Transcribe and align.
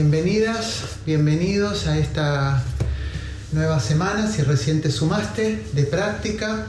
Bienvenidas, 0.00 0.84
bienvenidos 1.06 1.88
a 1.88 1.98
esta 1.98 2.62
nueva 3.50 3.80
semana, 3.80 4.30
si 4.30 4.42
recién 4.42 4.80
te 4.80 4.92
sumaste, 4.92 5.60
de 5.72 5.82
práctica. 5.82 6.66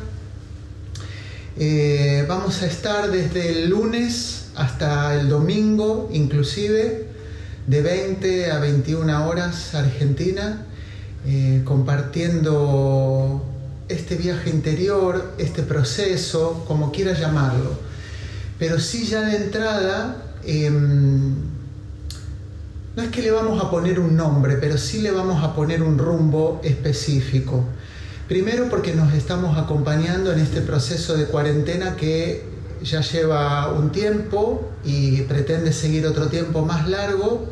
Eh, 1.56 2.26
vamos 2.28 2.64
a 2.64 2.66
estar 2.66 3.12
desde 3.12 3.52
el 3.52 3.70
lunes 3.70 4.48
hasta 4.56 5.14
el 5.14 5.30
domingo, 5.30 6.10
inclusive, 6.12 7.06
de 7.68 7.82
20 7.84 8.52
a 8.52 8.58
21 8.58 9.28
horas 9.28 9.76
Argentina, 9.76 10.66
eh, 11.28 11.62
compartiendo 11.66 13.46
este 13.90 14.16
viaje 14.16 14.50
interior, 14.50 15.36
este 15.38 15.62
proceso, 15.62 16.66
como 16.68 16.92
quieras 16.92 17.20
llamarlo. 17.20 17.78
Pero 18.58 18.80
sí 18.80 19.06
ya 19.06 19.22
de 19.22 19.38
entrada, 19.38 20.16
em, 20.44 21.49
no 23.00 23.06
es 23.06 23.12
que 23.12 23.22
le 23.22 23.32
vamos 23.32 23.64
a 23.64 23.72
poner 23.72 23.98
un 23.98 24.18
nombre, 24.18 24.58
pero 24.58 24.78
sí 24.78 25.00
le 25.00 25.12
vamos 25.12 25.42
a 25.42 25.56
poner 25.56 25.82
un 25.82 25.98
rumbo 25.98 26.60
específico. 26.66 27.64
Primero 28.28 28.68
porque 28.70 28.94
nos 28.94 29.14
estamos 29.14 29.58
acompañando 29.58 30.34
en 30.34 30.40
este 30.40 30.60
proceso 30.60 31.16
de 31.16 31.24
cuarentena 31.24 31.96
que 31.96 32.44
ya 32.84 33.00
lleva 33.00 33.72
un 33.72 33.94
tiempo 33.94 34.70
y 34.84 35.22
pretende 35.22 35.72
seguir 35.72 36.06
otro 36.08 36.28
tiempo 36.28 36.66
más 36.66 36.90
largo. 36.90 37.48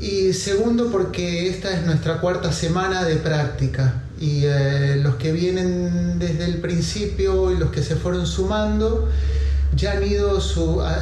Y 0.00 0.32
segundo 0.32 0.90
porque 0.90 1.48
esta 1.48 1.72
es 1.72 1.86
nuestra 1.86 2.20
cuarta 2.20 2.52
semana 2.52 3.04
de 3.04 3.14
práctica 3.14 4.02
y 4.20 4.42
eh, 4.44 4.98
los 5.00 5.14
que 5.16 5.30
vienen 5.30 6.18
desde 6.18 6.46
el 6.46 6.56
principio 6.56 7.52
y 7.52 7.58
los 7.58 7.70
que 7.70 7.84
se 7.84 7.94
fueron 7.94 8.26
sumando 8.26 9.08
ya 9.76 9.92
han 9.92 10.04
ido, 10.04 10.40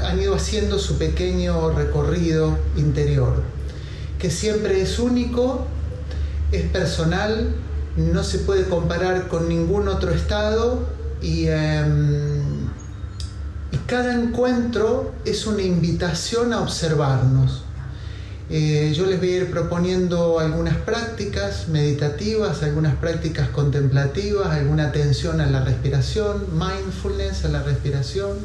han 0.05 0.21
ido 0.21 0.35
haciendo 0.35 0.79
su 0.79 0.99
pequeño 0.99 1.71
recorrido 1.71 2.59
interior, 2.77 3.43
que 4.19 4.31
siempre 4.31 4.83
es 4.83 4.99
único, 4.99 5.67
es 6.53 6.63
personal, 6.71 7.55
no 7.97 8.25
se 8.25 8.39
puede 8.41 8.65
comparar 8.65 9.29
con 9.29 9.49
ningún 9.49 9.89
otro 9.89 10.11
estado 10.11 10.87
y, 11.23 11.47
em, 11.47 12.67
y 13.73 13.77
cada 13.87 14.15
encuentro 14.15 15.13
es 15.25 15.47
una 15.47 15.63
invitación 15.63 16.53
a 16.53 16.61
observarnos. 16.61 17.63
Eh, 18.49 18.95
yo 18.97 19.07
les 19.07 19.19
voy 19.19 19.31
a 19.31 19.37
ir 19.39 19.51
proponiendo 19.51 20.39
algunas 20.39 20.77
prácticas 20.77 21.67
meditativas, 21.67 22.63
algunas 22.63 22.95
prácticas 22.95 23.49
contemplativas, 23.49 24.49
alguna 24.49 24.87
atención 24.87 25.41
a 25.41 25.47
la 25.47 25.65
respiración, 25.65 26.47
mindfulness 26.53 27.45
a 27.45 27.49
la 27.49 27.65
respiración, 27.65 28.39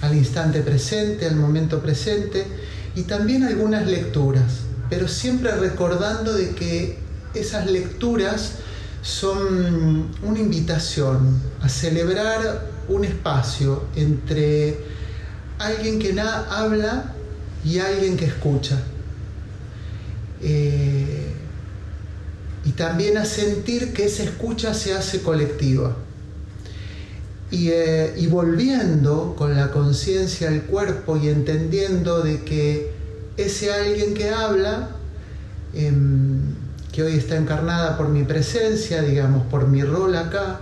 al 0.00 0.16
instante 0.16 0.60
presente, 0.60 1.26
al 1.26 1.36
momento 1.36 1.80
presente 1.80 2.46
y 2.94 3.02
también 3.02 3.44
algunas 3.44 3.86
lecturas, 3.86 4.60
pero 4.88 5.08
siempre 5.08 5.52
recordando 5.52 6.32
de 6.32 6.50
que 6.50 6.98
esas 7.34 7.70
lecturas 7.70 8.54
son 9.02 10.08
una 10.22 10.38
invitación 10.38 11.40
a 11.60 11.68
celebrar 11.68 12.68
un 12.88 13.04
espacio 13.04 13.84
entre 13.94 14.78
alguien 15.58 15.98
que 15.98 16.12
nada 16.12 16.46
habla 16.50 17.14
y 17.64 17.78
alguien 17.78 18.16
que 18.16 18.24
escucha 18.24 18.78
eh, 20.42 21.26
y 22.64 22.72
también 22.72 23.16
a 23.16 23.24
sentir 23.24 23.92
que 23.92 24.04
esa 24.04 24.22
escucha 24.22 24.74
se 24.74 24.94
hace 24.94 25.22
colectiva. 25.22 25.96
Y, 27.50 27.70
eh, 27.70 28.14
y 28.16 28.26
volviendo 28.28 29.34
con 29.36 29.56
la 29.56 29.70
conciencia 29.72 30.48
al 30.48 30.62
cuerpo 30.62 31.16
y 31.16 31.28
entendiendo 31.28 32.22
de 32.22 32.44
que 32.44 32.92
ese 33.36 33.72
alguien 33.72 34.14
que 34.14 34.30
habla, 34.30 34.90
em, 35.74 36.40
que 36.92 37.02
hoy 37.02 37.14
está 37.14 37.36
encarnada 37.36 37.96
por 37.96 38.08
mi 38.08 38.24
presencia, 38.24 39.02
digamos, 39.02 39.46
por 39.46 39.66
mi 39.68 39.82
rol 39.82 40.16
acá, 40.16 40.60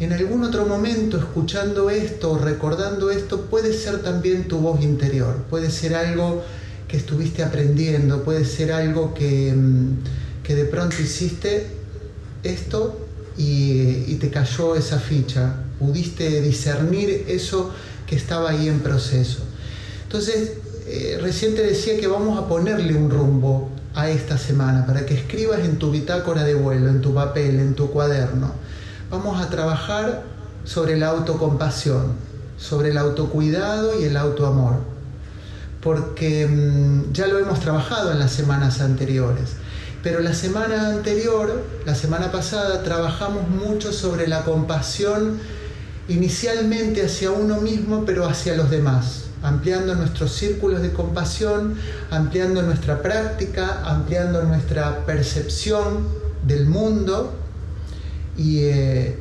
en 0.00 0.12
algún 0.12 0.42
otro 0.44 0.66
momento 0.66 1.18
escuchando 1.18 1.88
esto, 1.88 2.38
recordando 2.38 3.10
esto, 3.10 3.42
puede 3.42 3.72
ser 3.72 4.02
también 4.02 4.48
tu 4.48 4.58
voz 4.58 4.82
interior, 4.82 5.44
puede 5.48 5.70
ser 5.70 5.94
algo 5.94 6.42
que 6.88 6.96
estuviste 6.96 7.42
aprendiendo, 7.42 8.24
puede 8.24 8.44
ser 8.44 8.72
algo 8.72 9.14
que, 9.14 9.52
mm, 9.54 10.42
que 10.42 10.54
de 10.54 10.64
pronto 10.64 10.96
hiciste 11.00 11.66
esto 12.42 13.00
y, 13.36 14.14
te 14.16 14.30
cayó 14.30 14.76
esa 14.76 14.98
ficha, 14.98 15.63
pudiste 15.84 16.40
discernir 16.40 17.26
eso 17.28 17.70
que 18.06 18.16
estaba 18.16 18.50
ahí 18.50 18.68
en 18.68 18.80
proceso. 18.80 19.40
Entonces, 20.04 20.52
eh, 20.86 21.18
recién 21.20 21.54
te 21.54 21.62
decía 21.62 21.98
que 21.98 22.06
vamos 22.06 22.38
a 22.38 22.48
ponerle 22.48 22.94
un 22.94 23.10
rumbo 23.10 23.70
a 23.94 24.08
esta 24.08 24.38
semana 24.38 24.86
para 24.86 25.06
que 25.06 25.14
escribas 25.14 25.60
en 25.60 25.78
tu 25.78 25.90
bitácora 25.90 26.44
de 26.44 26.54
vuelo, 26.54 26.88
en 26.88 27.00
tu 27.00 27.14
papel, 27.14 27.58
en 27.58 27.74
tu 27.74 27.90
cuaderno. 27.90 28.52
Vamos 29.10 29.40
a 29.40 29.50
trabajar 29.50 30.22
sobre 30.64 30.96
la 30.96 31.08
autocompasión, 31.08 32.12
sobre 32.56 32.90
el 32.90 32.98
autocuidado 32.98 34.00
y 34.00 34.04
el 34.04 34.16
autoamor 34.16 34.94
porque 35.84 36.46
mm, 36.46 37.12
ya 37.12 37.26
lo 37.26 37.38
hemos 37.38 37.60
trabajado 37.60 38.10
en 38.10 38.18
las 38.18 38.32
semanas 38.32 38.80
anteriores. 38.80 39.50
Pero 40.02 40.20
la 40.20 40.34
semana 40.34 40.88
anterior, 40.88 41.62
la 41.86 41.94
semana 41.94 42.32
pasada, 42.32 42.82
trabajamos 42.82 43.48
mucho 43.48 43.92
sobre 43.92 44.26
la 44.26 44.44
compasión 44.44 45.38
inicialmente 46.08 47.04
hacia 47.04 47.30
uno 47.30 47.60
mismo, 47.60 48.04
pero 48.04 48.26
hacia 48.26 48.56
los 48.56 48.70
demás, 48.70 49.24
ampliando 49.42 49.94
nuestros 49.94 50.32
círculos 50.32 50.82
de 50.82 50.92
compasión, 50.92 51.76
ampliando 52.10 52.62
nuestra 52.62 53.02
práctica, 53.02 53.82
ampliando 53.84 54.42
nuestra 54.42 55.04
percepción 55.06 56.06
del 56.46 56.66
mundo 56.66 57.34
y, 58.36 58.60
eh, 58.64 59.18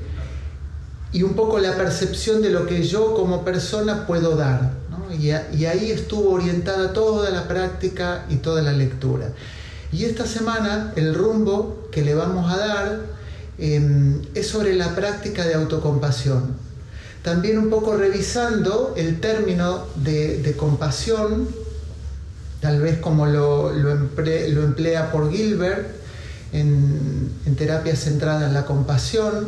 y 1.11 1.23
un 1.23 1.33
poco 1.33 1.59
la 1.59 1.75
percepción 1.75 2.41
de 2.41 2.49
lo 2.49 2.65
que 2.65 2.83
yo 2.83 3.13
como 3.13 3.43
persona 3.43 4.05
puedo 4.07 4.35
dar 4.35 4.83
y, 5.19 5.65
ahí 5.65 5.91
estuvo 5.91 6.31
orientada 6.31 6.93
toda 6.93 7.29
la 7.29 7.47
práctica 7.47 8.25
y 8.29 8.37
toda 8.37 8.61
la 8.61 8.71
lectura. 8.71 9.29
Y 9.91 10.05
esta 10.05 10.25
semana 10.25 10.93
el 10.95 11.13
rumbo 11.13 11.87
que 11.91 12.01
le 12.01 12.15
vamos 12.15 12.51
a 12.51 12.57
dar 12.57 12.99
em, 13.57 14.21
es 14.33 14.47
sobre 14.47 14.75
la 14.75 14.95
práctica 14.95 15.45
de 15.45 15.53
autocompasión. 15.53 16.62
También 17.23 17.57
un 17.57 17.69
poco 17.69 17.95
revisando 17.95 18.93
el 18.97 19.21
término 19.21 19.85
de, 19.95 20.55
compasión, 20.57 21.47
tal 22.59 22.81
vez 22.81 22.99
como 22.99 23.25
lo, 23.25 23.71
emplea 23.71 25.09
por 25.09 25.31
Gilbert 25.31 25.87
en, 26.51 27.31
terapia 27.57 27.95
centrada 27.95 28.47
en 28.47 28.53
la 28.53 28.65
compasión, 28.65 29.47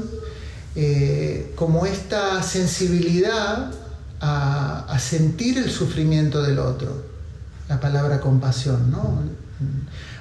eh, 0.78 1.52
como 1.56 1.86
esta 1.86 2.42
sensibilidad 2.44 3.72
a, 4.22 4.98
sentir 4.98 5.58
el 5.58 5.70
sufrimiento 5.70 6.42
del 6.42 6.60
otro, 6.60 7.04
la 7.68 7.82
palabra 7.82 8.22
compasión, 8.22 8.90
¿no? 8.90 9.22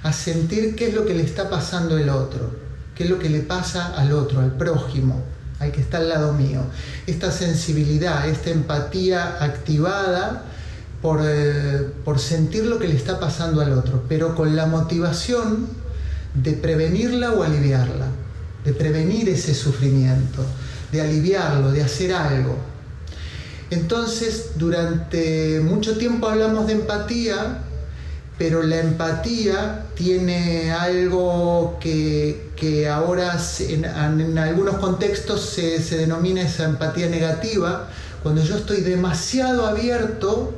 A 0.02 0.12
sentir 0.12 0.74
qué 0.74 0.88
es 0.88 0.94
lo 0.94 1.06
que 1.06 1.14
le 1.14 1.22
está 1.22 1.48
pasando 1.48 1.96
al 1.96 2.08
otro, 2.08 2.50
qué 2.96 3.04
es 3.04 3.10
lo 3.10 3.20
que 3.20 3.30
le 3.30 3.40
pasa 3.40 3.94
al 3.94 4.12
otro, 4.12 4.40
al 4.40 4.52
prójimo, 4.56 5.22
que 5.72 5.80
está 5.80 5.98
al 5.98 6.08
lado 6.08 6.32
mío. 6.32 6.60
Esta 7.06 7.30
sensibilidad, 7.30 8.28
esta 8.28 8.50
empatía 8.50 9.36
activada 9.40 10.44
por, 11.02 11.20
eh, 11.22 11.88
por 12.04 12.18
sentir 12.18 12.64
lo 12.64 12.78
que 12.78 12.88
le 12.88 12.96
está 12.96 13.20
pasando 13.20 13.60
al 13.60 13.72
otro, 13.72 14.04
pero 14.08 14.34
con 14.34 14.56
la 14.56 14.66
motivación 14.66 15.68
de 16.34 16.52
prevenirla 16.52 17.32
o 17.32 17.42
aliviarla, 17.42 18.06
de 18.64 18.72
prevenir 18.72 19.28
ese 19.28 19.54
sufrimiento, 19.54 20.44
de 20.90 21.00
aliviarlo, 21.00 21.70
de 21.72 21.82
hacer 21.82 22.12
algo. 22.12 22.56
Entonces, 23.70 24.52
durante 24.56 25.60
mucho 25.60 25.96
tiempo 25.96 26.28
hablamos 26.28 26.66
de 26.66 26.74
empatía, 26.74 27.62
pero 28.36 28.62
la 28.62 28.80
empatía 28.80 29.86
tiene 29.94 30.72
algo 30.72 31.78
que, 31.80 32.88
ahora 32.90 33.38
en, 33.60 34.38
algunos 34.38 34.76
contextos 34.76 35.42
se, 35.42 35.80
se, 35.82 35.96
denomina 35.98 36.42
esa 36.42 36.64
empatía 36.64 37.08
negativa, 37.08 37.88
cuando 38.22 38.42
yo 38.42 38.56
estoy 38.56 38.80
demasiado 38.80 39.66
abierto 39.66 40.52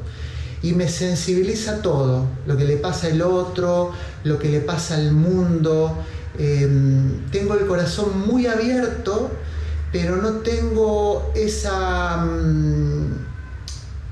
y 0.63 0.73
me 0.73 0.89
sensibiliza 0.89 1.83
todo, 1.83 2.27
lo 2.47 2.57
que 2.57 2.65
le 2.65 2.77
pasa 2.77 3.09
al 3.09 3.21
otro, 3.23 3.93
lo 4.25 4.39
que 4.39 4.49
le 4.49 4.61
pasa 4.61 4.95
al 4.95 5.13
mundo, 5.13 5.99
em, 6.39 7.29
tengo 7.31 7.55
el 7.55 7.67
corazón 7.67 8.27
muy 8.27 8.47
abierto 8.47 9.31
pero 9.93 10.17
no 10.17 10.41
tengo 10.41 11.33
esa, 11.35 12.19
mm, 12.19 13.16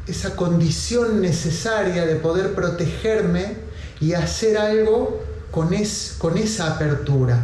esa 0.07 0.37
condición 0.37 1.21
necesaria 1.21 2.07
de 2.07 2.17
poder 2.17 2.55
protegerme 2.55 3.57
y 4.01 4.15
hacer 4.15 4.59
algo 4.59 5.23
con, 5.51 5.71
con 6.19 6.39
esa 6.39 6.75
apertura. 6.75 7.43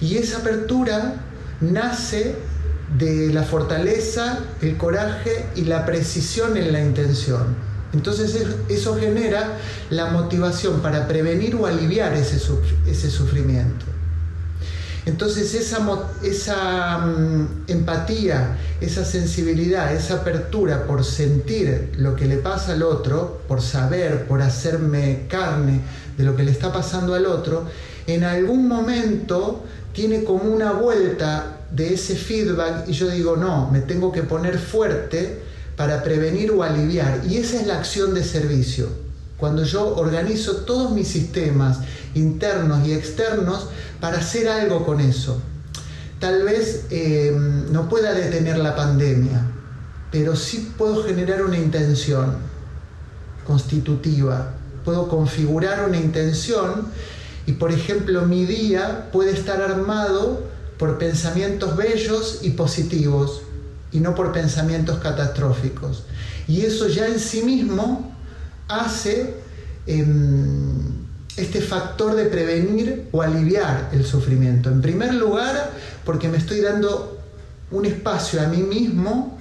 Y 0.00 0.16
esa 0.16 0.38
apertura 0.38 1.24
nace 1.60 2.36
de 2.96 3.32
la 3.32 3.42
fortaleza, 3.42 4.40
el 4.62 4.76
coraje 4.76 5.46
y 5.54 5.62
la 5.62 5.84
precisión 5.84 6.56
en 6.56 6.72
la 6.72 6.80
intención. 6.80 7.68
Entonces 7.92 8.46
eso 8.68 8.96
genera 8.96 9.56
la 9.90 10.06
motivación 10.06 10.80
para 10.80 11.08
prevenir 11.08 11.54
o 11.54 11.66
aliviar 11.66 12.14
ese 12.14 13.10
sufrimiento. 13.10 13.86
Entonces 15.08 15.54
esa, 15.54 16.98
mm, 16.98 17.64
empatía, 17.66 18.58
esa 18.78 19.06
sensibilidad, 19.06 19.94
esa 19.94 20.16
apertura 20.16 20.86
por 20.86 21.02
sentir 21.02 21.92
lo 21.96 22.14
que 22.14 22.26
le 22.26 22.36
pasa 22.36 22.72
al 22.72 22.82
otro, 22.82 23.40
por 23.48 23.62
saber, 23.62 24.26
por 24.26 24.42
hacerme 24.42 25.24
carne 25.26 25.80
de 26.18 26.24
lo 26.24 26.36
que 26.36 26.42
le 26.42 26.50
está 26.50 26.70
pasando 26.74 27.14
al 27.14 27.24
otro, 27.24 27.64
en 28.06 28.22
algún 28.22 28.68
momento 28.68 29.64
tiene 29.94 30.24
como 30.24 30.44
una 30.44 30.72
vuelta 30.72 31.56
de 31.70 31.94
ese 31.94 32.14
feedback 32.14 32.86
y 32.86 32.92
yo 32.92 33.08
digo, 33.08 33.34
no, 33.34 33.70
me 33.70 33.80
tengo 33.80 34.12
que 34.12 34.24
poner 34.24 34.58
fuerte 34.58 35.40
para 35.74 36.02
prevenir 36.02 36.50
o 36.50 36.62
aliviar. 36.62 37.22
Y 37.26 37.38
esa 37.38 37.58
es 37.58 37.66
la 37.66 37.78
acción 37.78 38.12
de 38.12 38.22
servicio. 38.22 39.07
Cuando 39.38 39.62
yo 39.62 39.96
organizo 39.96 40.56
todos 40.58 40.90
mis 40.90 41.08
sistemas 41.08 41.78
internos 42.14 42.86
y 42.86 42.92
externos 42.92 43.68
para 44.00 44.18
hacer 44.18 44.48
algo 44.48 44.84
con 44.84 45.00
eso. 45.00 45.40
Tal 46.18 46.42
vez 46.42 46.86
eh, 46.90 47.32
no 47.70 47.88
pueda 47.88 48.12
detener 48.12 48.58
la 48.58 48.74
pandemia, 48.74 49.42
pero 50.10 50.34
sí 50.34 50.72
puedo 50.76 51.04
generar 51.04 51.44
una 51.44 51.58
intención 51.58 52.36
constitutiva. 53.46 54.54
Puedo 54.84 55.08
configurar 55.08 55.88
una 55.88 55.98
intención 55.98 56.88
y, 57.46 57.52
por 57.52 57.70
ejemplo, 57.70 58.22
mi 58.22 58.44
día 58.44 59.10
puede 59.12 59.30
estar 59.32 59.60
armado 59.60 60.42
por 60.78 60.98
pensamientos 60.98 61.76
bellos 61.76 62.40
y 62.42 62.50
positivos 62.50 63.42
y 63.92 64.00
no 64.00 64.14
por 64.14 64.32
pensamientos 64.32 64.98
catastróficos. 64.98 66.04
Y 66.48 66.62
eso 66.62 66.88
ya 66.88 67.06
en 67.06 67.20
sí 67.20 67.42
mismo 67.42 68.17
hace 68.68 69.34
em, 69.86 70.98
este 71.36 71.60
factor 71.60 72.14
de 72.14 72.26
prevenir 72.26 73.08
o 73.12 73.22
aliviar 73.22 73.90
el 73.92 74.04
sufrimiento. 74.04 74.70
En 74.70 74.82
primer 74.82 75.14
lugar, 75.14 75.72
porque 76.04 76.28
me 76.28 76.38
estoy 76.38 76.60
dando 76.60 77.18
un 77.70 77.86
espacio 77.86 78.40
a 78.40 78.46
mí 78.46 78.58
mismo 78.62 79.38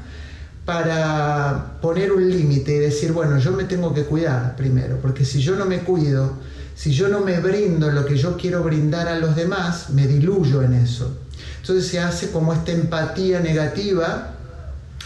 para 0.65 1.77
poner 1.81 2.12
un 2.12 2.29
límite 2.29 2.75
y 2.75 2.79
decir, 2.79 3.13
bueno, 3.13 3.38
yo 3.39 3.51
me 3.51 3.63
tengo 3.63 3.94
que 3.94 4.03
cuidar 4.03 4.56
primero, 4.56 5.00
porque 5.01 5.24
si 5.24 5.41
yo 5.41 5.56
no 5.56 5.65
me 5.65 5.79
cuido, 5.79 6.33
si 6.75 6.91
yo 6.91 7.07
no 7.07 7.21
me 7.21 7.39
brindo 7.39 7.89
lo 7.89 8.06
que 8.06 8.18
yo 8.18 8.38
quiero 8.38 8.63
brindar 8.63 9.07
a 9.07 9.18
los 9.18 9.35
demás, 9.35 9.91
me 9.91 10.07
diluyo 10.07 10.62
en 10.62 10.74
eso. 10.74 11.18
Entonces 11.62 11.88
se 11.88 12.00
hace 12.00 12.31
como 12.31 12.53
esta 12.53 12.71
empatía 12.71 13.39
negativa 13.39 14.37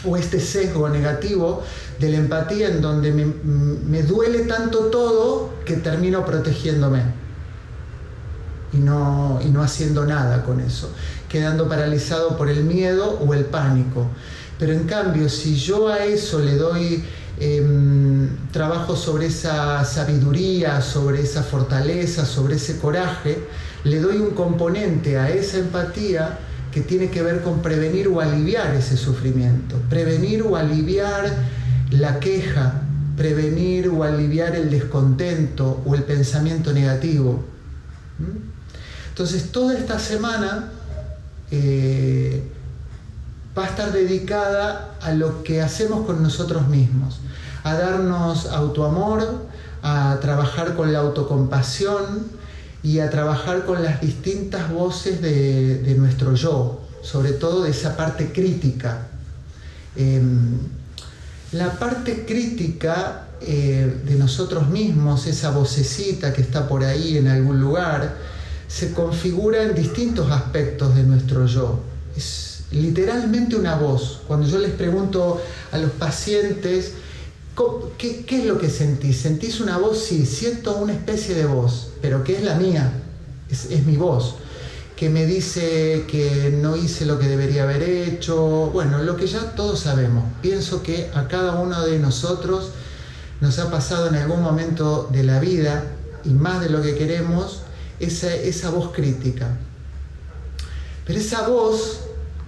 o 0.06 0.18
este 0.18 0.40
sesgo 0.40 0.90
negativo 0.90 1.64
de 2.00 2.10
la 2.10 2.18
empatía 2.18 2.70
en 2.70 2.82
donde 2.82 3.12
me, 3.12 4.04
duele 4.04 4.40
tanto 4.40 4.86
todo 4.86 5.54
que 5.66 5.78
termino 5.78 6.26
protegiéndome 6.26 7.04
y 8.74 8.78
no, 8.78 9.40
y 9.44 9.50
no 9.50 9.62
haciendo 9.62 10.06
nada 10.06 10.44
con 10.44 10.60
eso, 10.60 10.92
quedando 11.30 11.68
paralizado 11.68 12.38
por 12.38 12.50
el 12.50 12.64
miedo 12.64 13.20
o 13.26 13.34
el 13.34 13.46
pánico. 13.46 14.08
Pero 14.58 14.74
en 14.74 14.86
cambio, 14.86 15.28
si 15.28 15.56
yo 15.56 15.88
a 15.88 16.06
eso 16.06 16.40
le 16.40 16.56
doy 16.56 17.04
em, 17.40 18.30
trabajo 18.52 18.96
sobre 18.96 19.26
esa 19.28 19.84
sabiduría, 19.84 20.82
sobre 20.82 21.22
esa 21.22 21.44
fortaleza, 21.44 22.26
sobre 22.26 22.56
ese 22.56 22.78
coraje, 22.78 23.40
le 23.84 24.00
doy 24.00 24.18
un 24.18 24.32
componente 24.32 25.18
a 25.18 25.32
esa 25.32 25.58
empatía, 25.58 26.38
que 26.72 26.82
tiene 26.82 27.10
que 27.10 27.22
ver 27.22 27.42
con 27.42 27.62
prevenir 27.62 28.08
o 28.08 28.22
aliviar 28.22 28.74
ese 28.76 28.98
sufrimiento, 28.98 29.76
prevenir 29.90 30.42
o 30.44 30.56
aliviar 30.56 31.26
la 31.92 32.20
queja, 32.20 32.82
prevenir 33.18 33.90
o 33.90 34.04
aliviar 34.04 34.56
el 34.56 34.70
descontento 34.70 35.82
o 35.86 35.96
el 35.96 36.04
pensamiento 36.04 36.72
negativo. 36.74 37.44
¿Mm? 38.20 38.52
Entonces 39.10 39.52
toda 39.52 39.78
esta 39.78 40.00
semana 40.00 40.72
eh, 41.52 42.42
va 43.58 43.66
a 43.66 43.68
estar 43.68 43.92
dedicada 43.92 44.96
a 45.02 45.12
lo 45.12 45.44
que 45.44 45.62
hacemos 45.62 46.06
con 46.06 46.24
nosotros 46.24 46.68
mismos, 46.70 47.20
a 47.64 47.74
darnos 47.74 48.46
autoamor, 48.48 49.46
a 49.84 50.18
trabajar 50.22 50.76
con 50.76 50.94
la 50.94 51.00
autocompasión, 51.00 52.41
y 52.84 53.00
a 53.00 53.10
trabajar 53.10 53.66
con 53.66 53.84
las 53.84 54.02
distintas 54.02 54.72
voces 54.72 55.22
de, 55.22 55.96
nuestro 55.98 56.34
yo, 56.36 56.82
sobre 57.04 57.34
todo 57.34 57.64
de 57.64 57.72
esa 57.72 57.96
parte 57.96 58.32
crítica. 58.32 59.08
Em, 59.96 60.58
la 61.52 61.72
parte 61.78 62.26
crítica 62.26 63.28
eh, 63.42 64.02
de 64.06 64.16
nosotros 64.16 64.70
mismos, 64.70 65.28
esa 65.28 65.52
vocecita 65.52 66.34
que 66.34 66.42
está 66.42 66.68
por 66.68 66.84
ahí 66.84 67.18
en 67.18 67.28
algún 67.28 67.60
lugar, 67.60 68.16
se 68.68 68.94
configura 68.94 69.64
en 69.64 69.76
distintos 69.76 70.32
aspectos 70.32 70.96
de 70.96 71.04
nuestro 71.04 71.46
yo. 71.46 71.82
Es 72.16 72.64
literalmente 72.72 73.56
una 73.56 73.76
voz. 73.76 74.22
Cuando 74.28 74.48
yo 74.48 74.60
les 74.60 74.72
pregunto 74.72 75.42
a 75.72 75.78
los 75.78 75.92
pacientes, 75.92 76.94
¿Qué, 77.98 78.26
es 78.28 78.46
lo 78.46 78.58
que 78.58 78.70
sentís? 78.70 79.18
¿Sentís 79.18 79.60
una 79.60 79.78
voz? 79.78 80.06
Sí, 80.06 80.26
siento 80.26 80.78
una 80.78 80.94
especie 80.94 81.36
de 81.36 81.46
voz, 81.46 81.92
pero 82.02 82.24
que 82.24 82.38
es 82.38 82.44
la 82.44 82.56
mía, 82.56 82.92
es, 83.50 83.86
mi 83.86 83.98
voz, 83.98 84.36
que 84.96 85.10
me 85.10 85.26
dice 85.26 86.06
que 86.08 86.58
no 86.62 86.78
hice 86.78 87.06
lo 87.06 87.20
que 87.20 87.28
debería 87.28 87.64
haber 87.64 87.84
hecho, 87.84 88.70
bueno, 88.72 89.04
lo 89.04 89.18
que 89.18 89.28
ya 89.28 89.54
todos 89.56 89.82
sabemos. 89.82 90.24
Pienso 90.42 90.82
que 90.82 91.12
a 91.14 91.28
cada 91.28 91.60
uno 91.60 91.86
de 91.86 92.00
nosotros 92.00 92.72
nos 93.42 93.60
ha 93.60 93.70
pasado 93.70 94.08
en 94.08 94.16
algún 94.16 94.42
momento 94.42 95.10
de 95.12 95.24
la 95.24 95.40
vida, 95.40 95.84
y 96.24 96.30
más 96.30 96.62
de 96.62 96.70
lo 96.70 96.82
que 96.82 96.96
queremos, 96.96 97.64
esa, 98.00 98.34
esa 98.34 98.70
voz 98.70 98.92
crítica. 98.94 99.58
Pero 101.06 101.20
esa 101.20 101.48
voz 101.48 102.02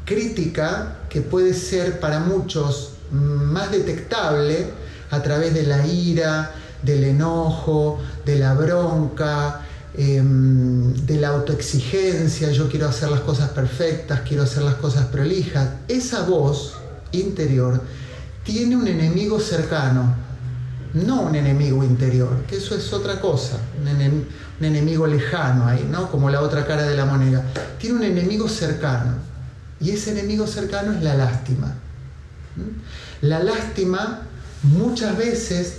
crítica, 0.05 0.99
que 1.09 1.21
puede 1.21 1.53
ser 1.53 1.99
para 1.99 2.19
muchos 2.19 2.91
más 3.11 3.71
detectable, 3.71 4.82
a 5.13 5.21
través 5.21 5.53
de 5.53 5.63
la 5.63 5.85
ira, 5.85 6.51
del 6.81 7.03
enojo, 7.03 7.99
de 8.25 8.39
la 8.39 8.55
bronca, 8.55 9.61
em, 9.95 10.91
de 11.05 11.17
la 11.17 11.29
autoexigencia, 11.29 12.51
yo 12.51 12.67
quiero 12.67 12.87
hacer 12.87 13.09
las 13.09 13.21
cosas 13.21 13.49
perfectas, 13.49 14.21
quiero 14.27 14.43
hacer 14.43 14.63
las 14.63 14.75
cosas 14.75 15.05
prolijas. 15.05 15.69
Esa 15.87 16.23
voz 16.23 16.73
interior 17.11 17.79
tiene 18.43 18.75
un 18.75 18.87
enemigo 18.87 19.39
cercano, 19.39 20.15
no 20.95 21.21
un 21.21 21.35
enemigo 21.35 21.83
interior, 21.83 22.43
que 22.47 22.57
eso 22.57 22.75
es 22.75 22.91
otra 22.91 23.21
cosa, 23.21 23.57
un, 23.79 24.65
enemigo 24.65 25.05
lejano 25.05 25.67
ahí, 25.67 25.87
¿no? 25.91 26.09
Como 26.09 26.29
la 26.29 26.41
otra 26.41 26.65
cara 26.65 26.83
de 26.83 26.95
la 26.95 27.05
moneda. 27.05 27.43
Tiene 27.77 27.97
un 27.97 28.03
enemigo 28.03 28.49
cercano, 28.49 29.13
y 29.79 29.91
ese 29.91 30.11
enemigo 30.11 30.47
cercano 30.47 30.93
es 30.93 31.03
la 31.03 31.15
lástima. 31.15 31.75
La 33.21 33.43
lástima 33.43 34.27
muchas 34.63 35.17
veces, 35.17 35.75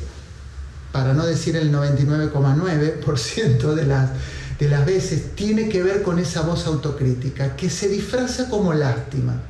para 0.93 1.13
no 1.13 1.27
decir 1.27 1.57
el 1.57 1.73
99,9% 1.73 3.75
de 3.75 3.87
las, 3.87 4.11
de 4.59 4.69
las 4.69 4.87
veces, 4.87 5.35
tiene 5.35 5.69
que 5.69 5.83
ver 5.83 6.03
con 6.03 6.19
esa 6.19 6.43
voz 6.43 6.67
autocrítica, 6.67 7.57
que 7.57 7.71
se 7.71 7.89
disfraza 7.89 8.49
como 8.49 8.73
lástima. 8.73 9.41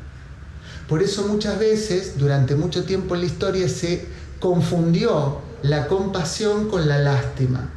Por 0.88 1.02
eso 1.02 1.26
muchas 1.28 1.58
veces, 1.58 2.18
durante 2.18 2.54
mucho 2.54 2.84
tiempo 2.84 3.14
en 3.14 3.22
la 3.22 3.26
historia, 3.26 3.68
se 3.68 4.06
confundió 4.38 5.40
la 5.62 5.86
compasión 5.86 6.68
con 6.68 6.88
la 6.88 6.98
lástima. 6.98 7.70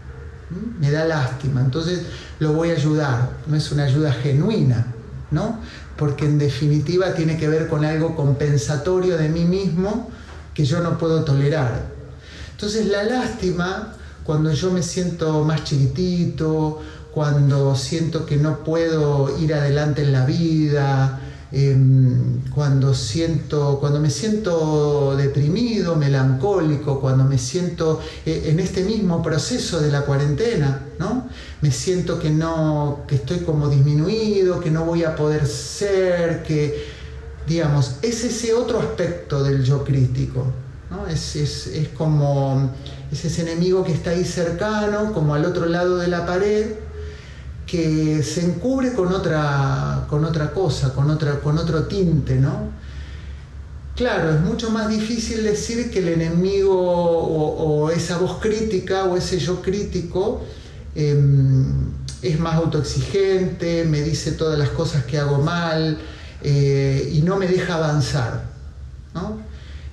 ¿Mm? 0.50 0.82
Me 0.82 0.92
da 0.92 1.06
lástima, 1.06 1.62
entonces 1.62 2.02
lo 2.40 2.54
voy 2.54 2.72
a 2.72 2.74
ayudar. 2.74 3.30
No 3.48 3.56
es 3.56 3.72
una 3.72 3.86
ayuda 3.86 4.12
genuina, 4.12 4.94
¿no? 5.32 5.60
Porque 5.98 6.26
en 6.26 6.38
definitiva 6.38 7.14
tiene 7.14 7.38
que 7.38 7.48
ver 7.48 7.68
con 7.68 7.86
algo 7.86 8.16
compensatorio 8.16 9.18
de 9.18 9.30
mí 9.30 9.46
mismo 9.46 10.10
que 10.58 10.66
yo 10.66 10.80
no 10.80 10.98
puedo 10.98 11.24
tolerar. 11.24 11.86
Entonces 12.54 12.88
la 12.88 13.04
lástima, 13.04 13.94
cuando 14.24 14.52
yo 14.52 14.72
me 14.72 14.82
siento 14.82 15.44
más 15.44 15.64
chiquitito, 15.64 16.82
cuando 17.14 17.76
siento 17.76 18.26
que 18.26 18.38
no 18.38 18.64
puedo 18.64 19.38
ir 19.38 19.54
adelante 19.54 20.02
en 20.02 20.14
la 20.14 20.26
vida, 20.26 21.20
em, 21.52 22.42
cuando 22.56 22.96
siento, 22.96 23.78
cuando 23.80 24.00
me 24.00 24.10
siento 24.10 25.16
deprimido, 25.16 25.96
melancólico, 25.96 27.00
cuando 27.00 27.24
me 27.24 27.38
siento 27.38 28.02
eh, 28.26 28.48
en 28.48 28.60
este 28.60 28.84
mismo 28.84 29.22
proceso 29.22 29.80
de 29.80 29.92
la 29.92 30.02
cuarentena, 30.02 30.88
¿no? 30.98 31.28
Me 31.62 31.72
siento 31.72 32.18
que 32.18 32.32
no, 32.32 33.04
que 33.08 33.14
estoy 33.14 33.42
como 33.42 33.70
disminuido, 33.70 34.60
que 34.60 34.72
no 34.72 34.86
voy 34.86 35.04
a 35.04 35.16
poder 35.16 35.46
ser, 35.46 36.42
que 36.42 36.97
digamos, 37.48 37.96
es 38.02 38.24
ese 38.24 38.54
otro 38.54 38.80
aspecto 38.80 39.44
del 39.44 39.64
yo 39.64 39.84
crítico. 39.84 40.46
¿no? 40.92 41.08
Es, 41.08 41.38
como 41.98 42.72
es 43.12 43.26
ese 43.26 43.42
enemigo 43.42 43.84
que 43.84 43.94
está 43.94 44.12
ahí 44.12 44.26
cercano, 44.26 45.14
como 45.14 45.34
al 45.34 45.46
otro 45.46 45.66
lado 45.66 45.98
de 45.98 46.08
la 46.08 46.26
pared, 46.26 46.68
que 47.66 48.24
se 48.24 48.46
encubre 48.46 48.94
con 48.94 49.14
otra, 49.14 50.06
con 50.10 50.24
otra 50.26 50.52
cosa, 50.52 50.94
con, 50.94 51.10
otra, 51.10 51.40
con 51.40 51.58
otro 51.58 51.84
tinte, 51.84 52.36
¿no? 52.36 52.76
Claro, 53.96 54.32
es 54.32 54.42
mucho 54.42 54.70
más 54.70 54.90
difícil 54.90 55.44
decir 55.44 55.90
que 55.90 56.00
el 56.00 56.10
enemigo 56.10 56.78
o, 56.80 57.90
esa 57.90 58.18
voz 58.20 58.38
crítica 58.40 59.06
o 59.06 59.18
ese 59.18 59.40
yo 59.40 59.62
crítico 59.62 60.42
em, 60.94 61.66
es 62.22 62.40
más 62.40 62.56
autoexigente, 62.56 63.86
me 63.86 64.02
dice 64.02 64.34
todas 64.34 64.60
las 64.60 64.70
cosas 64.70 65.04
que 65.06 65.18
hago 65.18 65.40
mal 65.40 65.98
eh, 66.44 67.10
y 67.14 67.22
no 67.22 67.38
me 67.38 67.48
deja 67.48 67.76
avanzar. 67.76 68.46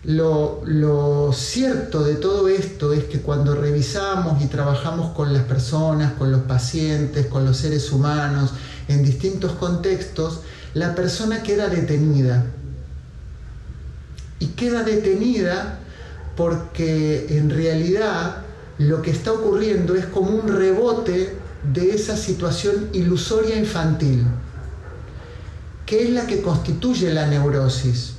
Lo, 0.05 0.61
lo, 0.67 1.33
cierto 1.33 2.05
de 2.05 2.17
todo 2.17 2.49
esto 2.49 2.93
es 2.93 3.05
que 3.05 3.21
cuando 3.21 3.55
revisamos 3.55 4.43
y 4.43 4.49
trabajamos 4.49 5.15
con 5.15 5.33
las 5.33 5.45
personas, 5.45 6.13
con 6.13 6.31
los 6.31 6.43
pacientes, 6.43 7.27
con 7.27 7.47
los 7.47 7.57
seres 7.57 7.91
humanos, 7.91 8.51
en 8.89 9.03
distintos 9.03 9.53
contextos, 9.53 10.41
la 10.75 10.95
persona 10.95 11.43
queda 11.43 11.69
detenida 11.69 12.45
y 14.39 14.49
queda 14.49 14.83
detenida 14.83 15.79
porque 16.37 17.39
en 17.39 17.49
realidad 17.49 18.39
lo 18.79 19.03
que 19.03 19.11
está 19.11 19.33
ocurriendo 19.33 19.95
es 19.95 20.07
como 20.07 20.31
un 20.31 20.49
rebote 20.49 21.35
de 21.73 21.91
esa 21.91 22.17
situación 22.17 22.91
ilusoria 22.93 23.57
infantil, 23.57 24.27
que 25.87 26.05
es 26.05 26.11
la 26.11 26.27
que 26.27 26.41
constituye 26.41 27.13
la 27.13 27.27
neurosis. 27.27 28.15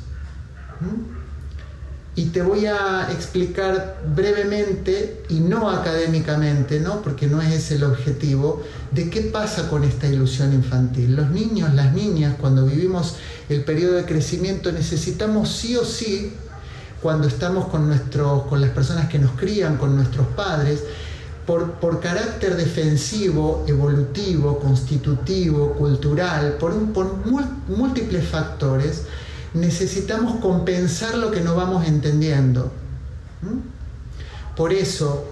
Y 2.17 2.25
te 2.27 2.41
voy 2.41 2.65
a 2.65 3.09
explicar 3.11 4.01
brevemente 4.15 5.23
y 5.27 5.41
no 5.41 5.69
académicamente, 5.69 6.79
¿no? 6.79 7.01
porque 7.01 7.27
no 7.27 7.41
es 7.41 7.53
ese 7.53 7.75
el 7.75 7.83
objetivo, 7.83 8.63
de 8.91 9.09
qué 9.09 9.21
pasa 9.21 9.67
con 9.69 9.83
esta 9.83 10.07
ilusión 10.07 10.53
infantil. 10.53 11.15
Los 11.15 11.29
niños, 11.29 11.73
las 11.73 11.93
niñas, 11.93 12.35
cuando 12.39 12.65
vivimos 12.65 13.15
el 13.49 13.65
periodo 13.65 13.95
de 13.95 14.05
crecimiento, 14.05 14.71
necesitamos 14.71 15.49
sí 15.49 15.75
o 15.75 15.83
sí, 15.83 16.31
cuando 17.01 17.27
estamos 17.27 17.67
con, 17.67 17.91
con 18.49 18.61
las 18.61 18.69
personas 18.69 19.09
que 19.09 19.19
nos 19.19 19.31
crían, 19.31 19.77
con 19.77 19.95
nuestros 19.95 20.27
padres, 20.27 20.83
por, 21.45 21.99
carácter 21.99 22.55
defensivo, 22.55 23.63
evolutivo, 23.67 24.59
constitutivo, 24.59 25.73
cultural, 25.73 26.57
por, 26.59 26.73
por 26.91 27.15
múltiples 27.67 28.27
factores, 28.27 29.03
necesitamos 29.53 30.39
compensar 30.39 31.17
lo 31.17 31.31
que 31.31 31.41
no 31.41 31.55
vamos 31.55 31.87
entendiendo. 31.87 32.71
Por 34.55 34.73
eso, 34.73 35.25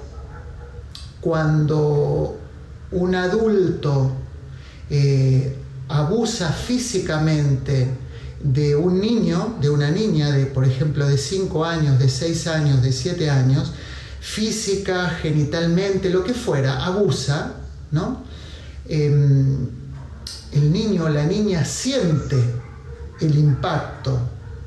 cuando 1.20 2.38
un 2.91 3.15
adulto 3.15 4.12
eh, 4.89 5.55
abusa 5.88 6.51
físicamente 6.51 7.88
de 8.43 8.75
un 8.75 9.00
niño, 9.00 9.55
de 9.62 9.70
una 9.70 9.89
niña, 9.89 10.32
de 10.32 10.46
por 10.46 10.65
ejemplo 10.65 11.08
de 11.08 11.17
5 11.17 11.65
años, 11.65 11.98
de 11.98 12.10
6 12.10 12.48
años, 12.48 12.82
de 12.82 12.91
7 12.91 13.29
años, 13.29 13.72
física, 14.24 15.10
genitalmente, 15.10 16.10
lo 16.10 16.24
que 16.24 16.34
fuera, 16.34 16.86
abusa, 16.86 17.56
¿no? 17.92 18.24
Em, 18.88 19.68
el 20.53 20.72
niño 20.72 21.03
o 21.03 21.10
la 21.10 21.25
niña 21.25 21.65
siente 21.65 22.42
el 23.20 23.38
impacto, 23.38 24.18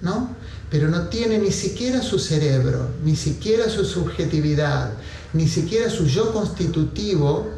¿no? 0.02 0.36
Pero 0.70 0.88
no 0.88 1.08
tiene 1.08 1.38
ni 1.38 1.52
siquiera 1.52 2.02
su 2.02 2.18
cerebro, 2.18 2.90
ni 3.02 3.16
siquiera 3.16 3.70
su 3.70 3.86
subjetividad, 3.86 4.90
ni 5.32 5.48
siquiera 5.48 5.88
su 5.88 6.04
yo 6.04 6.34
constitutivo 6.34 7.48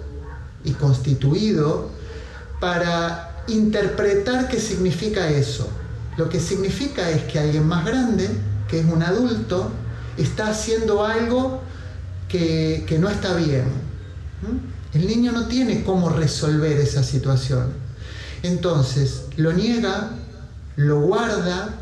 y 0.64 0.72
constituido 0.74 1.90
para 2.60 3.42
interpretar 3.48 4.48
qué 4.48 4.60
significa 4.60 5.28
eso. 5.30 5.68
Lo 6.16 6.28
que 6.28 6.38
significa 6.38 7.10
es 7.10 7.24
que 7.24 7.40
alguien 7.40 7.66
más 7.66 7.84
grande, 7.84 8.28
que 8.68 8.78
es 8.80 8.86
un 8.86 9.02
adulto, 9.02 9.72
está 10.16 10.48
haciendo 10.48 11.04
algo 11.04 11.66
que, 12.28 12.98
no 13.00 13.08
está 13.08 13.34
bien. 13.34 13.64
El 14.94 15.06
niño 15.06 15.32
no 15.32 15.46
tiene 15.46 15.82
cómo 15.82 16.10
resolver 16.10 16.78
esa 16.78 17.02
situación. 17.02 17.72
Entonces, 18.42 19.24
lo 19.36 19.52
niega, 19.52 20.10
lo 20.76 21.00
guarda, 21.00 21.74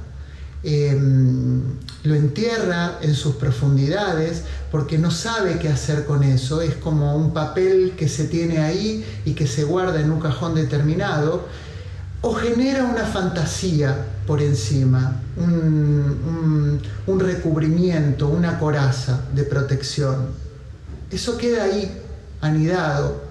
em, 0.62 1.62
lo 2.02 2.14
entierra 2.14 2.98
en 3.02 3.14
sus 3.14 3.36
profundidades 3.36 4.44
porque 4.70 4.98
no 4.98 5.10
sabe 5.10 5.58
qué 5.58 5.68
hacer 5.68 6.06
con 6.06 6.22
eso. 6.22 6.62
Es 6.62 6.74
como 6.76 7.16
un 7.16 7.32
papel 7.32 7.92
que 7.96 8.08
se 8.08 8.24
tiene 8.24 8.58
ahí 8.58 9.04
y 9.24 9.34
que 9.34 9.46
se 9.46 9.64
guarda 9.64 10.00
en 10.00 10.10
un 10.10 10.20
cajón 10.20 10.54
determinado. 10.54 11.46
O 12.26 12.34
genera 12.34 12.82
una 12.82 13.04
fantasía 13.04 14.04
por 14.26 14.42
encima, 14.42 15.22
un, 15.36 16.80
un 17.06 17.20
recubrimiento, 17.20 18.26
una 18.26 18.58
coraza 18.58 19.20
de 19.32 19.44
protección. 19.44 20.26
Eso 21.08 21.38
queda 21.38 21.62
ahí, 21.62 21.88
anidado, 22.40 23.22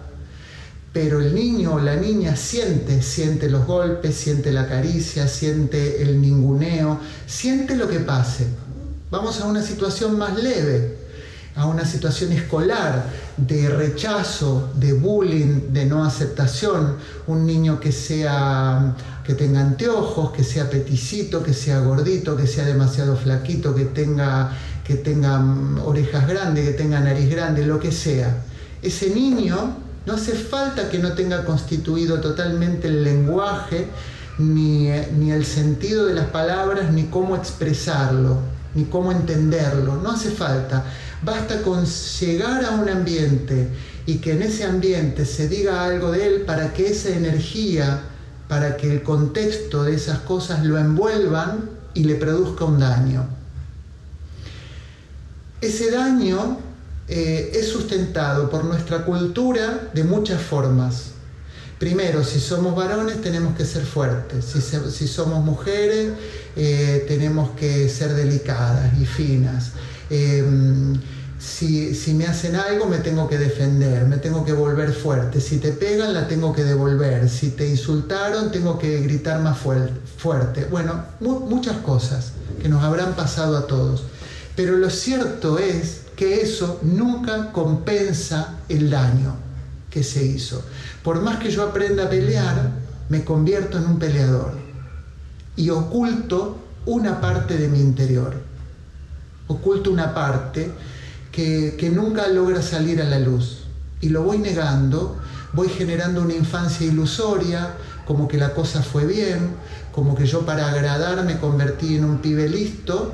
pero 0.94 1.20
el 1.20 1.36
niño 1.36 1.74
o 1.74 1.80
la 1.82 1.98
niña 1.98 2.38
siente, 2.38 3.02
siente 3.02 3.50
los 3.50 3.66
golpes, 3.66 4.16
siente 4.16 4.54
la 4.54 4.66
caricia, 4.66 5.28
siente 5.28 6.02
el 6.02 6.22
ninguneo, 6.22 6.98
siente 7.28 7.76
lo 7.76 7.90
que 7.90 8.00
pase. 8.00 8.48
Vamos 9.12 9.42
a 9.42 9.48
una 9.48 9.62
situación 9.62 10.18
más 10.18 10.42
leve, 10.42 11.00
a 11.56 11.66
una 11.66 11.86
situación 11.86 12.32
escolar 12.34 13.06
de 13.38 13.70
rechazo, 13.70 14.72
de 14.76 14.94
bullying, 14.94 15.72
de 15.72 15.86
no 15.86 16.04
aceptación, 16.04 16.98
un 17.28 17.46
niño 17.46 17.80
que 17.80 17.92
sea 17.92 18.96
que 19.26 19.34
tenga 19.34 19.62
anteojos, 19.62 20.32
que 20.32 20.44
sea 20.44 20.70
peticito, 20.70 21.42
que 21.42 21.54
sea 21.54 21.80
gordito, 21.80 22.36
que 22.38 22.46
sea 22.46 22.66
demasiado 22.66 23.16
flaquito, 23.16 23.74
que 23.74 23.86
tenga 23.86 24.52
que 24.86 24.96
tenga 24.96 25.40
mm, 25.40 25.80
orejas 25.84 26.28
grandes, 26.28 26.68
que 26.68 26.74
tenga 26.74 27.00
nariz 27.00 27.30
grande, 27.30 27.66
lo 27.66 27.80
que 27.80 27.92
sea. 27.92 28.44
Ese 28.82 29.10
niño 29.10 29.76
no 30.06 30.14
hace 30.14 30.34
falta 30.34 30.90
que 30.90 31.00
no 31.00 31.14
tenga 31.14 31.44
constituido 31.44 32.22
totalmente 32.22 32.88
el 32.88 33.04
lenguaje, 33.04 33.88
ni, 34.38 34.90
el 34.90 35.46
sentido 35.46 36.06
de 36.06 36.14
las 36.14 36.28
palabras, 36.28 36.92
ni 36.92 37.06
cómo 37.06 37.36
expresarlo, 37.36 38.40
ni 38.76 38.86
cómo 38.86 39.12
entenderlo. 39.12 39.96
No 39.96 40.12
hace 40.12 40.30
falta. 40.30 40.84
Basta 41.24 41.62
con 41.64 41.86
llegar 41.86 42.64
a 42.66 42.72
un 42.72 42.88
ambiente 42.88 43.70
y 44.06 44.18
que 44.18 44.34
en 44.34 44.44
ese 44.44 44.66
ambiente 44.66 45.26
se 45.26 45.48
diga 45.48 45.84
algo 45.84 46.12
de 46.12 46.28
él 46.28 46.42
para 46.42 46.74
que 46.74 46.88
esa 46.88 47.10
energía, 47.10 48.02
para 48.48 48.78
que 48.78 48.92
el 48.92 49.02
contexto 49.02 49.84
de 49.84 49.96
esas 49.96 50.20
cosas 50.20 50.64
lo 50.64 50.78
envuelvan 50.78 51.70
y 51.94 52.04
le 52.04 52.16
produzca 52.16 52.66
un 52.66 52.80
daño. 52.80 53.26
Ese 55.62 55.90
daño 55.90 56.60
eh, 57.08 57.52
es 57.56 57.70
sustentado 57.70 58.50
por 58.50 58.66
nuestra 58.66 59.06
cultura 59.06 59.90
de 59.94 60.04
muchas 60.04 60.42
formas. 60.42 61.15
Primero, 61.80 62.24
si 62.24 62.40
somos 62.40 62.74
varones 62.74 63.22
tenemos 63.22 63.56
que 63.58 63.66
ser 63.66 63.84
fuertes, 63.84 64.46
si, 64.46 65.08
somos 65.08 65.44
mujeres 65.44 66.14
eh, 66.56 67.04
tenemos 67.06 67.50
que 67.52 67.90
ser 67.90 68.14
delicadas 68.14 68.94
y 68.98 69.06
finas. 69.06 69.72
Em, 70.10 70.94
si, 71.38 71.94
si, 71.94 72.14
me 72.14 72.28
hacen 72.28 72.56
algo 72.56 72.86
me 72.86 73.00
tengo 73.00 73.28
que 73.28 73.38
defender, 73.38 74.06
me 74.06 74.18
tengo 74.18 74.46
que 74.46 74.54
volver 74.54 74.94
fuerte. 74.94 75.42
Si 75.42 75.58
te 75.58 75.74
pegan 75.74 76.14
la 76.14 76.30
tengo 76.30 76.54
que 76.54 76.64
devolver. 76.64 77.30
Si 77.30 77.50
te 77.50 77.68
insultaron 77.68 78.52
tengo 78.52 78.80
que 78.80 79.02
gritar 79.02 79.42
más 79.42 79.58
fuerte. 79.58 80.66
Bueno, 80.72 81.04
muchas 81.20 81.78
cosas 81.78 82.32
que 82.62 82.70
nos 82.70 82.86
habrán 82.86 83.16
pasado 83.16 83.58
a 83.58 83.68
todos. 83.68 84.04
Pero 84.56 84.78
lo 84.78 84.90
cierto 84.90 85.60
es 85.60 86.04
que 86.16 86.40
eso 86.42 86.80
nunca 86.84 87.52
compensa 87.52 88.60
el 88.70 88.90
daño 88.90 89.45
que 89.96 90.04
se 90.04 90.26
hizo. 90.26 90.62
Por 91.06 91.22
más 91.22 91.38
que 91.38 91.50
yo 91.50 91.64
aprenda 91.64 92.04
a 92.04 92.10
pelear, 92.10 92.70
me 93.08 93.24
convierto 93.24 93.78
en 93.78 93.86
un 93.86 93.98
peleador 93.98 94.52
y 95.56 95.70
oculto 95.70 96.58
una 96.86 97.22
parte 97.22 97.58
de 97.58 97.70
mi 97.70 97.80
interior. 97.80 98.36
Oculto 99.48 99.90
una 99.92 100.14
parte 100.14 100.70
que, 101.32 101.78
que 101.80 101.90
nunca 101.90 102.28
logra 102.28 102.62
salir 102.62 103.02
a 103.02 103.06
la 103.06 103.20
luz. 103.20 103.68
Y 104.02 104.10
lo 104.10 104.24
voy 104.24 104.40
negando, 104.40 105.18
voy 105.54 105.70
generando 105.70 106.22
una 106.24 106.34
infancia 106.34 106.86
ilusoria, 106.86 107.76
como 108.06 108.28
que 108.28 108.38
la 108.38 108.54
cosa 108.54 108.84
fue 108.84 109.06
bien, 109.06 109.52
como 109.94 110.14
que 110.14 110.26
yo 110.26 110.46
para 110.46 110.70
agradar 110.70 111.24
me 111.24 111.40
convertí 111.40 111.96
en 111.96 112.04
un 112.04 112.18
pibe 112.18 112.50
listo 112.50 113.14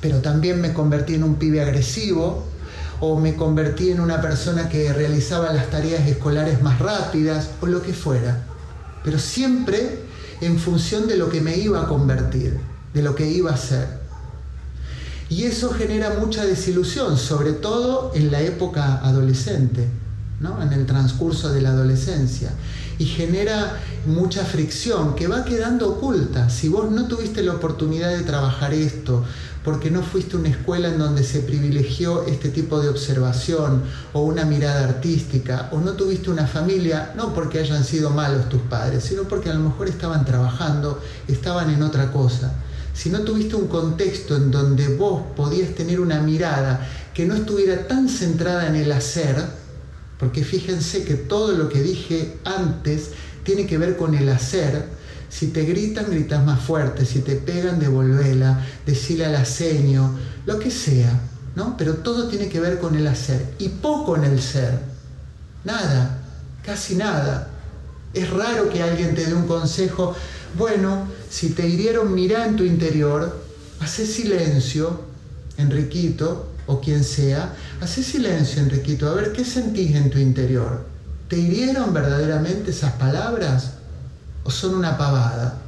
pero 0.00 0.18
también 0.18 0.60
me 0.60 0.72
convertí 0.72 1.14
en 1.14 1.24
un 1.24 1.36
pibe 1.36 1.62
agresivo 1.62 2.44
o 3.00 3.18
me 3.18 3.34
convertí 3.34 3.90
en 3.90 4.00
una 4.00 4.20
persona 4.20 4.68
que 4.68 4.92
realizaba 4.92 5.52
las 5.52 5.70
tareas 5.70 6.06
escolares 6.06 6.62
más 6.62 6.78
rápidas 6.78 7.50
o 7.60 7.66
lo 7.66 7.82
que 7.82 7.92
fuera. 7.92 8.44
Pero 9.04 9.18
siempre 9.18 10.00
en 10.40 10.58
función 10.58 11.06
de 11.06 11.16
lo 11.16 11.28
que 11.28 11.40
me 11.40 11.56
iba 11.56 11.82
a 11.82 11.88
convertir, 11.88 12.58
de 12.92 13.02
lo 13.02 13.14
que 13.14 13.30
iba 13.30 13.52
a 13.52 13.56
ser. 13.56 13.86
Y 15.28 15.44
eso 15.44 15.70
genera 15.70 16.18
mucha 16.20 16.44
desilusión, 16.44 17.18
sobre 17.18 17.52
todo 17.52 18.12
en 18.14 18.30
la 18.30 18.40
época 18.40 19.00
adolescente. 19.02 19.88
¿no? 20.40 20.62
en 20.62 20.72
el 20.72 20.86
transcurso 20.86 21.52
de 21.52 21.62
la 21.62 21.70
adolescencia 21.70 22.50
y 22.98 23.04
genera 23.04 23.78
mucha 24.06 24.44
fricción 24.44 25.14
que 25.14 25.28
va 25.28 25.44
quedando 25.44 25.88
oculta. 25.88 26.50
Si 26.50 26.68
vos 26.68 26.90
no 26.90 27.06
tuviste 27.06 27.42
la 27.42 27.54
oportunidad 27.54 28.10
de 28.10 28.22
trabajar 28.22 28.72
esto, 28.72 29.24
porque 29.66 29.90
no 29.90 30.00
fuiste 30.00 30.36
una 30.36 30.50
escuela 30.50 30.86
en 30.86 30.96
donde 30.96 31.24
se 31.24 31.40
privilegió 31.40 32.24
este 32.24 32.50
tipo 32.50 32.80
de 32.80 32.88
observación 32.88 33.82
o 34.12 34.20
una 34.20 34.44
mirada 34.44 34.84
artística, 34.84 35.70
o 35.72 35.80
no 35.80 35.94
tuviste 35.94 36.30
una 36.30 36.46
familia, 36.46 37.12
no 37.16 37.34
porque 37.34 37.58
hayan 37.58 37.82
sido 37.82 38.10
malos 38.10 38.48
tus 38.48 38.60
padres, 38.60 39.02
sino 39.02 39.24
porque 39.24 39.50
a 39.50 39.54
lo 39.54 39.68
mejor 39.68 39.88
estaban 39.88 40.24
trabajando, 40.24 41.02
estaban 41.26 41.68
en 41.70 41.82
otra 41.82 42.12
cosa. 42.12 42.54
Si 42.94 43.10
no 43.10 43.22
tuviste 43.22 43.56
un 43.56 43.66
contexto 43.66 44.36
en 44.36 44.52
donde 44.52 44.86
vos 44.94 45.24
podías 45.34 45.74
tener 45.74 45.98
una 45.98 46.20
mirada 46.20 46.88
que 47.12 47.26
no 47.26 47.34
estuviera 47.34 47.88
tan 47.88 48.08
centrada 48.08 48.68
en 48.68 48.76
el 48.76 48.92
hacer, 48.92 49.34
porque 50.16 50.44
fíjense 50.44 51.02
que 51.02 51.14
todo 51.14 51.50
lo 51.54 51.68
que 51.68 51.82
dije 51.82 52.38
antes 52.44 53.10
tiene 53.42 53.66
que 53.66 53.78
ver 53.78 53.96
con 53.96 54.14
el 54.14 54.28
hacer, 54.28 54.86
si 55.28 55.48
te 55.48 55.64
gritan, 55.64 56.10
gritas 56.10 56.44
más 56.44 56.60
fuerte. 56.60 57.04
Si 57.04 57.20
te 57.20 57.36
pegan, 57.36 57.78
devolvela. 57.78 58.64
Decile 58.84 59.26
al 59.26 59.36
aceño, 59.36 60.16
lo 60.46 60.58
que 60.58 60.70
sea. 60.70 61.20
¿no? 61.56 61.76
Pero 61.76 61.94
todo 61.94 62.28
tiene 62.28 62.48
que 62.48 62.60
ver 62.60 62.78
con 62.78 62.94
el 62.94 63.06
hacer. 63.08 63.54
Y 63.58 63.68
poco 63.68 64.14
en 64.14 64.24
el 64.24 64.40
ser. 64.40 64.78
Nada. 65.64 66.18
Casi 66.64 66.94
nada. 66.94 67.48
Es 68.14 68.30
raro 68.30 68.68
que 68.68 68.82
alguien 68.82 69.14
te 69.14 69.24
dé 69.24 69.34
un 69.34 69.46
consejo. 69.46 70.14
Bueno, 70.56 71.08
si 71.28 71.50
te 71.50 71.66
hirieron, 71.66 72.14
mira 72.14 72.46
en 72.46 72.56
tu 72.56 72.64
interior. 72.64 73.44
Hace 73.80 74.06
silencio, 74.06 75.00
Enriquito, 75.56 76.50
o 76.66 76.80
quien 76.80 77.02
sea. 77.04 77.54
Hace 77.80 78.02
silencio, 78.02 78.62
Enriquito. 78.62 79.08
A 79.08 79.14
ver, 79.14 79.32
¿qué 79.32 79.44
sentís 79.44 79.94
en 79.96 80.10
tu 80.10 80.18
interior? 80.18 80.86
¿Te 81.28 81.38
hirieron 81.38 81.92
verdaderamente 81.92 82.70
esas 82.70 82.92
palabras? 82.92 83.75
O 84.46 84.50
son 84.50 84.76
una 84.76 84.96
pavada? 84.96 85.58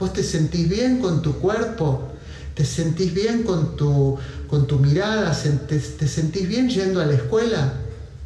¿Vos 0.00 0.12
te 0.12 0.24
sentís 0.24 0.68
bien 0.68 0.98
con 0.98 1.22
tu 1.22 1.34
cuerpo? 1.34 2.10
¿Te 2.54 2.64
sentís 2.64 3.14
bien 3.14 3.44
con 3.44 3.76
tu, 3.76 4.18
con 4.48 4.66
tu 4.66 4.80
mirada? 4.80 5.32
¿Te, 5.32 5.78
¿Te, 5.78 6.08
sentís 6.08 6.48
bien 6.48 6.68
yendo 6.68 7.00
a 7.00 7.06
la 7.06 7.14
escuela? 7.14 7.74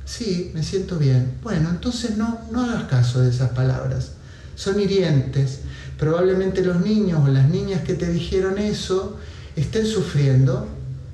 Sí, 0.06 0.50
me 0.54 0.62
siento 0.62 0.99
bien. 0.99 1.35
Bueno, 1.42 1.68
entonces 1.68 2.16
no, 2.16 2.40
no 2.50 2.62
hagas 2.62 2.85
caso 2.85 3.21
de 3.21 3.28
esas 3.28 3.50
palabras. 3.50 4.12
Son 4.56 4.80
hirientes. 4.80 5.61
Probablemente 5.99 6.62
los 6.62 6.80
niños 6.80 7.21
o 7.23 7.28
las 7.28 7.49
niñas 7.50 7.82
que 7.82 7.92
te 7.92 8.11
dijeron 8.11 8.56
eso 8.59 9.18
estén 9.54 9.87
sufriendo, 9.87 10.66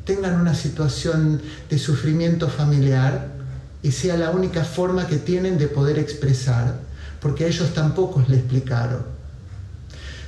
tengan 0.04 0.40
una 0.40 0.54
situación 0.54 1.42
de 1.68 1.78
sufrimiento 1.78 2.48
familiar 2.48 3.32
y 3.82 3.90
sea 3.90 4.16
la 4.16 4.30
única 4.30 4.64
forma 4.64 5.08
que 5.08 5.16
tienen 5.16 5.58
de 5.58 5.66
poder 5.66 5.98
expresar 5.98 6.87
porque 7.20 7.44
a 7.44 7.48
ellos 7.48 7.74
tampoco 7.74 8.24
le 8.28 8.36
explicaron. 8.36 9.02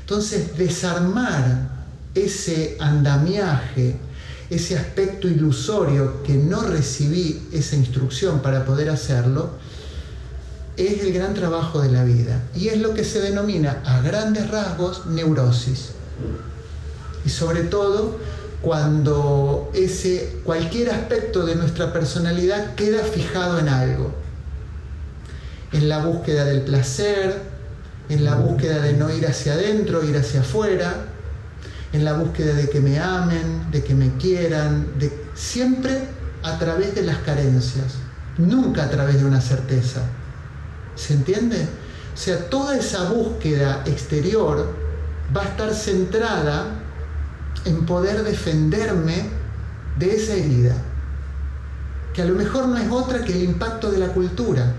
Entonces, 0.00 0.56
desarmar 0.56 1.68
ese 2.14 2.76
andamiaje, 2.80 3.96
ese 4.48 4.76
aspecto 4.76 5.28
ilusorio 5.28 6.22
que 6.24 6.34
no 6.34 6.62
recibí 6.62 7.48
esa 7.52 7.76
instrucción 7.76 8.40
para 8.40 8.64
poder 8.64 8.90
hacerlo, 8.90 9.50
es 10.76 11.02
el 11.02 11.12
gran 11.12 11.34
trabajo 11.34 11.80
de 11.80 11.90
la 11.90 12.04
vida 12.04 12.42
y 12.54 12.68
es 12.68 12.78
lo 12.78 12.94
que 12.94 13.04
se 13.04 13.20
denomina 13.20 13.82
a 13.84 14.00
grandes 14.00 14.50
rasgos 14.50 15.06
neurosis. 15.06 15.90
Y 17.24 17.28
sobre 17.28 17.64
todo 17.64 18.18
cuando 18.62 19.70
ese 19.74 20.40
cualquier 20.44 20.90
aspecto 20.90 21.46
de 21.46 21.54
nuestra 21.54 21.92
personalidad 21.92 22.74
queda 22.74 23.04
fijado 23.04 23.58
en 23.58 23.68
algo 23.68 24.12
en 25.72 25.88
la 25.88 26.04
búsqueda 26.04 26.44
del 26.44 26.62
placer, 26.62 27.40
en 28.08 28.24
la 28.24 28.34
búsqueda 28.34 28.80
de 28.80 28.94
no 28.94 29.10
ir 29.10 29.26
hacia 29.26 29.52
adentro, 29.52 30.04
ir 30.04 30.16
hacia 30.16 30.40
afuera, 30.40 31.06
en 31.92 32.04
la 32.04 32.14
búsqueda 32.14 32.54
de 32.54 32.68
que 32.68 32.80
me 32.80 32.98
amen, 32.98 33.70
de 33.70 33.82
que 33.82 33.94
me 33.94 34.16
quieran, 34.16 34.98
de 34.98 35.12
siempre 35.34 36.08
a 36.42 36.58
través 36.58 36.94
de 36.94 37.02
las 37.02 37.18
carencias, 37.18 37.94
nunca 38.38 38.84
a 38.84 38.90
través 38.90 39.18
de 39.20 39.24
una 39.24 39.40
certeza. 39.40 40.02
¿Se 40.96 41.14
entiende? 41.14 41.68
O 42.14 42.16
sea, 42.16 42.50
toda 42.50 42.76
esa 42.76 43.10
búsqueda 43.10 43.82
exterior 43.86 44.74
va 45.34 45.42
a 45.42 45.46
estar 45.46 45.72
centrada 45.72 46.66
en 47.64 47.86
poder 47.86 48.24
defenderme 48.24 49.30
de 49.98 50.16
esa 50.16 50.34
herida, 50.34 50.74
que 52.12 52.22
a 52.22 52.24
lo 52.24 52.34
mejor 52.34 52.68
no 52.68 52.76
es 52.76 52.90
otra 52.90 53.24
que 53.24 53.32
el 53.32 53.42
impacto 53.42 53.90
de 53.90 53.98
la 53.98 54.08
cultura 54.08 54.72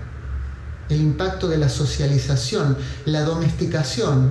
el 0.92 1.00
impacto 1.00 1.48
de 1.48 1.58
la 1.58 1.70
socialización, 1.70 2.78
la 3.06 3.22
domesticación. 3.24 4.30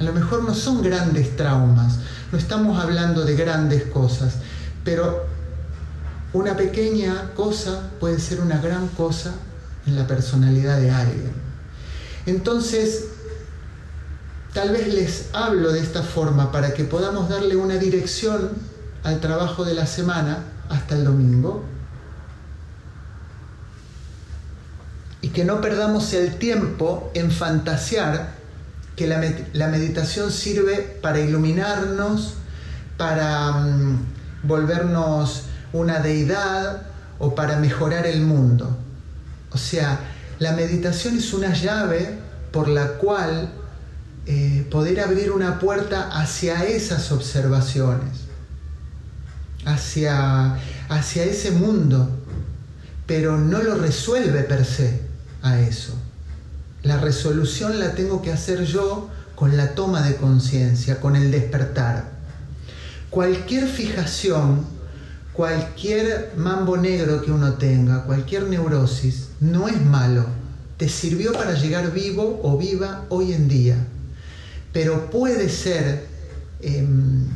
A 0.00 0.02
lo 0.02 0.12
mejor 0.14 0.42
no 0.42 0.54
son 0.54 0.82
grandes 0.82 1.36
traumas, 1.36 1.98
no 2.32 2.38
estamos 2.38 2.82
hablando 2.82 3.24
de 3.24 3.36
grandes 3.36 3.84
cosas, 3.84 4.36
pero 4.84 5.26
una 6.32 6.56
pequeña 6.56 7.30
cosa 7.34 7.90
puede 8.00 8.18
ser 8.20 8.40
una 8.40 8.58
gran 8.58 8.88
cosa 8.88 9.34
en 9.86 9.96
la 9.96 10.06
personalidad 10.06 10.80
de 10.80 10.90
alguien. 10.90 11.32
Entonces, 12.24 13.08
tal 14.54 14.70
vez 14.70 14.92
les 14.92 15.28
hablo 15.34 15.72
de 15.72 15.80
esta 15.80 16.02
forma 16.02 16.52
para 16.52 16.72
que 16.72 16.84
podamos 16.84 17.28
darle 17.28 17.54
una 17.56 17.76
dirección 17.76 18.50
al 19.04 19.20
trabajo 19.20 19.64
de 19.64 19.74
la 19.74 19.86
semana 19.86 20.38
hasta 20.70 20.96
el 20.96 21.04
domingo 21.04 21.75
y 25.26 25.30
que 25.30 25.44
no 25.44 25.60
perdamos 25.60 26.12
el 26.12 26.36
tiempo 26.36 27.10
en 27.12 27.32
fantasear 27.32 28.34
que 28.94 29.08
la, 29.08 29.66
meditación 29.66 30.30
sirve 30.30 30.98
para 31.02 31.18
iluminarnos, 31.18 32.34
para 32.96 33.50
mm, 33.50 33.98
volvernos 34.44 35.46
una 35.72 35.98
deidad 35.98 36.82
o 37.18 37.34
para 37.34 37.58
mejorar 37.58 38.06
el 38.06 38.20
mundo. 38.20 38.78
O 39.50 39.58
sea, 39.58 39.98
la 40.38 40.52
meditación 40.52 41.16
es 41.16 41.34
una 41.34 41.52
llave 41.54 42.20
por 42.52 42.68
la 42.68 42.90
cual 42.92 43.50
eh, 44.26 44.64
poder 44.70 45.00
abrir 45.00 45.32
una 45.32 45.58
puerta 45.58 46.08
hacia 46.20 46.66
esas 46.66 47.10
observaciones, 47.10 48.16
hacia, 49.64 50.56
hacia 50.88 51.24
ese 51.24 51.50
mundo, 51.50 52.10
pero 53.08 53.36
no 53.38 53.60
lo 53.60 53.74
resuelve 53.74 54.44
per 54.44 54.64
se 54.64 55.05
a 55.46 55.60
eso. 55.60 55.94
La 56.82 56.98
resolución 56.98 57.80
la 57.80 57.94
tengo 57.94 58.22
que 58.22 58.32
hacer 58.32 58.64
yo 58.64 59.08
con 59.34 59.56
la 59.56 59.74
toma 59.74 60.02
de 60.02 60.16
conciencia, 60.16 61.00
con 61.00 61.16
el 61.16 61.30
despertar. 61.30 62.04
Cualquier 63.10 63.66
fijación, 63.66 64.64
cualquier 65.32 66.32
mambo 66.36 66.76
negro 66.76 67.22
que 67.22 67.32
uno 67.32 67.54
tenga, 67.54 68.04
cualquier 68.04 68.44
neurosis, 68.44 69.28
no 69.40 69.68
es 69.68 69.80
malo. 69.84 70.26
Te 70.76 70.88
sirvió 70.88 71.32
para 71.32 71.54
llegar 71.54 71.92
vivo 71.92 72.40
o 72.42 72.56
viva 72.56 73.04
hoy 73.08 73.32
en 73.32 73.48
día. 73.48 73.76
Pero 74.72 75.10
puede 75.10 75.48
ser 75.48 76.06
em, 76.60 77.26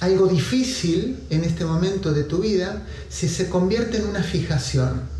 algo 0.00 0.26
difícil 0.26 1.20
en 1.30 1.44
este 1.44 1.64
momento 1.64 2.12
de 2.12 2.24
tu 2.24 2.38
vida 2.38 2.82
si 3.08 3.28
se 3.28 3.48
convierte 3.48 3.98
en 3.98 4.06
una 4.06 4.22
fijación 4.22 5.19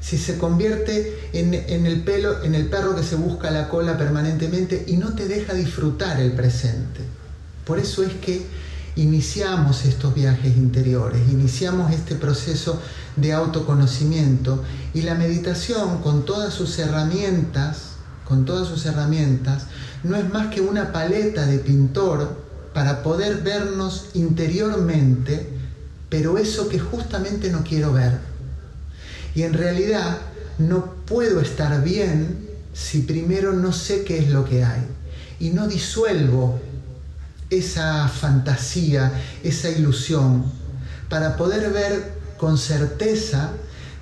si 0.00 0.18
se 0.18 0.38
convierte 0.38 1.30
en, 1.32 1.54
el 1.86 2.02
pelo, 2.02 2.42
en 2.42 2.54
el 2.54 2.66
perro 2.66 2.94
que 2.94 3.02
se 3.02 3.16
busca 3.16 3.50
la 3.50 3.68
cola 3.68 3.98
permanentemente 3.98 4.84
y 4.86 4.96
no 4.96 5.14
te 5.14 5.26
deja 5.26 5.54
disfrutar 5.54 6.20
el 6.20 6.32
presente. 6.32 7.00
Por 7.64 7.78
eso 7.78 8.02
es 8.02 8.14
que 8.14 8.46
iniciamos 8.96 9.84
estos 9.84 10.14
viajes 10.14 10.56
interiores, 10.56 11.20
iniciamos 11.30 11.92
este 11.92 12.14
proceso 12.14 12.80
de 13.16 13.32
autoconocimiento 13.32 14.64
y 14.94 15.02
la 15.02 15.14
meditación 15.14 16.02
con 16.02 16.24
todas 16.24 16.54
sus 16.54 16.78
herramientas, 16.78 17.92
con 18.24 18.44
todas 18.44 18.68
sus 18.68 18.86
herramientas, 18.86 19.66
no 20.02 20.16
es 20.16 20.28
más 20.32 20.52
que 20.52 20.60
una 20.60 20.92
paleta 20.92 21.46
de 21.46 21.58
pintor 21.58 22.42
para 22.74 23.02
poder 23.02 23.42
vernos 23.42 24.06
interiormente, 24.14 25.48
pero 26.08 26.38
eso 26.38 26.68
que 26.68 26.78
justamente 26.78 27.50
no 27.50 27.64
quiero 27.64 27.92
ver. 27.92 28.27
Y 29.34 29.42
en 29.42 29.54
realidad 29.54 30.18
no 30.58 30.94
puedo 31.06 31.40
estar 31.40 31.82
bien 31.82 32.48
si 32.72 33.00
primero 33.00 33.52
no 33.52 33.72
sé 33.72 34.04
qué 34.04 34.18
es 34.18 34.28
lo 34.28 34.44
que 34.44 34.64
hay. 34.64 34.82
Y 35.40 35.50
no 35.50 35.68
disuelvo 35.68 36.60
esa 37.50 38.08
fantasía, 38.08 39.12
esa 39.42 39.70
ilusión, 39.70 40.44
para 41.08 41.36
poder 41.36 41.72
ver 41.72 42.12
con 42.36 42.58
certeza 42.58 43.50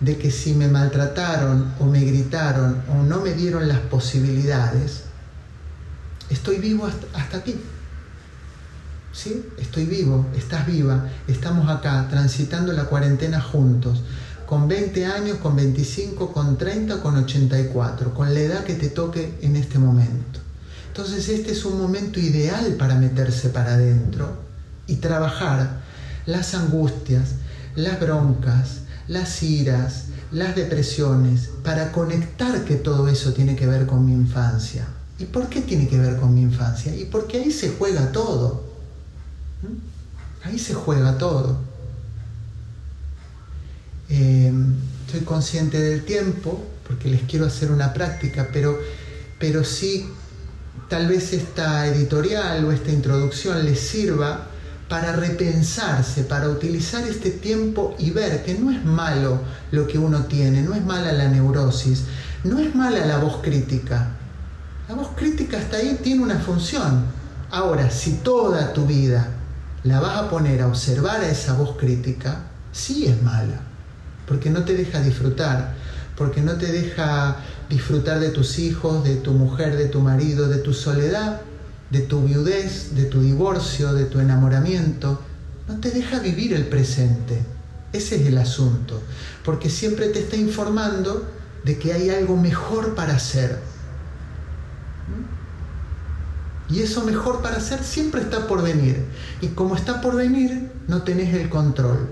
de 0.01 0.19
que 0.19 0.31
si 0.31 0.55
me 0.55 0.69
maltrataron 0.69 1.73
o 1.79 1.87
me 1.87 2.01
gritaron 2.01 2.83
o 2.91 3.03
no 3.03 3.21
me 3.21 3.33
dieron 3.33 3.69
las 3.69 3.79
posibilidades, 3.79 5.05
estoy 6.29 6.59
vivo 6.59 6.87
hasta, 7.15 7.39
aquí. 7.39 7.57
¿Sí? 9.13 9.47
Estoy 9.59 9.87
vivo, 9.87 10.27
estás 10.37 10.67
viva, 10.67 11.09
estamos 11.27 11.71
acá 11.71 12.07
transitando 12.11 12.73
la 12.73 12.85
cuarentena 12.85 13.41
juntos 13.41 14.03
con 14.47 14.69
20 14.69 15.07
años, 15.07 15.39
con 15.39 15.57
25, 15.57 16.33
con 16.33 16.57
30, 16.57 17.03
con 17.03 17.17
84, 17.17 18.15
con 18.15 18.33
la 18.33 18.41
edad 18.41 18.65
que 18.65 18.75
te 18.75 18.89
toque 18.89 19.39
en 19.43 19.57
este 19.57 19.79
momento. 19.79 20.41
Entonces 20.89 21.29
este 21.29 21.53
es 21.53 21.65
un 21.65 21.81
momento 21.81 22.21
ideal 22.21 22.75
para 22.79 22.95
meterse 22.95 23.51
para 23.51 23.75
adentro 23.75 24.31
y 24.87 24.97
trabajar 24.97 25.81
las 26.25 26.55
angustias, 26.55 27.33
las 27.75 28.01
broncas, 28.01 28.79
las 29.09 29.43
iras, 29.43 30.05
las 30.33 30.57
depresiones, 30.57 31.51
para 31.63 31.93
conectar 31.93 32.65
que 32.65 32.77
todo 32.77 33.09
eso 33.09 33.33
tiene 33.33 33.57
que 33.57 33.67
ver 33.67 33.87
con 33.87 34.07
mi 34.07 34.13
infancia. 34.13 34.87
¿Y 35.19 35.25
por 35.25 35.49
qué 35.49 35.61
tiene 35.61 35.89
que 35.89 35.99
ver 35.99 36.17
con 36.17 36.35
mi 36.35 36.43
infancia? 36.43 36.95
Y 36.95 37.05
porque 37.05 37.39
ahí 37.39 37.51
se 37.51 37.71
juega 37.71 38.13
todo. 38.13 38.65
¿Mm? 39.63 40.47
Ahí 40.49 40.59
se 40.59 40.75
juega 40.75 41.19
todo. 41.19 41.59
Eh, 44.09 44.53
estoy 45.07 45.21
consciente 45.21 45.81
del 45.81 46.05
tiempo, 46.05 46.65
porque 46.87 47.09
les 47.09 47.23
quiero 47.23 47.47
hacer 47.47 47.71
una 47.71 47.93
práctica, 47.93 48.49
pero, 48.53 48.79
pero 49.39 49.65
sí, 49.65 50.09
tal 50.89 51.09
vez 51.09 51.33
esta 51.33 51.87
editorial 51.87 52.65
o 52.65 52.73
esta 52.73 52.93
introducción 52.93 53.65
les 53.65 53.81
sirva 53.81 54.49
para 54.89 55.13
repensarse, 55.13 56.23
para 56.23 56.49
utilizar 56.49 57.07
este 57.09 57.31
tiempo 57.31 57.97
y 57.99 58.11
ver 58.11 58.45
que 58.45 58.55
no 58.55 58.71
es 58.71 58.85
malo 58.85 59.41
lo 59.73 59.87
que 59.89 59.99
uno 59.99 60.27
tiene, 60.27 60.63
no 60.63 60.75
es 60.75 60.85
mala 60.85 61.13
la 61.13 61.29
neurosis, 61.29 62.05
no 62.45 62.61
es 62.61 62.73
mala 62.75 63.05
la 63.05 63.19
voz 63.19 63.43
crítica. 63.43 64.11
La 64.89 64.95
voz 64.95 65.09
crítica 65.17 65.59
hasta 65.59 65.79
ahí 65.79 65.99
tiene 66.01 66.23
una 66.23 66.39
función. 66.39 67.07
Ahora, 67.51 67.91
si 67.91 68.19
toda 68.19 68.73
tu 68.73 68.87
vida 68.87 69.29
la 69.83 69.99
vas 69.99 70.19
a 70.19 70.31
poner 70.31 70.63
a 70.63 70.69
observar 70.69 71.21
a 71.23 71.29
esa 71.29 71.55
voz 71.55 71.77
crítica, 71.77 72.43
sí 72.71 73.07
es 73.07 73.21
mala 73.21 73.66
porque 74.27 74.51
no 74.51 74.65
te 74.65 74.75
deja 74.75 75.01
disfrutar, 75.01 75.75
porque 76.17 76.41
no 76.41 76.57
te 76.57 76.67
deja 76.73 77.37
disfrutar 77.69 78.21
de 78.21 78.31
tus 78.31 78.59
hijos, 78.59 79.05
de 79.05 79.17
tu 79.17 79.33
mujer, 79.33 79.77
de 79.77 79.87
tu 79.87 80.01
marido, 80.01 80.49
de 80.49 80.59
tu 80.59 80.73
soledad, 80.73 81.41
de 81.91 82.01
tu 82.01 82.23
viudez, 82.23 82.95
de 82.95 83.05
tu 83.05 83.21
divorcio, 83.21 83.93
de 83.93 84.05
tu 84.07 84.21
enamoramiento. 84.21 85.21
No 85.69 85.79
te 85.81 85.91
deja 85.91 86.19
vivir 86.21 86.55
el 86.55 86.67
presente. 86.67 87.41
Ese 87.93 88.17
es 88.17 88.27
el 88.27 88.39
asunto, 88.39 89.01
porque 89.45 89.71
siempre 89.71 90.09
te 90.09 90.21
está 90.21 90.37
informando 90.37 91.27
de 91.65 91.79
que 91.79 91.93
hay 91.93 92.11
algo 92.11 92.37
mejor 92.37 92.95
para 92.95 93.15
hacer. 93.15 93.59
Y 96.69 96.81
eso 96.81 97.05
mejor 97.05 97.43
para 97.43 97.57
hacer 97.57 97.83
siempre 97.85 98.23
está 98.23 98.47
por 98.49 98.63
venir. 98.63 99.05
Y 99.41 99.49
como 99.49 99.77
está 99.77 100.01
por 100.01 100.17
venir, 100.17 100.71
no 100.89 101.03
tenés 101.03 101.33
el 101.35 101.49
control. 101.49 102.09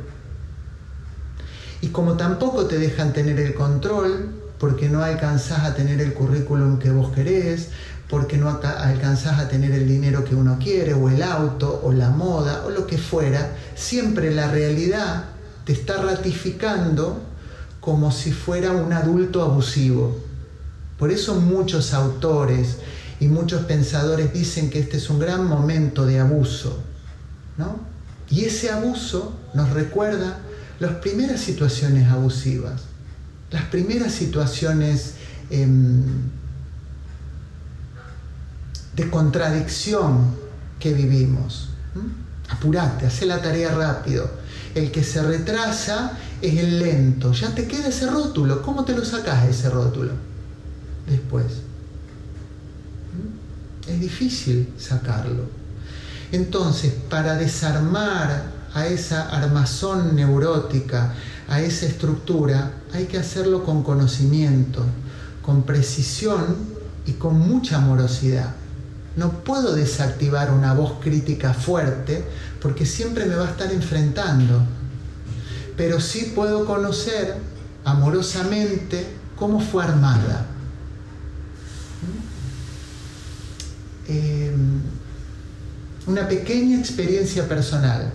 Y 1.85 1.89
como 1.89 2.15
tampoco 2.15 2.65
te 2.65 2.79
dejan 2.79 3.13
tener 3.13 3.39
el 3.39 3.53
control, 3.53 4.31
porque 4.59 4.89
no 4.89 5.03
alcanzás 5.03 5.65
a 5.65 5.75
tener 5.75 6.01
el 6.01 6.15
currículum 6.15 6.79
que 6.79 6.91
vos 6.91 7.13
querés, 7.13 7.69
porque 8.09 8.39
no 8.39 8.49
alcanzás 8.49 9.39
a 9.39 9.49
tener 9.49 9.73
el 9.73 9.87
dinero 9.87 10.25
que 10.25 10.35
uno 10.35 10.57
quiere, 10.59 10.95
o 10.95 11.11
el 11.11 11.23
auto, 11.23 11.83
o 11.85 11.93
la 11.93 12.09
moda, 12.09 12.65
o 12.65 12.71
lo 12.71 12.87
que 12.87 12.97
fuera, 12.97 13.55
siempre 13.75 14.35
la 14.35 14.51
realidad 14.51 15.25
te 15.67 15.75
está 15.75 15.99
ratificando 15.99 17.21
como 17.81 18.11
si 18.11 18.33
fuera 18.33 18.73
un 18.73 18.95
adulto 18.95 19.43
abusivo. 19.43 20.17
Por 20.99 21.11
eso 21.11 21.35
muchos 21.35 21.93
autores 21.93 22.79
y 23.21 23.27
muchos 23.27 23.65
pensadores 23.67 24.33
dicen 24.33 24.71
que 24.71 24.79
este 24.79 24.97
es 24.97 25.11
un 25.11 25.19
gran 25.19 25.47
momento 25.47 26.07
de 26.07 26.19
abuso, 26.19 26.79
¿no? 27.59 27.77
Y 28.31 28.47
ese 28.47 28.71
abuso 28.71 29.35
nos 29.53 29.69
recuerda 29.69 30.39
las 30.81 30.93
primeras 30.97 31.41
situaciones 31.41 32.09
abusivas, 32.11 32.83
las 33.51 33.65
primeras 33.65 34.13
situaciones 34.13 35.15
em, 35.51 36.03
de 38.97 39.11
contradicción 39.11 40.35
que 40.79 40.93
vivimos. 40.93 41.71
Apurate, 42.49 43.07
hace 43.07 43.27
la 43.27 43.41
tarea 43.41 43.75
rápido. 43.75 44.31
El 44.75 44.91
que 44.91 45.05
se 45.05 45.23
retrasa 45.23 46.19
es 46.43 46.59
el 46.59 46.79
lento. 46.81 47.33
Ya 47.33 47.55
te 47.55 47.67
queda 47.67 47.89
ese 47.89 48.07
rótulo. 48.07 48.61
¿Cómo 48.63 48.85
te 48.85 48.95
lo 48.95 49.05
sacas 49.05 49.49
ese 49.49 49.71
rótulo? 49.71 50.13
Después. 51.09 51.47
Es 53.89 54.01
difícil 54.01 54.73
sacarlo. 54.79 55.45
Entonces, 56.33 56.93
para 57.09 57.37
desarmar 57.37 58.54
a 58.75 58.87
esa 58.87 59.29
armazón 59.29 60.17
neurótica, 60.17 61.15
a 61.49 61.61
esa 61.61 61.87
estructura, 61.87 62.73
hay 62.93 63.07
que 63.07 63.19
hacerlo 63.19 63.65
con 63.65 63.83
conocimiento, 63.83 64.85
con 65.43 65.63
precisión 65.63 66.57
y 67.07 67.13
con 67.13 67.39
mucha 67.39 67.77
amorosidad. 67.77 68.55
No 69.17 69.31
puedo 69.45 69.75
desactivar 69.75 70.51
una 70.51 70.75
voz 70.75 70.95
crítica 71.01 71.55
fuerte 71.55 72.25
porque 72.61 72.85
siempre 72.85 73.27
me 73.27 73.37
va 73.37 73.47
a 73.47 73.51
estar 73.51 73.73
enfrentando. 73.73 74.61
Pero 75.77 76.01
sí 76.01 76.33
puedo 76.35 76.65
conocer 76.65 77.37
amorosamente 77.85 79.07
cómo 79.37 79.61
fue 79.61 79.85
armada. 79.85 80.47
Eh, 84.09 84.55
una 86.07 86.29
pequeña 86.29 86.79
experiencia 86.79 87.49
personal 87.49 88.13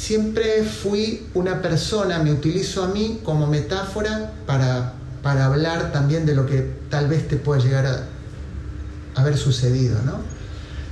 siempre 0.00 0.64
fui 0.64 1.26
una 1.34 1.60
persona, 1.60 2.20
me 2.20 2.32
utilizo 2.32 2.82
a 2.82 2.88
mí 2.88 3.20
como 3.22 3.46
metáfora 3.46 4.32
para, 4.46 4.94
para 5.22 5.44
hablar 5.44 5.92
también 5.92 6.24
de 6.24 6.34
lo 6.34 6.46
que 6.46 6.66
tal 6.88 7.06
vez 7.06 7.28
te 7.28 7.36
pueda 7.36 7.62
llegar 7.62 7.86
a 7.86 9.20
haber 9.20 9.36
sucedido, 9.36 10.00
¿no? 10.06 10.14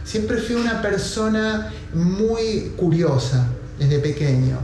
Siempre 0.04 0.36
fui 0.36 0.56
una 0.56 0.82
persona 0.82 1.72
muy 1.94 2.72
curiosa 2.76 3.46
desde 3.78 3.98
pequeño. 3.98 4.58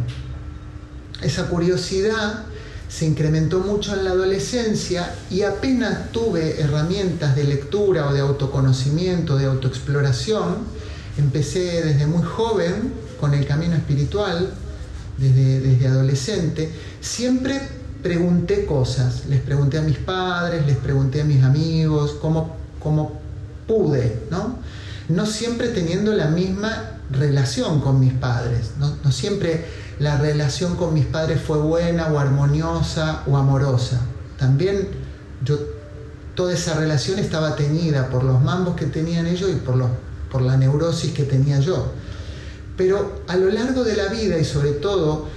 Esa 1.22 1.46
curiosidad 1.48 2.44
se 2.88 3.06
incrementó 3.06 3.60
mucho 3.60 3.94
en 3.94 4.04
la 4.04 4.10
adolescencia 4.10 5.14
y 5.30 5.40
apenas 5.40 6.12
tuve 6.12 6.60
herramientas 6.60 7.34
de 7.34 7.44
lectura 7.44 8.08
o 8.08 8.12
de 8.12 8.20
autoconocimiento, 8.20 9.36
de 9.38 9.46
autoexploración, 9.46 10.58
empecé 11.16 11.82
desde 11.82 12.06
muy 12.06 12.22
joven 12.22 13.03
con 13.24 13.32
el 13.32 13.46
camino 13.46 13.74
espiritual, 13.74 14.50
desde, 15.16 15.58
desde 15.60 15.86
adolescente, 15.86 16.70
siempre 17.00 17.58
pregunté 18.02 18.66
cosas. 18.66 19.24
Les 19.30 19.40
pregunté 19.40 19.78
a 19.78 19.80
mis 19.80 19.96
padres, 19.96 20.66
les 20.66 20.76
pregunté 20.76 21.22
a 21.22 21.24
mis 21.24 21.42
amigos, 21.42 22.18
cómo, 22.20 22.54
cómo 22.80 23.18
pude, 23.66 24.24
¿no? 24.30 24.58
No 25.08 25.24
siempre 25.24 25.68
teniendo 25.68 26.12
la 26.12 26.26
misma 26.26 27.00
relación 27.10 27.80
con 27.80 27.98
mis 27.98 28.12
padres, 28.12 28.72
no, 28.78 28.94
no 29.02 29.10
siempre 29.10 29.64
la 29.98 30.18
relación 30.18 30.76
con 30.76 30.92
mis 30.92 31.06
padres 31.06 31.40
fue 31.40 31.56
buena 31.56 32.08
o 32.08 32.18
armoniosa 32.18 33.22
o 33.26 33.38
amorosa. 33.38 34.02
También 34.38 34.88
yo, 35.42 35.58
toda 36.34 36.52
esa 36.52 36.74
relación 36.74 37.18
estaba 37.18 37.56
teñida 37.56 38.10
por 38.10 38.22
los 38.22 38.42
mambos 38.42 38.76
que 38.76 38.84
tenían 38.84 39.26
ellos 39.26 39.48
y 39.50 39.56
por, 39.56 39.76
los, 39.76 39.88
por 40.30 40.42
la 40.42 40.58
neurosis 40.58 41.14
que 41.14 41.22
tenía 41.22 41.58
yo. 41.60 42.03
Pero 42.76 43.22
a 43.28 43.36
lo 43.36 43.50
largo 43.50 43.84
de 43.84 43.96
la 43.96 44.08
vida 44.08 44.38
y 44.38 44.44
sobre 44.44 44.72
todo 44.72 45.28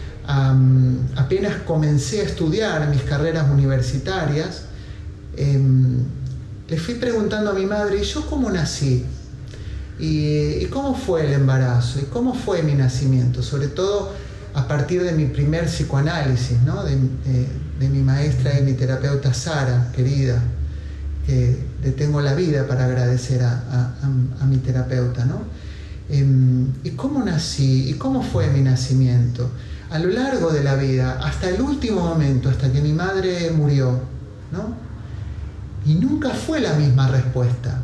apenas 1.16 1.62
comencé 1.66 2.22
a 2.22 2.24
estudiar 2.24 2.90
mis 2.90 3.02
carreras 3.04 3.50
universitarias, 3.50 4.64
em, 5.38 6.04
le 6.68 6.78
fui 6.78 6.96
preguntando 6.96 7.52
a 7.52 7.54
mi 7.54 7.66
madre, 7.66 8.00
¿y 8.00 8.04
yo 8.04 8.26
cómo 8.30 8.50
nací? 8.52 9.06
¿Y, 10.00 10.66
cómo 10.66 10.96
fue 10.96 11.26
el 11.26 11.34
embarazo? 11.34 12.00
¿Y 12.00 12.04
cómo 12.04 12.34
fue 12.34 12.62
mi 12.62 12.74
nacimiento? 12.74 13.42
Sobre 13.42 13.68
todo 13.68 14.12
a 14.54 14.68
partir 14.68 15.02
de 15.04 15.14
mi 15.14 15.26
primer 15.26 15.66
psicoanálisis, 15.66 16.62
¿no? 16.64 16.84
de, 16.84 16.98
mi 17.88 18.02
maestra 18.02 18.60
y 18.60 18.64
mi 18.64 18.74
terapeuta 18.74 19.34
Sara, 19.34 19.92
querida, 19.96 20.44
que 21.26 21.58
le 21.84 21.92
tengo 21.92 22.22
la 22.22 22.34
vida 22.34 22.68
para 22.68 22.86
agradecer 22.86 23.42
a 23.44 24.46
mi 24.46 24.58
terapeuta. 24.58 25.26
¿no? 25.26 25.42
Em, 26.10 26.68
¿Y 26.84 26.92
cómo 26.92 27.24
nací? 27.24 27.90
¿Y 27.90 27.94
cómo 27.96 28.24
fue 28.24 28.48
mi 28.50 28.62
nacimiento? 28.62 29.50
A 29.90 30.00
lo 30.00 30.10
largo 30.10 30.52
de 30.52 30.64
la 30.64 30.76
vida, 30.76 31.20
hasta 31.22 31.50
el 31.50 31.62
último 31.62 32.02
momento, 32.02 32.50
hasta 32.50 32.72
que 32.72 32.82
mi 32.82 32.94
madre 32.94 33.52
murió, 33.52 34.00
¿no? 34.52 34.76
Y 35.86 35.96
nunca 35.96 36.30
fue 36.30 36.60
la 36.60 36.74
misma 36.74 37.08
respuesta. 37.08 37.82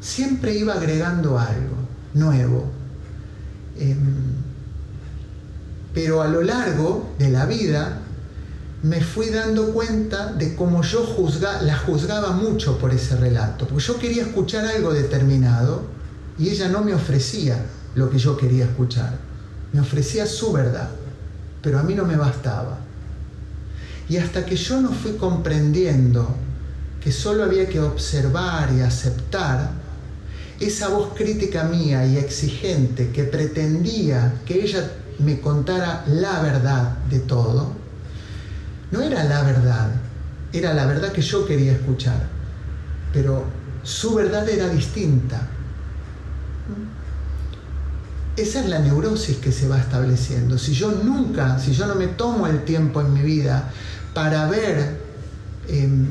Siempre 0.00 0.54
iba 0.54 0.74
agregando 0.74 1.38
algo 1.38 1.76
nuevo. 2.14 2.70
Em, 3.78 3.98
pero 5.94 6.22
a 6.22 6.28
lo 6.28 6.42
largo 6.42 7.14
de 7.18 7.30
la 7.30 7.46
vida 7.46 7.98
me 8.82 9.00
fui 9.00 9.28
dando 9.28 9.72
cuenta 9.72 10.32
de 10.32 10.54
cómo 10.54 10.82
yo 10.82 11.04
la 11.62 11.76
juzgaba 11.76 12.32
mucho 12.32 12.78
por 12.78 12.92
ese 12.92 13.16
relato, 13.16 13.66
porque 13.66 13.84
yo 13.84 13.98
quería 13.98 14.22
escuchar 14.22 14.64
algo 14.64 14.92
determinado 14.92 15.99
y 16.40 16.48
ella 16.48 16.68
no 16.68 16.82
me 16.82 16.94
ofrecía 16.94 17.62
lo 17.94 18.08
que 18.08 18.18
yo 18.18 18.34
quería 18.34 18.64
escuchar, 18.64 19.12
me 19.74 19.80
ofrecía 19.80 20.24
su 20.24 20.50
verdad, 20.52 20.88
pero 21.62 21.78
a 21.78 21.82
mí 21.82 21.94
no 21.94 22.06
me 22.06 22.16
bastaba. 22.16 22.78
Y 24.08 24.16
hasta 24.16 24.46
que 24.46 24.56
yo 24.56 24.80
no 24.80 24.90
fui 24.90 25.12
comprendiendo 25.12 26.34
que 27.04 27.12
solo 27.12 27.44
había 27.44 27.68
que 27.68 27.78
observar 27.78 28.72
y 28.72 28.80
aceptar, 28.80 29.70
esa 30.58 30.88
voz 30.88 31.12
crítica 31.14 31.64
mía 31.64 32.06
y 32.06 32.16
exigente 32.16 33.10
que 33.10 33.24
pretendía 33.24 34.34
que 34.46 34.62
ella 34.62 34.90
me 35.18 35.40
contara 35.40 36.04
la 36.06 36.40
verdad 36.40 36.96
de 37.10 37.20
todo, 37.20 37.72
no 38.90 39.02
era 39.02 39.24
la 39.24 39.42
verdad, 39.42 39.90
era 40.54 40.72
la 40.72 40.86
verdad 40.86 41.12
que 41.12 41.22
yo 41.22 41.46
quería 41.46 41.72
escuchar, 41.72 42.26
pero 43.12 43.44
su 43.82 44.14
verdad 44.14 44.48
era 44.48 44.68
distinta. 44.68 45.49
Esa 48.40 48.60
es 48.60 48.70
la 48.70 48.78
neurosis 48.78 49.36
que 49.36 49.52
se 49.52 49.68
va 49.68 49.78
estableciendo. 49.78 50.56
Si 50.56 50.72
yo 50.72 50.90
nunca, 50.90 51.58
si 51.58 51.74
yo 51.74 51.86
no 51.86 51.94
me 51.94 52.06
tomo 52.06 52.46
el 52.46 52.64
tiempo 52.64 53.02
en 53.02 53.12
mi 53.12 53.20
vida 53.20 53.70
para 54.14 54.48
ver 54.48 54.98
em, 55.68 56.06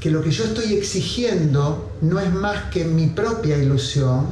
que 0.00 0.10
lo 0.10 0.22
que 0.22 0.30
yo 0.30 0.44
estoy 0.44 0.72
exigiendo 0.72 1.92
no 2.00 2.18
es 2.20 2.32
más 2.32 2.70
que 2.70 2.86
mi 2.86 3.08
propia 3.08 3.58
ilusión, 3.58 4.28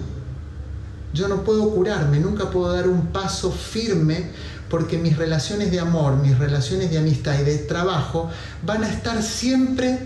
yo 1.12 1.28
no 1.28 1.44
puedo 1.44 1.70
curarme, 1.70 2.20
nunca 2.20 2.50
puedo 2.50 2.72
dar 2.72 2.88
un 2.88 3.09
paso 3.09 3.52
firme 3.52 4.30
porque 4.70 4.96
mis 4.96 5.18
relaciones 5.18 5.70
de 5.70 5.78
amor, 5.78 6.16
mis 6.16 6.38
relaciones 6.38 6.90
de 6.90 6.96
amistad 6.96 7.38
y 7.38 7.44
de 7.44 7.59
trabajo 7.59 8.30
van 8.64 8.83
a 8.83 8.88
estar 8.88 9.22
siempre 9.22 9.98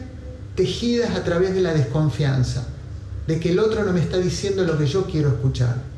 tejidas 0.57 1.15
a 1.15 1.23
través 1.23 1.55
de 1.55 1.61
la 1.61 1.75
desconfianza, 1.75 2.65
de 3.29 3.39
que 3.39 3.53
el 3.53 3.61
otro 3.61 3.85
no 3.85 3.93
me 3.93 4.01
está 4.01 4.17
diciendo 4.17 4.65
lo 4.65 4.77
que 4.77 4.87
yo 4.87 5.05
quiero 5.05 5.29
escuchar. 5.29 5.94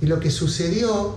Y 0.00 0.06
lo 0.06 0.18
que 0.20 0.30
sucedió 0.30 1.16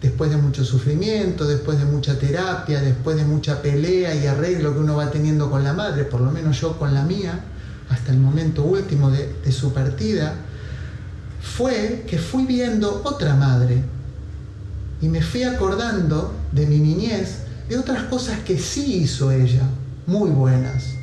después 0.00 0.30
de 0.30 0.36
mucho 0.36 0.64
sufrimiento, 0.64 1.46
después 1.46 1.78
de 1.78 1.84
mucha 1.84 2.18
terapia, 2.18 2.80
después 2.80 3.16
de 3.16 3.24
mucha 3.24 3.62
pelea 3.62 4.14
y 4.14 4.26
arreglo 4.26 4.72
que 4.72 4.80
uno 4.80 4.96
va 4.96 5.10
teniendo 5.10 5.50
con 5.50 5.64
la 5.64 5.72
madre, 5.72 6.04
por 6.04 6.20
lo 6.20 6.30
menos 6.30 6.60
yo 6.60 6.78
con 6.78 6.94
la 6.94 7.02
mía, 7.02 7.44
hasta 7.88 8.12
el 8.12 8.18
momento 8.18 8.64
último 8.64 9.10
de, 9.10 9.34
de 9.44 9.52
su 9.52 9.72
partida, 9.72 10.34
fue 11.40 12.04
que 12.06 12.18
fui 12.18 12.44
viendo 12.44 13.02
otra 13.04 13.34
madre 13.34 13.82
y 15.00 15.08
me 15.08 15.22
fui 15.22 15.42
acordando 15.44 16.34
de 16.52 16.66
mi 16.66 16.78
niñez, 16.78 17.38
de 17.68 17.78
otras 17.78 18.04
cosas 18.04 18.40
que 18.40 18.58
sí 18.58 19.02
hizo 19.02 19.30
ella, 19.30 19.62
muy 20.06 20.30
buenas, 20.30 20.94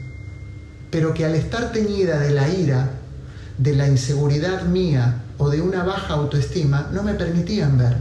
pero 0.92 1.14
que 1.14 1.26
al 1.26 1.36
estar 1.36 1.72
teñida 1.72 2.20
de 2.20 2.32
la 2.32 2.50
ira, 2.50 2.92
de 3.58 3.76
la 3.76 3.88
inseguridad 3.88 4.66
mía 4.66 5.23
o 5.38 5.50
de 5.50 5.62
una 5.62 5.84
baja 5.84 6.14
autoestima, 6.14 6.90
no 6.92 7.04
me 7.04 7.14
permitían 7.14 7.78
ver. 7.78 7.98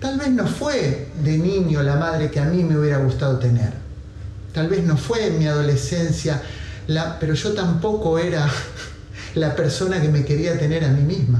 Tal 0.00 0.18
vez 0.18 0.30
no 0.30 0.46
fue 0.46 1.08
de 1.22 1.38
niño 1.38 1.82
la 1.82 1.96
madre 1.96 2.30
que 2.30 2.40
a 2.40 2.44
mí 2.44 2.62
me 2.64 2.78
hubiera 2.78 2.98
gustado 2.98 3.38
tener. 3.38 3.72
Tal 4.52 4.68
vez 4.68 4.84
no 4.84 4.96
fue 4.96 5.26
en 5.26 5.38
mi 5.38 5.46
adolescencia, 5.46 6.42
la, 6.86 7.18
pero 7.18 7.34
yo 7.34 7.52
tampoco 7.52 8.18
era 8.18 8.48
la 9.34 9.56
persona 9.56 10.00
que 10.00 10.08
me 10.08 10.24
quería 10.24 10.58
tener 10.58 10.84
a 10.84 10.88
mí 10.88 11.02
misma. 11.02 11.38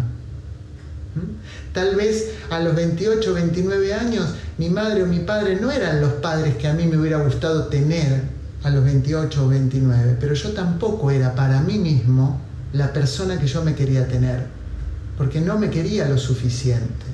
¿Mm? 1.14 1.72
Tal 1.72 1.96
vez 1.96 2.32
a 2.50 2.60
los 2.60 2.74
28 2.74 3.34
29 3.34 3.94
años 3.94 4.34
mi 4.58 4.70
madre 4.70 5.02
o 5.02 5.06
mi 5.06 5.20
padre 5.20 5.56
no 5.60 5.70
eran 5.70 6.00
los 6.00 6.14
padres 6.14 6.56
que 6.56 6.68
a 6.68 6.72
mí 6.72 6.86
me 6.86 6.96
hubiera 6.96 7.18
gustado 7.18 7.66
tener 7.66 8.22
a 8.62 8.70
los 8.70 8.84
28 8.84 9.44
o 9.44 9.48
29, 9.48 10.16
pero 10.20 10.34
yo 10.34 10.52
tampoco 10.52 11.10
era 11.10 11.34
para 11.34 11.60
mí 11.60 11.78
mismo 11.78 12.40
la 12.72 12.92
persona 12.92 13.38
que 13.38 13.46
yo 13.46 13.62
me 13.62 13.74
quería 13.74 14.08
tener, 14.08 14.46
porque 15.16 15.40
no 15.40 15.58
me 15.58 15.70
quería 15.70 16.08
lo 16.08 16.18
suficiente. 16.18 17.06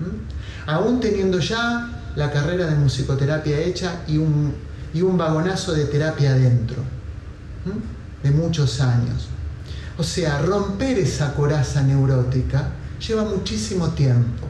¿Mm? 0.00 0.70
Aún 0.70 1.00
teniendo 1.00 1.38
ya 1.38 2.10
la 2.16 2.30
carrera 2.30 2.66
de 2.66 2.76
musicoterapia 2.76 3.58
hecha 3.60 4.02
y 4.06 4.18
un, 4.18 4.54
y 4.92 5.02
un 5.02 5.16
vagonazo 5.16 5.72
de 5.72 5.86
terapia 5.86 6.32
adentro, 6.32 6.82
¿Mm? 7.64 8.24
de 8.26 8.30
muchos 8.30 8.80
años. 8.80 9.28
O 9.96 10.04
sea, 10.04 10.40
romper 10.42 10.98
esa 10.98 11.34
coraza 11.34 11.82
neurótica 11.82 12.68
lleva 13.06 13.24
muchísimo 13.24 13.88
tiempo, 13.90 14.46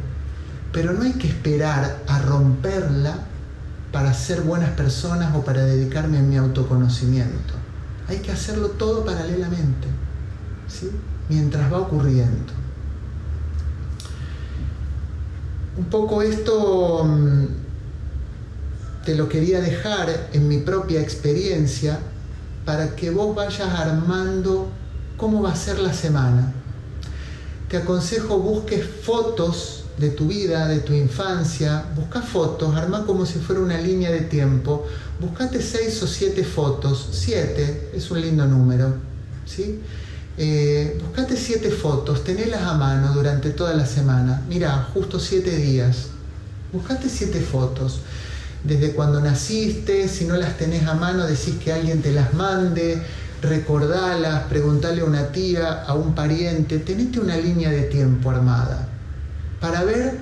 pero 0.72 0.92
no 0.92 1.02
hay 1.02 1.12
que 1.12 1.28
esperar 1.28 2.02
a 2.07 2.18
romperla 2.20 3.14
para 3.92 4.12
ser 4.12 4.42
buenas 4.42 4.70
personas 4.70 5.35
o 5.35 5.44
para 5.44 5.64
dedicarme 5.64 6.18
a 6.18 6.22
mi 6.22 6.37
autoconocimiento. 6.37 7.54
Hay 8.09 8.18
que 8.18 8.33
hacerlo 8.33 8.68
todo 8.70 9.04
paralelamente, 9.04 9.88
¿sí? 10.66 10.90
mientras 11.28 11.72
va 11.72 11.78
ocurriendo. 11.78 12.58
Un 15.79 15.85
poco 15.85 16.23
esto 16.23 17.05
mm, 17.05 17.47
te 19.05 19.14
lo 19.14 19.29
quería 19.29 19.61
dejar 19.61 20.29
en 20.33 20.49
mi 20.49 20.59
propia 20.59 21.01
experiencia 21.01 22.01
para 22.64 22.97
que 22.97 23.11
vos 23.11 23.35
vayas 23.35 23.69
armando 23.69 24.69
cómo 25.17 25.41
va 25.41 25.53
a 25.53 25.57
ser 25.57 25.79
la 25.79 25.93
semana. 25.93 26.53
Te 27.71 27.77
aconsejo 27.77 28.38
busques 28.38 28.85
fotos 29.03 29.85
de 29.99 30.11
tu 30.11 30.27
vida, 30.27 30.67
de 30.67 30.81
tu 30.81 30.93
infancia, 30.95 31.85
busca 31.95 32.23
fotos, 32.23 32.75
arma 32.75 33.07
como 33.07 33.25
si 33.25 33.38
fuera 33.38 33.62
una 33.62 33.81
línea 33.81 34.11
de 34.11 34.23
tiempo, 34.23 34.85
buscate 35.21 35.62
seis 35.62 36.03
o 36.03 36.09
siete 36.09 36.43
fotos, 36.43 37.09
siete 37.12 37.93
es 37.95 38.11
un 38.11 38.21
lindo 38.21 38.45
número, 38.47 38.95
¿sí? 39.47 39.81
Eh, 40.40 40.96
buscate 41.03 41.37
siete 41.37 41.68
fotos, 41.72 42.22
tenelas 42.22 42.62
a 42.62 42.74
mano 42.74 43.12
durante 43.12 43.51
toda 43.51 43.74
la 43.74 43.85
semana, 43.85 44.40
mira, 44.48 44.88
justo 44.94 45.18
siete 45.18 45.57
días, 45.57 46.11
buscate 46.72 47.09
siete 47.09 47.40
fotos, 47.40 48.03
desde 48.62 48.92
cuando 48.92 49.20
naciste, 49.20 50.07
si 50.07 50.27
no 50.27 50.37
las 50.37 50.57
tenés 50.57 50.87
a 50.87 50.94
mano, 50.94 51.27
decís 51.27 51.57
que 51.57 51.72
alguien 51.72 52.03
te 52.03 52.12
las 52.12 52.35
mande, 52.35 53.03
recordalas, 53.42 54.44
preguntarle 54.44 55.01
a 55.01 55.07
una 55.07 55.33
tía, 55.33 55.83
a 55.83 55.94
un 55.94 56.14
pariente, 56.14 56.79
tenete 56.79 57.18
una 57.18 57.37
línea 57.37 57.70
de 57.70 57.83
tiempo 57.83 58.31
armada 58.31 58.87
para 59.61 59.83
ver 59.83 60.18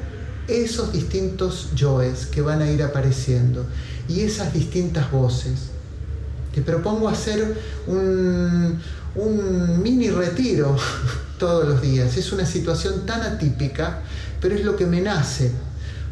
esos 0.48 0.94
distintos 0.94 1.74
yoes 1.74 2.24
que 2.24 2.40
van 2.40 2.62
a 2.62 2.70
ir 2.70 2.82
apareciendo 2.82 3.66
y 4.08 4.20
esas 4.20 4.54
distintas 4.54 5.10
voces. 5.10 5.76
Te 6.54 6.62
propongo 6.62 7.10
hacer 7.10 7.54
un, 7.86 8.80
un 9.16 9.82
mini 9.82 10.10
retiro 10.10 10.76
todos 11.38 11.68
los 11.68 11.82
días. 11.82 12.16
Es 12.16 12.32
una 12.32 12.46
situación 12.46 13.06
tan 13.06 13.22
atípica, 13.22 14.02
pero 14.40 14.54
es 14.54 14.64
lo 14.64 14.76
que 14.76 14.86
me 14.86 15.00
nace, 15.00 15.50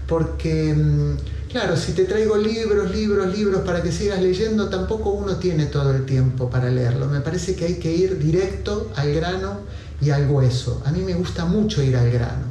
porque 0.07 0.75
mm, 0.75 1.35
Claro, 1.55 1.77
si 1.77 1.93
te 1.93 2.05
traigo 2.05 2.37
libros, 2.37 2.91
libros, 2.91 3.33
libros 3.33 3.61
para 3.61 3.81
que 3.81 3.93
sigas 3.93 4.21
leyendo, 4.21 4.69
tampoco 4.71 5.11
uno 5.11 5.37
tiene 5.37 5.67
todo 5.67 5.95
el 5.95 6.05
tiempo 6.05 6.51
para 6.51 6.69
leerlo. 6.69 7.07
Me 7.07 7.21
parece 7.21 7.55
que 7.55 7.65
hay 7.65 7.75
que 7.75 7.95
ir 7.95 8.19
directo 8.19 8.91
al 8.97 9.15
grano 9.15 9.61
y 10.01 10.11
al 10.11 10.29
hueso. 10.29 10.83
A 10.85 10.91
mí 10.91 11.03
me 11.03 11.15
gusta 11.15 11.45
mucho 11.45 11.81
ir 11.81 11.97
al 11.97 12.11
grano. 12.11 12.47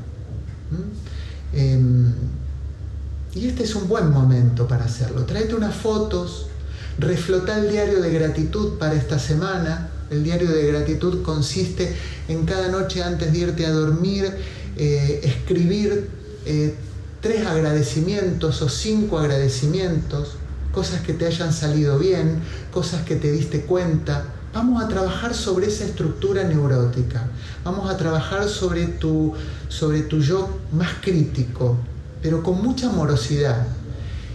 Em, 1.51 2.13
y 3.35 3.45
este 3.49 3.63
es 3.63 3.75
un 3.75 3.89
buen 3.89 4.09
momento 4.09 4.69
para 4.69 4.85
hacerlo. 4.85 5.25
Tráete 5.25 5.53
unas 5.53 5.75
fotos, 5.75 6.47
reflota 6.97 7.59
el 7.59 7.71
diario 7.71 8.01
de 8.01 8.09
gratitud 8.09 8.77
para 8.77 8.93
esta 8.93 9.19
semana. 9.19 9.89
El 10.09 10.23
diario 10.23 10.51
de 10.51 10.67
gratitud 10.67 11.23
consiste 11.23 11.95
en 12.27 12.45
cada 12.45 12.69
noche 12.69 13.03
antes 13.03 13.31
de 13.31 13.37
irte 13.39 13.65
a 13.65 13.71
dormir, 13.71 14.31
eh, 14.77 15.21
escribir 15.23 16.09
eh, 16.45 16.75
tres 17.21 17.45
agradecimientos 17.45 18.61
o 18.61 18.69
cinco 18.69 19.17
agradecimientos, 19.17 20.35
cosas 20.73 21.01
que 21.01 21.13
te 21.13 21.25
hayan 21.25 21.53
salido 21.53 21.97
bien, 21.97 22.41
cosas 22.71 23.03
que 23.03 23.15
te 23.15 23.31
diste 23.31 23.61
cuenta. 23.61 24.25
Vamos 24.53 24.83
a 24.83 24.87
trabajar 24.87 25.33
sobre 25.33 25.67
esa 25.67 25.85
estructura 25.85 26.43
neurótica, 26.43 27.27
vamos 27.63 27.89
a 27.89 27.97
trabajar 27.97 28.47
sobre 28.47 28.85
tu, 28.85 29.33
sobre 29.67 30.01
tu 30.01 30.19
yo 30.19 30.59
más 30.71 30.89
crítico, 31.01 31.77
pero 32.21 32.43
con 32.43 32.61
mucha 32.61 32.89
amorosidad, 32.89 33.65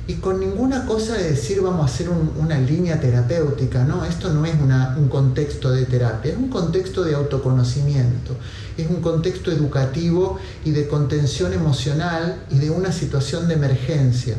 y 0.09 0.15
con 0.15 0.41
ninguna 0.41 0.87
cosa 0.87 1.19
de 1.19 1.31
decir 1.33 1.61
vamos 1.61 1.83
a 1.83 1.85
hacer 1.85 2.09
una 2.09 2.59
línea 2.59 2.99
terapéutica, 2.99 3.85
no, 3.85 4.07
esto 4.07 4.33
no 4.33 4.47
es 4.47 4.55
un 4.55 5.09
contexto 5.11 5.71
de 5.71 5.85
terapia, 5.85 6.33
es 6.33 6.39
un 6.39 6.49
contexto 6.49 7.05
de 7.05 7.15
autoconocimiento, 7.15 8.35
es 8.79 8.89
un 8.89 9.03
contexto 9.03 9.53
educativo 9.53 10.39
y 10.65 10.71
de 10.71 10.89
contención 10.89 11.53
emocional 11.53 12.43
y 12.51 12.59
de 12.59 12.71
una 12.71 12.91
situación 12.91 13.49
de 13.49 13.55
emergencia. 13.55 14.39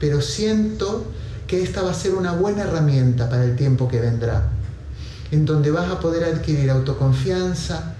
Pero 0.00 0.20
siento 0.20 1.04
que 1.46 1.62
esta 1.62 1.82
va 1.82 1.92
a 1.92 1.94
ser 1.94 2.16
una 2.16 2.32
buena 2.32 2.64
herramienta 2.64 3.30
para 3.30 3.44
el 3.44 3.54
tiempo 3.54 3.86
que 3.86 4.00
vendrá, 4.00 4.48
en 5.30 5.46
donde 5.46 5.70
vas 5.70 5.88
a 5.88 6.00
poder 6.00 6.24
adquirir 6.24 6.68
autoconfianza, 6.70 7.94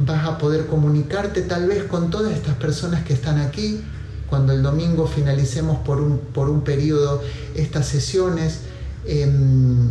vas 0.00 0.28
a 0.28 0.36
poder 0.36 0.66
comunicarte 0.66 1.40
tal 1.40 1.66
vez 1.66 1.84
con 1.84 2.10
todas 2.10 2.34
estas 2.34 2.56
personas 2.56 3.04
que 3.04 3.14
están 3.14 3.38
aquí, 3.38 3.80
cuando 4.30 4.52
el 4.52 4.62
domingo 4.62 5.06
finalicemos 5.06 5.78
por 5.78 6.00
un, 6.00 6.18
por 6.18 6.50
un 6.50 6.62
periodo 6.62 7.22
estas 7.54 7.86
sesiones. 7.86 8.60
Em, 9.06 9.90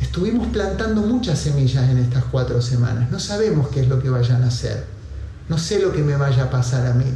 estuvimos 0.00 0.48
plantando 0.48 1.02
muchas 1.02 1.38
semillas 1.38 1.88
en 1.90 1.98
estas 1.98 2.24
cuatro 2.24 2.62
semanas. 2.62 3.10
No 3.10 3.18
sabemos 3.18 3.68
qué 3.68 3.80
es 3.80 3.88
lo 3.88 4.00
que 4.00 4.08
vayan 4.10 4.42
a 4.42 4.48
hacer. 4.48 4.84
No 5.48 5.58
sé 5.58 5.80
lo 5.80 5.92
que 5.92 6.02
me 6.02 6.16
vaya 6.16 6.44
a 6.44 6.50
pasar 6.50 6.86
a 6.86 6.94
mí. 6.94 7.06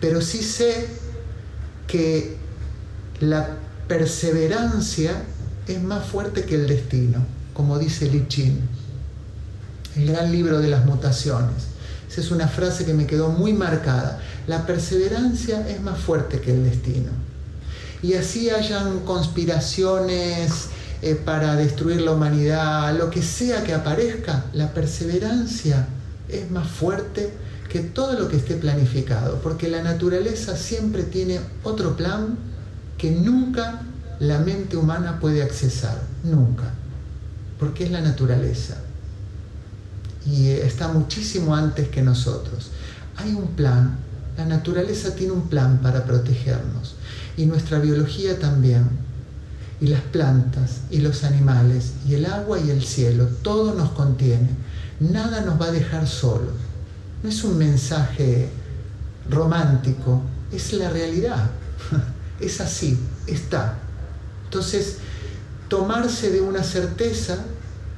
Pero 0.00 0.20
sí 0.20 0.42
sé 0.42 0.88
que 1.86 2.36
la 3.20 3.56
perseverancia 3.88 5.12
es 5.66 5.82
más 5.82 6.06
fuerte 6.06 6.44
que 6.44 6.54
el 6.56 6.66
destino, 6.66 7.24
como 7.54 7.78
dice 7.78 8.10
Li 8.10 8.26
Chin, 8.28 8.60
el 9.96 10.06
gran 10.06 10.30
libro 10.30 10.60
de 10.60 10.68
las 10.68 10.84
mutaciones. 10.84 11.76
Esa 12.08 12.20
es 12.20 12.30
una 12.30 12.48
frase 12.48 12.84
que 12.84 12.94
me 12.94 13.06
quedó 13.06 13.30
muy 13.30 13.52
marcada. 13.52 14.20
La 14.46 14.66
perseverancia 14.66 15.68
es 15.68 15.80
más 15.80 15.98
fuerte 15.98 16.40
que 16.40 16.52
el 16.52 16.64
destino. 16.64 17.10
Y 18.02 18.14
así 18.14 18.50
hayan 18.50 19.00
conspiraciones 19.00 20.68
eh, 21.02 21.14
para 21.14 21.56
destruir 21.56 22.00
la 22.02 22.12
humanidad, 22.12 22.96
lo 22.96 23.10
que 23.10 23.22
sea 23.22 23.64
que 23.64 23.74
aparezca, 23.74 24.44
la 24.52 24.72
perseverancia 24.72 25.86
es 26.28 26.50
más 26.50 26.68
fuerte 26.68 27.30
que 27.68 27.80
todo 27.80 28.18
lo 28.18 28.28
que 28.28 28.36
esté 28.36 28.54
planificado, 28.54 29.40
porque 29.42 29.68
la 29.68 29.82
naturaleza 29.82 30.56
siempre 30.56 31.02
tiene 31.02 31.40
otro 31.62 31.96
plan 31.96 32.38
que 32.96 33.10
nunca 33.10 33.82
la 34.20 34.38
mente 34.38 34.76
humana 34.76 35.18
puede 35.20 35.42
accesar, 35.42 36.00
nunca, 36.22 36.72
porque 37.58 37.84
es 37.84 37.90
la 37.90 38.00
naturaleza 38.00 38.76
y 40.26 40.50
está 40.50 40.88
muchísimo 40.88 41.54
antes 41.54 41.88
que 41.88 42.02
nosotros. 42.02 42.70
Hay 43.16 43.32
un 43.32 43.48
plan, 43.48 43.96
la 44.36 44.44
naturaleza 44.44 45.14
tiene 45.14 45.32
un 45.32 45.48
plan 45.48 45.80
para 45.82 46.04
protegernos 46.04 46.96
y 47.36 47.46
nuestra 47.46 47.78
biología 47.78 48.38
también, 48.38 49.06
y 49.80 49.88
las 49.88 50.00
plantas 50.00 50.80
y 50.90 50.98
los 50.98 51.24
animales 51.24 51.92
y 52.06 52.14
el 52.14 52.26
agua 52.26 52.58
y 52.58 52.70
el 52.70 52.82
cielo, 52.82 53.26
todo 53.42 53.74
nos 53.74 53.90
contiene, 53.90 54.48
nada 55.00 55.42
nos 55.42 55.60
va 55.60 55.66
a 55.66 55.72
dejar 55.72 56.06
solos. 56.06 56.54
No 57.22 57.28
es 57.28 57.44
un 57.44 57.58
mensaje 57.58 58.48
romántico, 59.28 60.22
es 60.52 60.72
la 60.72 60.88
realidad, 60.88 61.50
es 62.40 62.60
así, 62.60 62.98
está. 63.26 63.78
Entonces, 64.44 64.98
tomarse 65.68 66.30
de 66.30 66.40
una 66.40 66.62
certeza 66.62 67.38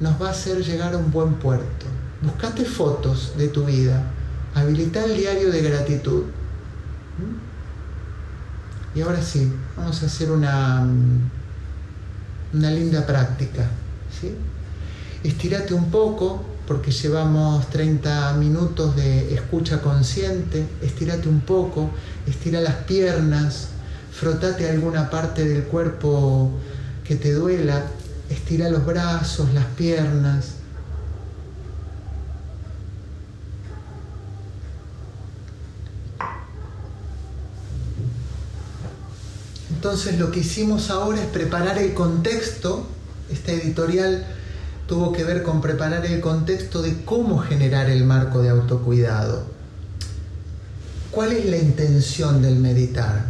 nos 0.00 0.20
va 0.20 0.28
a 0.28 0.32
hacer 0.32 0.64
llegar 0.64 0.94
a 0.94 0.98
un 0.98 1.10
buen 1.12 1.34
puerto. 1.34 1.86
Buscate 2.22 2.64
fotos 2.64 3.34
de 3.36 3.48
tu 3.48 3.64
vida, 3.64 4.02
habilita 4.60 5.04
el 5.04 5.16
diario 5.16 5.50
de 5.50 5.62
gratitud. 5.62 6.24
¿Mm? 7.18 8.98
Y 8.98 9.02
ahora 9.02 9.22
sí, 9.22 9.52
vamos 9.76 10.02
a 10.02 10.06
hacer 10.06 10.30
una, 10.30 10.86
una 12.52 12.70
linda 12.70 13.06
práctica. 13.06 13.68
¿sí? 14.20 14.34
Estírate 15.22 15.74
un 15.74 15.90
poco, 15.90 16.44
porque 16.66 16.90
llevamos 16.90 17.68
30 17.70 18.34
minutos 18.34 18.94
de 18.94 19.34
escucha 19.34 19.80
consciente. 19.80 20.66
Estírate 20.82 21.28
un 21.28 21.40
poco, 21.40 21.90
estira 22.26 22.60
las 22.60 22.74
piernas, 22.84 23.68
frotate 24.12 24.68
alguna 24.68 25.08
parte 25.08 25.48
del 25.48 25.64
cuerpo 25.64 26.50
que 27.04 27.16
te 27.16 27.32
duela, 27.32 27.84
estira 28.28 28.68
los 28.68 28.84
brazos, 28.84 29.54
las 29.54 29.64
piernas. 29.64 30.57
Entonces 39.78 40.18
lo 40.18 40.32
que 40.32 40.40
hicimos 40.40 40.90
ahora 40.90 41.20
es 41.20 41.28
preparar 41.28 41.78
el 41.78 41.94
contexto, 41.94 42.84
esta 43.30 43.52
editorial 43.52 44.26
tuvo 44.88 45.12
que 45.12 45.22
ver 45.22 45.44
con 45.44 45.60
preparar 45.60 46.04
el 46.04 46.20
contexto 46.20 46.82
de 46.82 47.04
cómo 47.04 47.38
generar 47.38 47.88
el 47.88 48.02
marco 48.02 48.42
de 48.42 48.48
autocuidado. 48.48 49.44
¿Cuál 51.12 51.30
es 51.30 51.46
la 51.46 51.58
intención 51.58 52.42
del 52.42 52.56
meditar? 52.56 53.26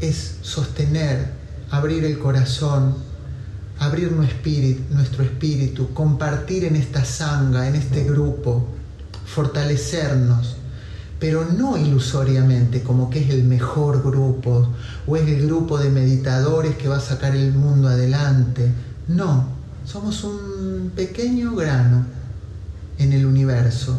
Es 0.00 0.36
sostener, 0.42 1.32
abrir 1.72 2.04
el 2.04 2.20
corazón, 2.20 2.94
abrir 3.80 4.12
nuestro 4.12 5.24
espíritu, 5.24 5.92
compartir 5.92 6.66
en 6.66 6.76
esta 6.76 7.04
sanga, 7.04 7.66
en 7.66 7.74
este 7.74 8.04
grupo, 8.04 8.64
fortalecernos, 9.26 10.54
pero 11.20 11.44
no 11.44 11.76
ilusoriamente 11.76 12.82
como 12.82 13.10
que 13.10 13.20
es 13.22 13.30
el 13.30 13.44
mejor 13.44 14.02
grupo 14.02 14.68
o 15.06 15.16
es 15.16 15.28
el 15.28 15.46
grupo 15.46 15.78
de 15.78 15.90
meditadores 15.90 16.76
que 16.76 16.88
va 16.88 16.96
a 16.96 17.00
sacar 17.00 17.36
el 17.36 17.52
mundo 17.52 17.88
adelante. 17.88 18.72
No, 19.06 19.46
somos 19.84 20.24
un 20.24 20.92
pequeño 20.96 21.54
grano 21.54 22.06
en 22.98 23.12
el 23.12 23.26
universo, 23.26 23.98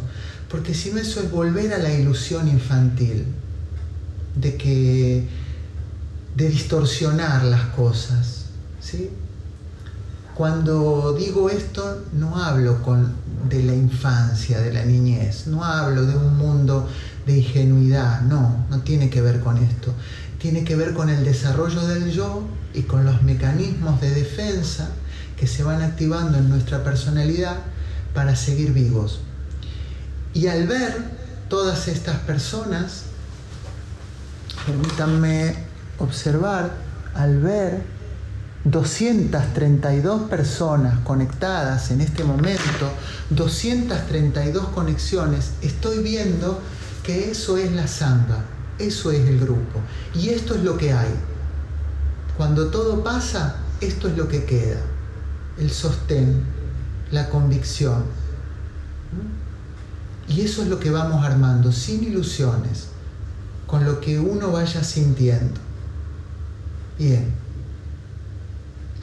porque 0.50 0.74
si 0.74 0.92
no 0.92 0.98
eso 1.00 1.22
es 1.22 1.32
volver 1.32 1.74
a 1.74 1.78
la 1.78 1.94
ilusión 1.94 2.48
infantil, 2.48 3.26
de 4.36 4.58
que 4.58 5.28
de 6.36 6.50
distorsionar 6.50 7.44
las 7.44 7.66
cosas, 7.76 8.46
¿sí? 8.80 9.10
Cuando 10.36 11.14
digo 11.14 11.50
esto 11.50 12.04
no 12.14 12.38
hablo 12.38 12.82
con, 12.82 13.14
de 13.50 13.64
la 13.64 13.76
infancia, 13.76 14.60
de 14.60 14.74
la 14.74 14.86
niñez, 14.86 15.48
no 15.48 15.64
hablo 15.64 16.06
de 16.06 16.16
un 16.16 16.38
mundo 16.38 16.88
de 17.26 17.38
ingenuidad, 17.38 18.22
no, 18.22 18.66
no 18.70 18.80
tiene 18.82 19.10
que 19.10 19.22
ver 19.22 19.40
con 19.40 19.58
esto. 19.58 19.94
Tiene 20.40 20.64
que 20.64 20.76
ver 20.76 20.94
con 20.94 21.10
el 21.10 21.24
desarrollo 21.24 21.86
del 21.86 22.12
yo 22.12 22.44
y 22.74 22.84
con 22.84 23.06
los 23.06 23.22
mecanismos 23.22 24.02
de 24.02 24.12
defensa 24.12 24.90
que 25.38 25.48
se 25.48 25.64
van 25.64 25.82
activando 25.82 26.38
en 26.38 26.50
nuestra 26.50 26.84
personalidad 26.84 27.58
para 28.14 28.36
seguir 28.36 28.74
vivos. 28.74 29.22
Y 30.34 30.48
al 30.48 30.68
ver 30.68 31.04
todas 31.50 31.88
estas 31.88 32.18
personas, 32.20 33.04
permítanme 34.66 35.56
observar, 36.00 36.72
al 37.14 37.40
ver 37.40 37.82
232 38.64 40.30
personas 40.30 41.00
conectadas 41.00 41.92
en 41.92 42.02
este 42.02 42.24
momento, 42.24 42.92
232 43.32 44.70
conexiones, 44.70 45.52
estoy 45.62 46.04
viendo 46.04 46.62
eso 47.12 47.58
es 47.58 47.72
la 47.72 47.88
samba, 47.88 48.44
eso 48.80 49.12
es 49.12 49.28
el 49.28 49.40
grupo. 49.40 49.80
Y 50.14 50.30
esto 50.30 50.56
es 50.56 50.64
lo 50.64 50.78
que 50.78 50.94
hay. 50.94 51.14
Cuando 52.38 52.70
todo 52.70 53.04
pasa, 53.04 53.58
esto 53.82 54.08
es 54.08 54.18
lo 54.18 54.28
que 54.28 54.46
queda. 54.46 54.80
El 55.58 55.70
sostén, 55.72 56.44
la 57.12 57.30
convicción. 57.30 58.04
Y 60.28 60.42
eso 60.42 60.62
es 60.62 60.70
lo 60.70 60.80
que 60.80 60.92
vamos 60.92 61.26
armando, 61.26 61.72
sin 61.72 62.04
ilusiones, 62.04 62.88
con 63.68 63.84
lo 63.84 64.00
que 64.00 64.20
uno 64.20 64.52
vaya 64.52 64.84
sintiendo. 64.84 65.60
Bien, 66.98 67.34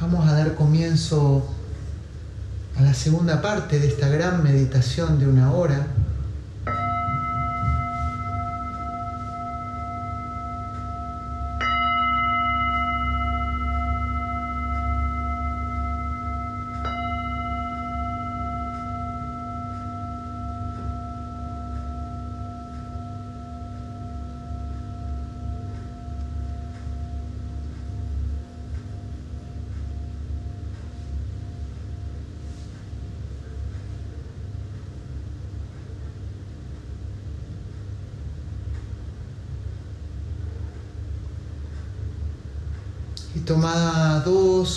vamos 0.01 0.27
a 0.27 0.33
dar 0.33 0.55
comienzo 0.55 1.47
a 2.77 2.83
la 2.83 2.95
segunda 2.95 3.43
parte 3.43 3.79
de 3.81 3.89
esta 3.89 4.09
gran 4.09 4.43
meditación 4.43 5.19
de 5.19 5.27
una 5.27 5.53
hora. 5.53 5.89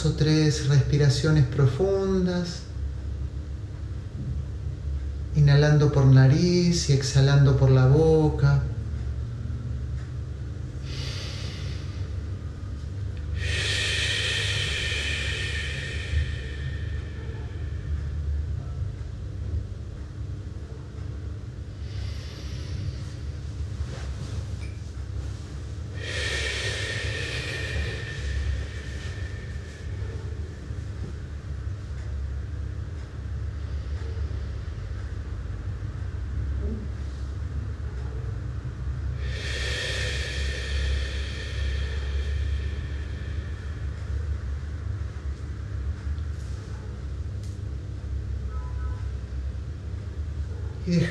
O 0.05 0.13
tres 0.13 0.67
respiraciones 0.67 1.45
profundas, 1.45 2.61
inhalando 5.35 5.91
por 5.91 6.05
nariz 6.05 6.89
y 6.89 6.93
exhalando 6.93 7.57
por 7.57 7.69
la 7.69 7.87
boca. 7.87 8.63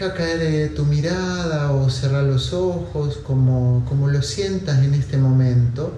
Deja 0.01 0.15
caer 0.15 0.41
eh, 0.41 0.69
tu 0.69 0.87
mirada 0.87 1.73
o 1.73 1.91
cerrar 1.91 2.25
los 2.25 2.55
ojos 2.55 3.19
como, 3.19 3.85
como 3.87 4.09
lo 4.09 4.23
sientas 4.23 4.79
en 4.79 4.95
este 4.95 5.19
momento. 5.19 5.93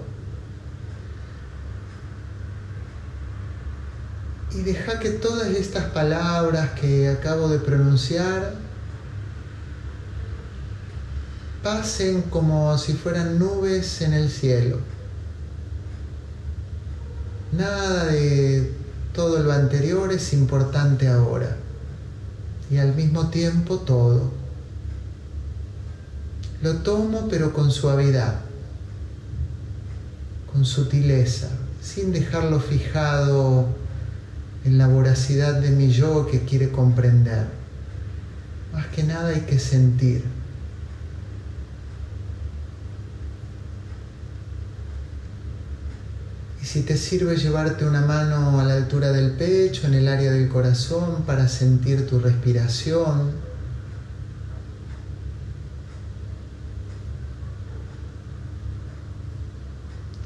Y 4.51 4.61
deja 4.61 4.99
que 4.99 5.11
todas 5.11 5.47
estas 5.47 5.85
palabras 5.85 6.71
que 6.71 7.09
acabo 7.09 7.47
de 7.47 7.59
pronunciar 7.59 8.55
pasen 11.63 12.23
como 12.23 12.77
si 12.77 12.93
fueran 12.93 13.39
nubes 13.39 14.01
en 14.01 14.13
el 14.13 14.29
cielo. 14.29 14.79
Nada 17.53 18.07
de 18.07 18.69
todo 19.13 19.41
lo 19.41 19.53
anterior 19.53 20.11
es 20.11 20.33
importante 20.33 21.07
ahora. 21.07 21.62
Y 22.73 22.79
al 22.79 22.95
mismo 22.95 23.29
tiempo 23.29 23.77
todo. 23.77 24.31
Lo 26.63 26.77
tomo 26.77 27.27
pero 27.29 27.53
con 27.53 27.69
suavidad, 27.69 28.39
con 30.51 30.65
sutileza, 30.65 31.49
sin 31.83 32.11
dejarlo 32.11 32.59
fijado 32.59 33.67
en 34.65 34.79
la 34.79 34.87
voracidad 34.87 35.53
de 35.61 35.69
mi 35.69 35.91
yo 35.91 36.25
que 36.25 36.45
quiere 36.45 36.71
comprender. 36.71 37.45
Más 38.71 38.87
que 38.87 39.03
nada 39.03 39.29
hay 39.29 39.41
que 39.41 39.59
sentir. 39.59 40.23
Si 46.73 46.81
te 46.81 46.97
sirve 46.97 47.37
llevarte 47.37 47.85
una 47.85 48.01
mano 48.01 48.59
a 48.59 48.63
la 48.63 48.73
altura 48.73 49.11
del 49.11 49.33
pecho, 49.33 49.85
en 49.85 49.93
el 49.93 50.07
área 50.07 50.31
del 50.31 50.49
corazón, 50.49 51.21
para 51.23 51.47
sentir 51.47 52.07
tu 52.07 52.17
respiración. 52.17 53.29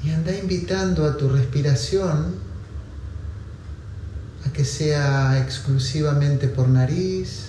Y 0.06 0.12
anda 0.12 0.34
invitando 0.34 1.06
a 1.06 1.18
tu 1.18 1.28
respiración 1.28 2.36
a 4.46 4.54
que 4.54 4.64
sea 4.64 5.44
exclusivamente 5.44 6.48
por 6.48 6.70
nariz, 6.70 7.48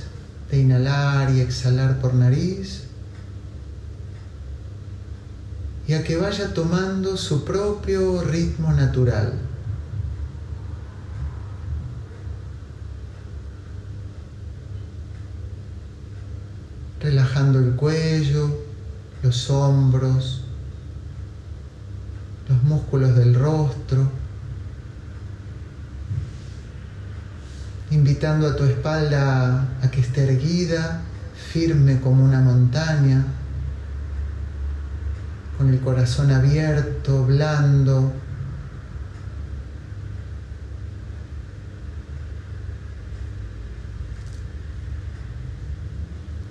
de 0.50 0.58
inhalar 0.58 1.30
y 1.30 1.40
exhalar 1.40 2.00
por 2.00 2.14
nariz 2.14 2.87
y 5.88 5.94
a 5.94 6.04
que 6.04 6.18
vaya 6.18 6.52
tomando 6.52 7.16
su 7.16 7.46
propio 7.46 8.20
ritmo 8.20 8.74
natural. 8.74 9.32
Relajando 17.00 17.58
el 17.60 17.74
cuello, 17.74 18.50
los 19.22 19.48
hombros, 19.48 20.44
los 22.50 22.62
músculos 22.64 23.16
del 23.16 23.34
rostro, 23.34 24.10
invitando 27.90 28.46
a 28.46 28.56
tu 28.56 28.64
espalda 28.64 29.78
a 29.82 29.90
que 29.90 30.02
esté 30.02 30.24
erguida, 30.24 31.00
firme 31.50 31.98
como 31.98 32.22
una 32.22 32.40
montaña 32.40 33.24
con 35.58 35.68
el 35.70 35.80
corazón 35.80 36.30
abierto, 36.30 37.24
blando. 37.24 38.12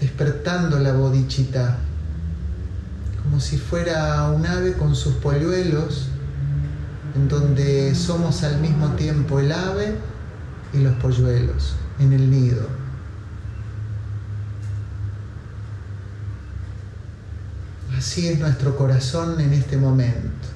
Despertando 0.01 0.77
la 0.77 0.91
bodichita, 0.91 1.77
como 3.23 3.39
si 3.39 3.57
fuera 3.57 4.29
un 4.29 4.45
ave 4.45 4.73
con 4.73 4.93
sus 4.93 5.13
polluelos, 5.15 6.09
en 7.15 7.29
donde 7.29 7.95
somos 7.95 8.43
al 8.43 8.59
mismo 8.59 8.91
tiempo 8.91 9.39
el 9.39 9.51
ave 9.51 9.95
y 10.73 10.79
los 10.79 10.93
polluelos 10.95 11.75
en 11.99 12.13
el 12.13 12.29
nido. 12.29 12.86
Así 18.07 18.25
es 18.29 18.39
nuestro 18.39 18.77
corazón 18.77 19.41
en 19.41 19.51
este 19.51 19.75
momento, 19.75 20.47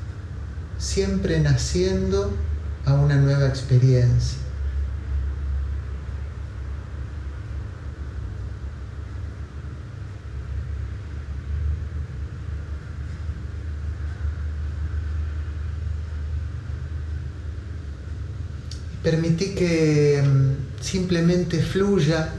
siempre 0.78 1.38
naciendo 1.42 2.34
a 2.86 2.94
una 2.94 3.18
nueva 3.18 3.46
experiencia. 3.46 4.38
Permití 19.04 19.54
que 19.56 20.24
mm, 20.26 20.82
simplemente 20.82 21.62
fluya 21.62 22.30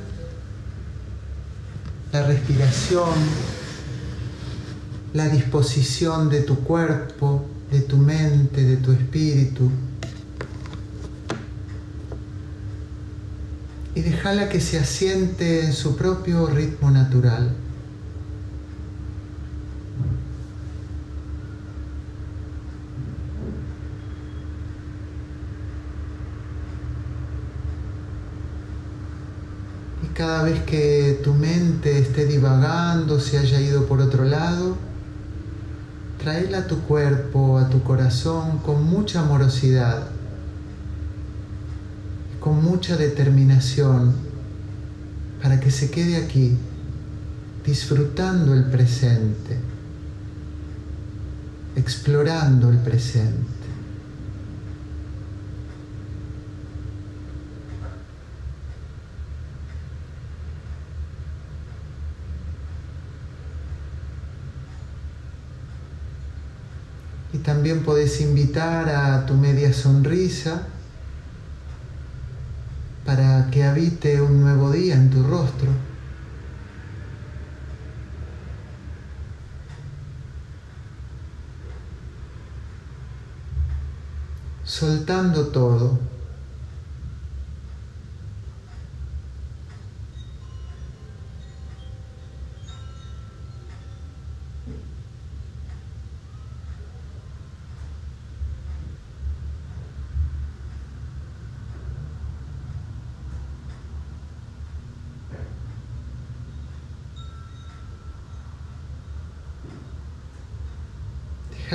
la 2.15 2.27
respiración 2.27 3.62
la 5.13 5.29
disposición 5.29 6.31
de 6.31 6.41
tu 6.41 6.61
cuerpo, 6.61 7.45
de 7.71 7.81
tu 7.81 7.99
mente, 7.99 8.65
de 8.65 8.77
tu 8.77 8.93
espíritu. 8.93 9.71
Y 13.95 14.01
déjala 14.01 14.49
que 14.49 14.61
se 14.61 14.79
asiente 14.79 15.67
en 15.67 15.73
su 15.75 15.97
propio 15.97 16.47
ritmo 16.47 16.91
natural. 16.91 17.55
Y 30.03 30.07
cada 30.15 30.43
vez 30.45 30.63
que 30.63 31.21
tu 31.23 31.35
mente 31.35 31.99
esté 31.99 32.25
divagando, 32.25 33.21
se 33.21 33.37
haya 33.37 33.61
ido 33.61 33.85
por 33.87 34.01
otro 34.01 34.25
lado, 34.25 34.77
Traela 36.23 36.59
a 36.59 36.67
tu 36.69 36.79
cuerpo, 36.83 37.59
a 37.59 37.69
tu 37.69 37.83
corazón 37.83 38.59
con 38.59 38.85
mucha 38.85 39.23
amorosidad, 39.23 40.07
con 42.39 42.63
mucha 42.63 42.97
determinación, 42.97 44.15
para 45.43 45.59
que 45.59 45.73
se 45.73 45.91
quede 45.91 46.17
aquí, 46.19 46.57
disfrutando 47.67 48.55
el 48.55 48.67
presente, 48.67 49.59
explorando 51.75 52.71
el 52.71 52.79
presente. 52.79 53.62
También 67.83 67.85
podés 67.85 68.21
invitar 68.21 68.89
a 68.89 69.27
tu 69.27 69.35
media 69.35 69.73
sonrisa 69.73 70.63
para 73.05 73.51
que 73.51 73.65
habite 73.65 74.21
un 74.21 74.41
nuevo 74.43 74.71
día 74.71 74.95
en 74.95 75.11
tu 75.11 75.23
rostro. 75.23 75.69
Soltando 84.65 85.49
todo. 85.49 86.13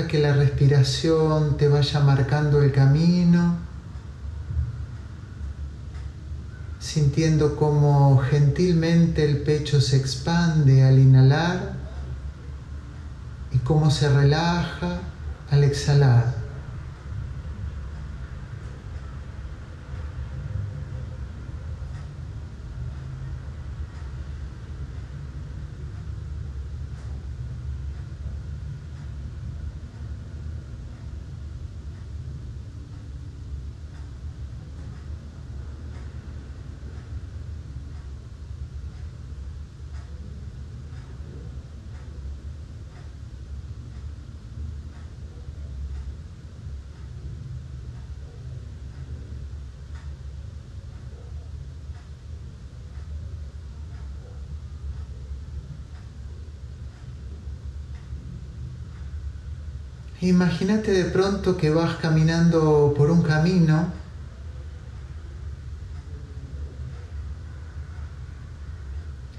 que 0.07 0.19
la 0.19 0.33
te 1.57 1.67
vaya 1.67 1.99
marcando 2.01 2.61
el 2.61 2.71
camino, 2.71 3.55
sintiendo 6.79 7.55
cómo 7.55 8.17
gentilmente 8.19 9.23
el 9.23 9.39
pecho 9.39 9.79
se 9.79 9.97
expande 9.97 10.83
al 10.83 10.99
inhalar 10.99 11.73
y 13.53 13.59
cómo 13.59 13.91
se 13.91 14.09
relaja 14.09 14.99
al 15.51 15.63
exhalar. 15.63 16.36
Imagínate 60.21 60.91
de 60.91 61.05
pronto 61.05 61.57
que 61.57 61.69
vas 61.69 61.97
caminando 61.97 62.93
por 62.97 63.11
un 63.11 63.21
camino 63.21 63.91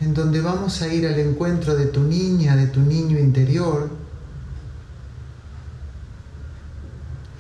en 0.01 0.15
donde 0.15 0.41
vamos 0.41 0.81
a 0.83 0.89
ir 0.89 1.07
al 1.07 1.19
encuentro 1.19 1.75
de 1.75 1.87
tu 1.87 2.03
niña, 2.03 2.55
de 2.55 2.69
tu 2.69 2.81
niño 2.81 3.19
interior. 3.19 3.91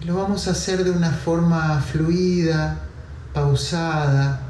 Y 0.01 0.05
lo 0.05 0.16
vamos 0.16 0.49
a 0.49 0.51
hacer 0.51 0.82
de 0.82 0.91
una 0.91 1.12
forma 1.12 1.80
fluida, 1.80 2.80
pausada. 3.32 4.43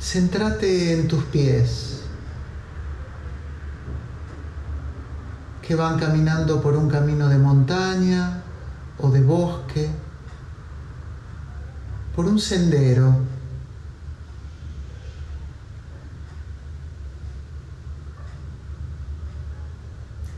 Centrate 0.00 0.92
en 0.98 1.06
tus 1.06 1.22
pies, 1.24 1.99
que 5.70 5.76
van 5.76 6.00
caminando 6.00 6.60
por 6.60 6.76
un 6.76 6.88
camino 6.88 7.28
de 7.28 7.38
montaña 7.38 8.42
o 8.98 9.08
de 9.08 9.20
bosque, 9.20 9.88
por 12.16 12.26
un 12.26 12.40
sendero. 12.40 13.14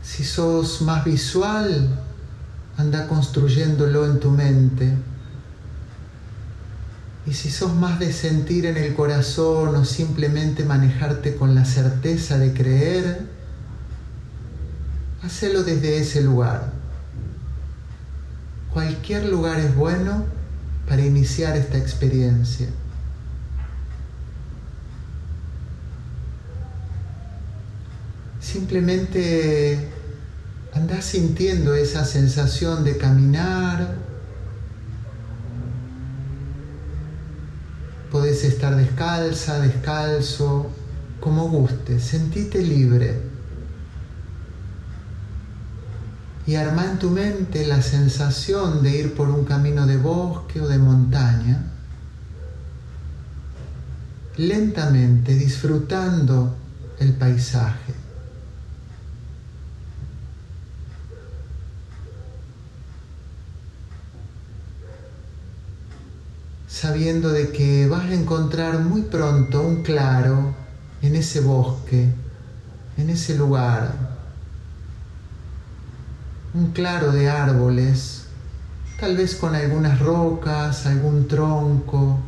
Si 0.03 0.23
sos 0.23 0.83
más 0.83 1.03
visual, 1.03 1.89
anda 2.77 3.07
construyéndolo 3.07 4.05
en 4.05 4.19
tu 4.19 4.29
mente. 4.29 4.95
Y 7.25 7.33
si 7.33 7.49
sos 7.49 7.73
más 7.73 7.97
de 7.97 8.13
sentir 8.13 8.67
en 8.67 8.77
el 8.77 8.93
corazón 8.93 9.75
o 9.77 9.83
simplemente 9.83 10.63
manejarte 10.63 11.35
con 11.35 11.55
la 11.55 11.65
certeza 11.65 12.37
de 12.37 12.53
creer, 12.53 13.32
hacelo 15.23 15.63
desde 15.63 15.97
ese 15.97 16.21
lugar. 16.21 16.71
Cualquier 18.73 19.25
lugar 19.25 19.59
es 19.59 19.75
bueno 19.75 20.25
para 20.87 21.01
iniciar 21.05 21.55
esta 21.55 21.77
experiencia. 21.77 22.67
Simplemente 28.39 29.89
andás 30.73 31.05
sintiendo 31.05 31.73
esa 31.73 32.03
sensación 32.03 32.83
de 32.83 32.97
caminar. 32.97 33.95
Podés 38.11 38.43
estar 38.43 38.75
descalza, 38.75 39.59
descalzo, 39.59 40.69
como 41.19 41.49
guste, 41.49 41.99
sentite 41.99 42.61
libre. 42.61 43.32
Y 46.45 46.55
arma 46.55 46.85
en 46.85 46.99
tu 46.99 47.09
mente 47.09 47.65
la 47.65 47.81
sensación 47.81 48.83
de 48.83 48.97
ir 48.97 49.13
por 49.13 49.29
un 49.29 49.45
camino 49.45 49.87
de 49.87 49.97
bosque 49.97 50.59
o 50.59 50.67
de 50.67 50.77
montaña, 50.77 51.71
lentamente 54.37 55.35
disfrutando 55.35 56.55
el 56.99 57.13
paisaje. 57.13 58.03
sabiendo 66.83 67.29
de 67.29 67.49
que 67.49 67.87
vas 67.87 68.03
a 68.03 68.13
encontrar 68.13 68.79
muy 68.79 69.03
pronto 69.03 69.61
un 69.61 69.83
claro 69.83 70.53
en 71.01 71.15
ese 71.15 71.39
bosque, 71.39 72.09
en 72.97 73.09
ese 73.09 73.37
lugar, 73.37 74.02
un 76.53 76.71
claro 76.71 77.11
de 77.11 77.29
árboles, 77.29 78.25
tal 78.99 79.17
vez 79.17 79.35
con 79.35 79.55
algunas 79.55 79.99
rocas, 79.99 80.85
algún 80.85 81.27
tronco, 81.27 82.19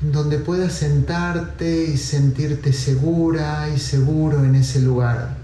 en 0.00 0.12
donde 0.12 0.38
puedas 0.38 0.72
sentarte 0.72 1.84
y 1.84 1.96
sentirte 1.96 2.72
segura 2.72 3.68
y 3.74 3.78
seguro 3.78 4.44
en 4.44 4.54
ese 4.54 4.80
lugar. 4.80 5.43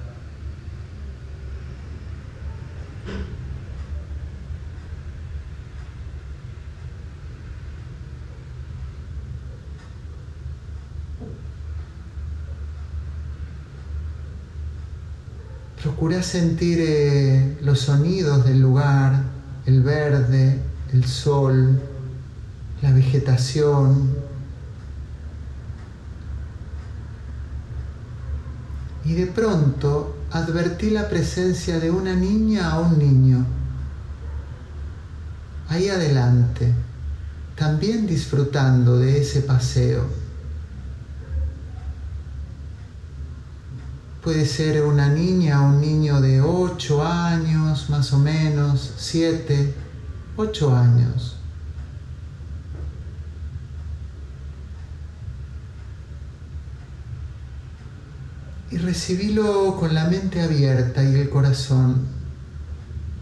Procura 16.00 16.22
sentir 16.22 16.78
eh, 16.80 17.58
los 17.60 17.80
sonidos 17.80 18.46
del 18.46 18.58
lugar, 18.58 19.22
el 19.66 19.82
verde, 19.82 20.58
el 20.94 21.04
sol, 21.04 21.78
la 22.80 22.90
vegetación. 22.90 24.08
Y 29.04 29.12
de 29.12 29.26
pronto 29.26 30.16
advertí 30.30 30.88
la 30.88 31.06
presencia 31.06 31.78
de 31.78 31.90
una 31.90 32.14
niña 32.14 32.78
o 32.78 32.86
un 32.86 32.98
niño. 32.98 33.44
Ahí 35.68 35.90
adelante, 35.90 36.72
también 37.56 38.06
disfrutando 38.06 38.96
de 38.96 39.20
ese 39.20 39.42
paseo. 39.42 40.06
Puede 44.22 44.44
ser 44.44 44.82
una 44.84 45.08
niña 45.08 45.62
o 45.62 45.70
un 45.70 45.80
niño 45.80 46.20
de 46.20 46.42
8 46.42 47.06
años, 47.06 47.88
más 47.88 48.12
o 48.12 48.18
menos, 48.18 48.92
7, 48.98 49.74
8 50.36 50.76
años. 50.76 51.36
Y 58.70 58.76
recibilo 58.76 59.76
con 59.80 59.94
la 59.94 60.04
mente 60.04 60.42
abierta 60.42 61.02
y 61.02 61.14
el 61.14 61.30
corazón. 61.30 62.06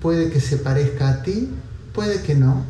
Puede 0.02 0.30
que 0.30 0.40
se 0.40 0.56
parezca 0.56 1.10
a 1.10 1.22
ti, 1.22 1.48
puede 1.94 2.22
que 2.22 2.34
no. 2.34 2.64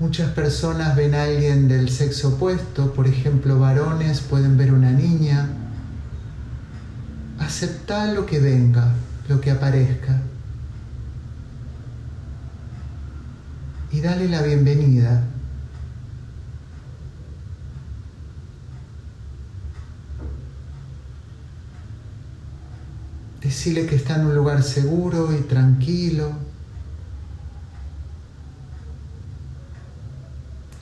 Muchas 0.00 0.30
personas 0.32 0.96
ven 0.96 1.14
a 1.14 1.24
alguien 1.24 1.68
del 1.68 1.90
sexo 1.90 2.28
opuesto, 2.28 2.94
por 2.94 3.06
ejemplo, 3.06 3.60
varones 3.60 4.20
pueden 4.20 4.58
ver 4.58 4.72
una 4.72 4.90
niña, 4.90 5.48
aceptar 7.38 8.10
lo 8.10 8.26
que 8.26 8.38
venga, 8.38 8.92
lo 9.28 9.40
que 9.40 9.50
aparezca. 9.50 10.20
Y 13.92 14.00
dale 14.00 14.28
la 14.28 14.42
bienvenida. 14.42 15.22
Decirle 23.40 23.86
que 23.86 23.94
está 23.94 24.16
en 24.16 24.26
un 24.26 24.34
lugar 24.34 24.62
seguro 24.62 25.32
y 25.32 25.42
tranquilo. 25.42 26.32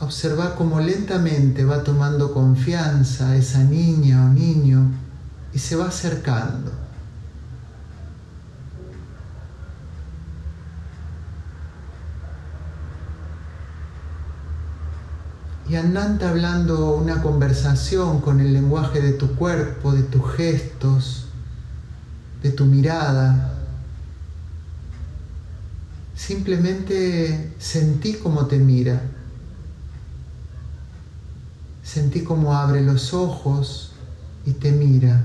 Observa 0.01 0.55
cómo 0.55 0.81
lentamente 0.81 1.65
va 1.65 1.85
tomando 1.85 2.33
confianza 2.33 3.37
esa 3.37 3.63
niña 3.63 4.25
o 4.25 4.29
niño 4.29 5.04
y 5.55 5.59
se 5.59 5.77
va 5.77 5.87
acercando. 5.87 6.73
Y 15.69 15.77
andante 15.77 16.27
hablando 16.27 16.95
una 16.95 17.23
conversación 17.23 18.21
con 18.21 18.41
el 18.41 18.53
lenguaje 18.53 19.01
de 19.01 19.13
tu 19.13 19.35
cuerpo, 19.35 19.93
de 19.93 20.03
tus 20.03 20.35
gestos, 20.35 21.27
de 22.43 22.51
tu 22.51 22.67
mirada. 22.67 23.55
Simplemente 26.15 27.55
sentí 27.59 28.15
cómo 28.15 28.47
te 28.47 28.59
mira. 28.59 29.01
Sentí 31.83 32.23
cómo 32.23 32.55
abre 32.55 32.83
los 32.83 33.15
ojos 33.15 33.93
y 34.45 34.53
te 34.53 34.71
mira. 34.71 35.25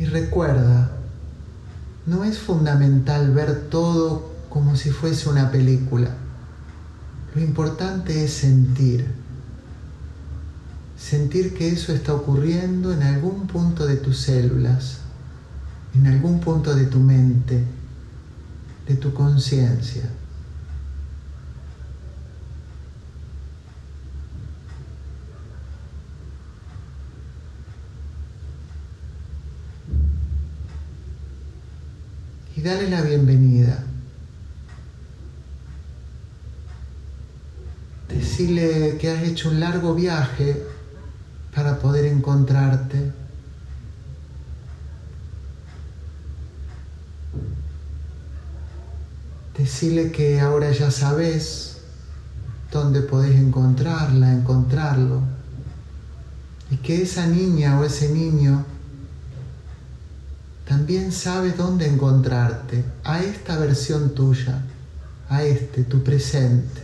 Y 0.00 0.06
recuerda, 0.06 0.92
no 2.06 2.24
es 2.24 2.38
fundamental 2.38 3.34
ver 3.34 3.68
todo 3.68 4.32
como 4.48 4.74
si 4.74 4.88
fuese 4.88 5.28
una 5.28 5.50
película. 5.50 6.16
Lo 7.34 7.42
importante 7.42 8.24
es 8.24 8.32
sentir. 8.32 9.06
Sentir 10.96 11.52
que 11.52 11.68
eso 11.68 11.92
está 11.92 12.14
ocurriendo 12.14 12.94
en 12.94 13.02
algún 13.02 13.46
punto 13.46 13.86
de 13.86 13.96
tus 13.96 14.20
células, 14.20 15.00
en 15.94 16.06
algún 16.06 16.40
punto 16.40 16.74
de 16.74 16.86
tu 16.86 16.98
mente, 16.98 17.62
de 18.88 18.94
tu 18.94 19.12
conciencia. 19.12 20.04
Y 32.60 32.62
dale 32.62 32.90
la 32.90 33.00
bienvenida. 33.00 33.82
Decirle 38.06 38.98
que 39.00 39.10
has 39.10 39.22
hecho 39.22 39.48
un 39.48 39.60
largo 39.60 39.94
viaje 39.94 40.62
para 41.54 41.78
poder 41.78 42.04
encontrarte. 42.04 43.12
Decirle 49.56 50.12
que 50.12 50.38
ahora 50.40 50.70
ya 50.70 50.90
sabes 50.90 51.78
dónde 52.70 53.00
podés 53.00 53.36
encontrarla, 53.36 54.34
encontrarlo. 54.34 55.22
Y 56.70 56.76
que 56.76 57.00
esa 57.00 57.26
niña 57.26 57.80
o 57.80 57.84
ese 57.84 58.10
niño 58.10 58.66
también 60.70 61.10
sabe 61.10 61.50
dónde 61.50 61.84
encontrarte, 61.84 62.84
a 63.02 63.20
esta 63.24 63.58
versión 63.58 64.14
tuya, 64.14 64.62
a 65.28 65.42
este, 65.42 65.82
tu 65.82 66.04
presente. 66.04 66.80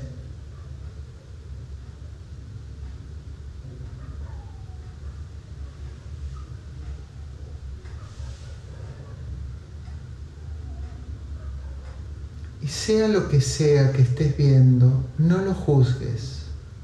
Y 12.61 12.67
sea 12.67 13.07
lo 13.07 13.29
que 13.29 13.41
sea 13.41 13.93
que 13.93 14.03
estés 14.03 14.37
viendo, 14.37 15.05
no 15.17 15.39
lo 15.43 15.55
juzgues, 15.55 16.41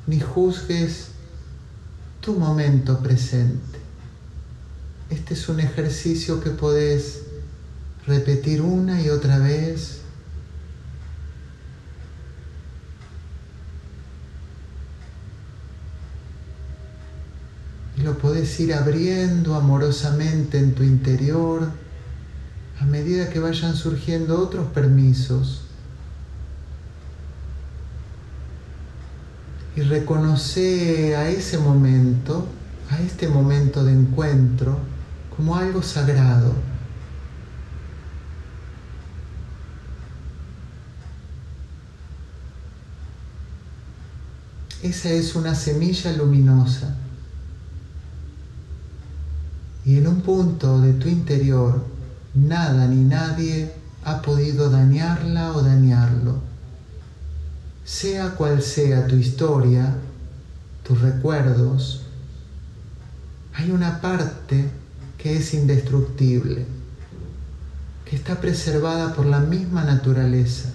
ni 0.06 0.20
juzgues 0.20 1.08
tu 2.20 2.34
momento 2.38 3.00
presente. 3.00 3.81
Este 5.12 5.34
es 5.34 5.46
un 5.50 5.60
ejercicio 5.60 6.42
que 6.42 6.48
podés 6.48 7.24
repetir 8.06 8.62
una 8.62 9.02
y 9.02 9.10
otra 9.10 9.38
vez. 9.38 10.00
Y 17.98 18.00
lo 18.00 18.16
podés 18.16 18.58
ir 18.58 18.72
abriendo 18.72 19.54
amorosamente 19.54 20.56
en 20.56 20.74
tu 20.74 20.82
interior 20.82 21.70
a 22.80 22.86
medida 22.86 23.28
que 23.28 23.38
vayan 23.38 23.76
surgiendo 23.76 24.42
otros 24.42 24.68
permisos 24.68 25.60
y 29.76 29.82
reconoce 29.82 31.16
a 31.16 31.28
ese 31.28 31.58
momento, 31.58 32.46
a 32.90 32.98
este 33.02 33.28
momento 33.28 33.84
de 33.84 33.92
encuentro, 33.92 34.91
como 35.36 35.56
algo 35.56 35.82
sagrado. 35.82 36.52
Esa 44.82 45.10
es 45.10 45.34
una 45.34 45.54
semilla 45.54 46.12
luminosa. 46.12 46.96
Y 49.84 49.98
en 49.98 50.06
un 50.06 50.20
punto 50.20 50.80
de 50.80 50.92
tu 50.94 51.08
interior, 51.08 51.84
nada 52.34 52.86
ni 52.86 53.04
nadie 53.04 53.72
ha 54.04 54.22
podido 54.22 54.70
dañarla 54.70 55.52
o 55.52 55.62
dañarlo 55.62 56.52
sea 57.84 58.30
cual 58.30 58.62
sea 58.62 59.06
tu 59.06 59.16
historia, 59.16 59.94
tus 60.82 61.00
recuerdos, 61.00 62.02
hay 63.54 63.70
una 63.70 64.00
parte 64.00 64.70
que 65.18 65.36
es 65.36 65.54
indestructible, 65.54 66.66
que 68.04 68.16
está 68.16 68.40
preservada 68.40 69.14
por 69.14 69.26
la 69.26 69.40
misma 69.40 69.84
naturaleza. 69.84 70.70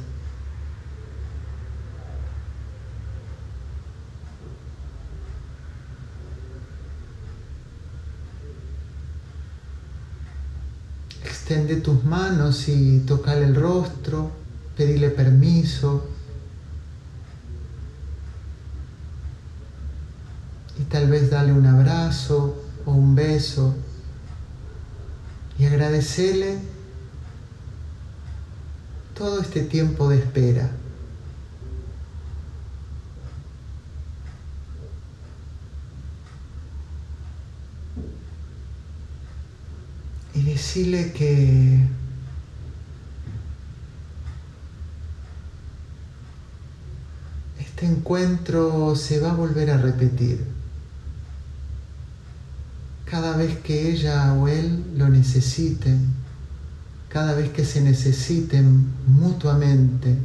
Extiende 11.24 11.78
tus 11.78 12.04
manos 12.04 12.68
y 12.68 13.00
tocale 13.00 13.46
el 13.46 13.56
rostro, 13.56 14.32
pedile 14.76 15.10
permiso. 15.10 16.18
tal 20.90 21.08
vez 21.10 21.30
darle 21.30 21.54
un 21.54 21.66
abrazo 21.66 22.64
o 22.86 22.92
un 22.92 23.16
beso 23.16 23.76
y 25.60 25.66
agradecerle 25.66 26.58
todo 29.16 29.41
este 29.41 29.62
tiempo 29.62 30.10
de 30.10 30.18
espera. 30.20 30.70
Y 40.36 40.43
decirle 40.43 41.12
que 41.14 41.80
este 47.60 47.88
encuentro 47.88 48.95
se 48.95 49.20
va 49.20 49.32
a 49.32 49.36
volver 49.36 49.72
a 49.72 49.78
repetir 49.78 50.57
cada 53.10 53.38
vez 53.38 53.58
que 53.60 53.89
ella 53.89 54.34
o 54.34 54.47
él 54.47 54.84
lo 54.97 55.08
necesiten, 55.08 56.14
cada 57.10 57.34
vez 57.34 57.49
que 57.51 57.64
se 57.64 57.82
necesiten 57.82 58.86
mutuamente, 59.08 60.18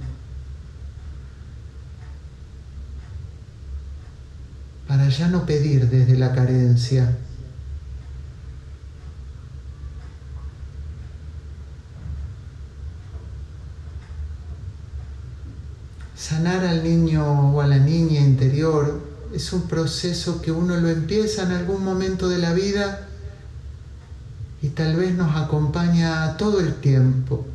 para 4.88 5.08
ya 5.08 5.28
no 5.28 5.46
pedir 5.46 5.88
desde 5.88 6.18
la 6.18 6.34
carencia. 6.34 7.16
Sanar 16.16 16.64
al 16.64 16.82
niño 16.82 17.52
o 17.54 17.60
a 17.60 17.66
la 17.66 17.78
niña 17.78 18.20
interior 18.20 19.11
es 19.34 19.52
un 19.52 19.62
proceso 19.62 20.42
que 20.42 20.52
uno 20.52 20.76
lo 20.76 20.88
empieza 20.88 21.42
en 21.42 21.52
algún 21.52 21.84
momento 21.84 22.28
de 22.28 22.38
la 22.38 22.52
vida 22.52 23.08
y 24.60 24.68
tal 24.68 24.96
vez 24.96 25.14
nos 25.14 25.36
acompaña 25.36 26.36
todo 26.36 26.60
el 26.60 26.74
tiempo, 26.74 27.46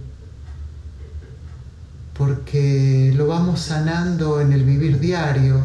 porque 2.17 3.13
lo 3.15 3.27
vamos 3.27 3.61
sanando 3.61 4.41
en 4.41 4.51
el 4.51 4.63
vivir 4.63 4.99
diario. 4.99 5.61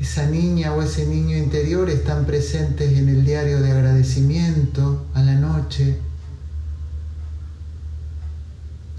Esa 0.00 0.26
niña 0.26 0.74
o 0.74 0.82
ese 0.82 1.06
niño 1.06 1.36
interior 1.36 1.88
están 1.88 2.24
presentes 2.24 2.98
en 2.98 3.08
el 3.08 3.24
diario 3.24 3.60
de 3.60 3.70
agradecimiento 3.70 5.06
a 5.14 5.22
la 5.22 5.34
noche, 5.34 5.98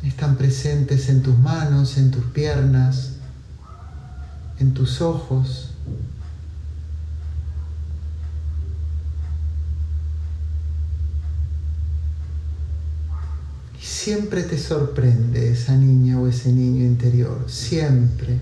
están 0.04 0.38
presentes 0.38 1.10
en 1.10 1.24
tus 1.24 1.38
manos, 1.39 1.97
en 1.97 2.12
tus 2.12 2.24
piernas, 2.26 3.12
en 4.64 4.74
tus 4.74 5.01
ojos. 5.01 5.72
Y 13.80 13.86
siempre 13.86 14.43
te 14.43 14.57
sorprende 14.57 15.51
esa 15.51 15.76
niña 15.76 16.18
o 16.18 16.28
ese 16.28 16.51
niño 16.51 16.86
interior, 16.86 17.43
siempre. 17.47 18.39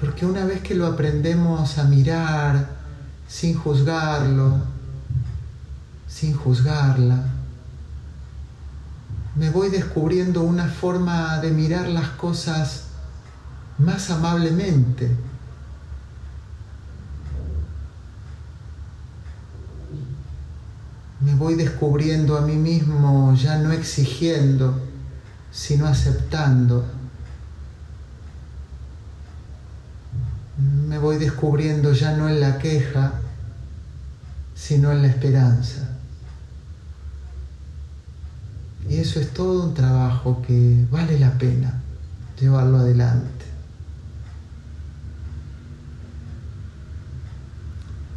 Porque 0.00 0.26
una 0.26 0.44
vez 0.44 0.60
que 0.62 0.74
lo 0.74 0.86
aprendemos 0.86 1.78
a 1.78 1.84
mirar 1.84 2.68
sin 3.28 3.54
juzgarlo, 3.54 4.58
sin 6.08 6.34
juzgarla, 6.34 7.24
me 9.36 9.50
voy 9.50 9.70
descubriendo 9.70 10.42
una 10.42 10.66
forma 10.66 11.38
de 11.38 11.50
mirar 11.50 11.88
las 11.88 12.08
cosas 12.10 12.85
más 13.78 14.10
amablemente. 14.10 15.10
Me 21.20 21.34
voy 21.34 21.54
descubriendo 21.54 22.36
a 22.36 22.42
mí 22.42 22.56
mismo 22.56 23.34
ya 23.34 23.58
no 23.58 23.72
exigiendo, 23.72 24.80
sino 25.50 25.86
aceptando. 25.86 26.84
Me 30.88 30.98
voy 30.98 31.16
descubriendo 31.16 31.92
ya 31.92 32.16
no 32.16 32.28
en 32.28 32.40
la 32.40 32.58
queja, 32.58 33.14
sino 34.54 34.92
en 34.92 35.02
la 35.02 35.08
esperanza. 35.08 35.96
Y 38.88 38.98
eso 38.98 39.20
es 39.20 39.32
todo 39.32 39.64
un 39.64 39.74
trabajo 39.74 40.42
que 40.46 40.86
vale 40.90 41.18
la 41.18 41.32
pena 41.32 41.82
llevarlo 42.38 42.78
adelante. 42.78 43.35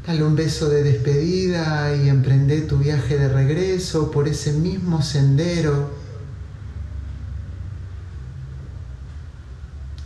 Dale 0.09 0.23
un 0.23 0.35
beso 0.35 0.69
de 0.69 0.81
despedida 0.81 1.95
y 1.95 2.09
emprende 2.09 2.61
tu 2.61 2.79
viaje 2.79 3.15
de 3.15 3.29
regreso 3.29 4.09
por 4.09 4.27
ese 4.27 4.53
mismo 4.53 5.03
sendero. 5.03 5.91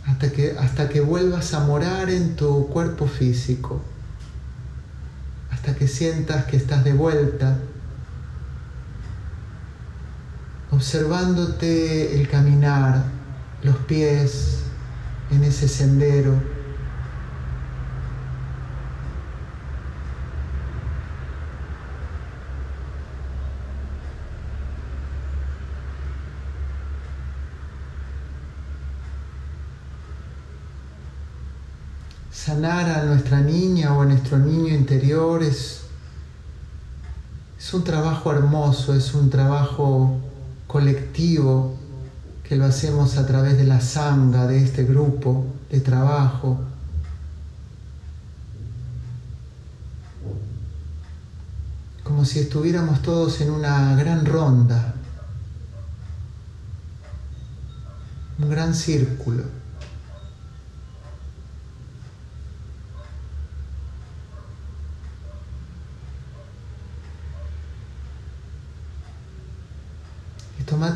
Hasta 0.04 0.30
que, 0.30 0.58
hasta 0.58 0.90
que 0.90 1.00
vuelvas 1.00 1.54
a 1.54 1.60
morar 1.60 2.10
en 2.10 2.36
tu 2.36 2.68
cuerpo 2.68 3.06
físico, 3.06 3.80
hasta 5.50 5.74
que 5.74 5.88
sientas 5.88 6.44
que 6.44 6.58
estás 6.58 6.84
de 6.84 6.92
vuelta, 6.92 7.56
observándote 10.70 12.20
el 12.20 12.28
caminar, 12.28 13.04
los 13.62 13.76
pies 13.76 14.58
en 15.30 15.44
ese 15.44 15.66
sendero. 15.66 16.53
Sanar 32.44 32.90
a 32.90 33.04
nuestra 33.04 33.40
niña 33.40 33.96
o 33.96 34.02
a 34.02 34.04
nuestro 34.04 34.36
niño 34.38 34.74
interior 34.74 35.42
es, 35.42 35.80
es 37.58 37.72
un 37.72 37.82
trabajo 37.84 38.32
hermoso, 38.32 38.94
es 38.94 39.14
un 39.14 39.30
trabajo 39.30 40.20
colectivo 40.66 41.74
que 42.46 42.56
lo 42.56 42.66
hacemos 42.66 43.16
a 43.16 43.26
través 43.26 43.56
de 43.56 43.64
la 43.64 43.80
sanga 43.80 44.46
de 44.46 44.62
este 44.62 44.84
grupo 44.84 45.46
de 45.70 45.80
trabajo. 45.80 46.60
Como 52.02 52.26
si 52.26 52.40
estuviéramos 52.40 53.00
todos 53.00 53.40
en 53.40 53.52
una 53.52 53.96
gran 53.96 54.26
ronda, 54.26 54.94
un 58.38 58.50
gran 58.50 58.74
círculo. 58.74 59.63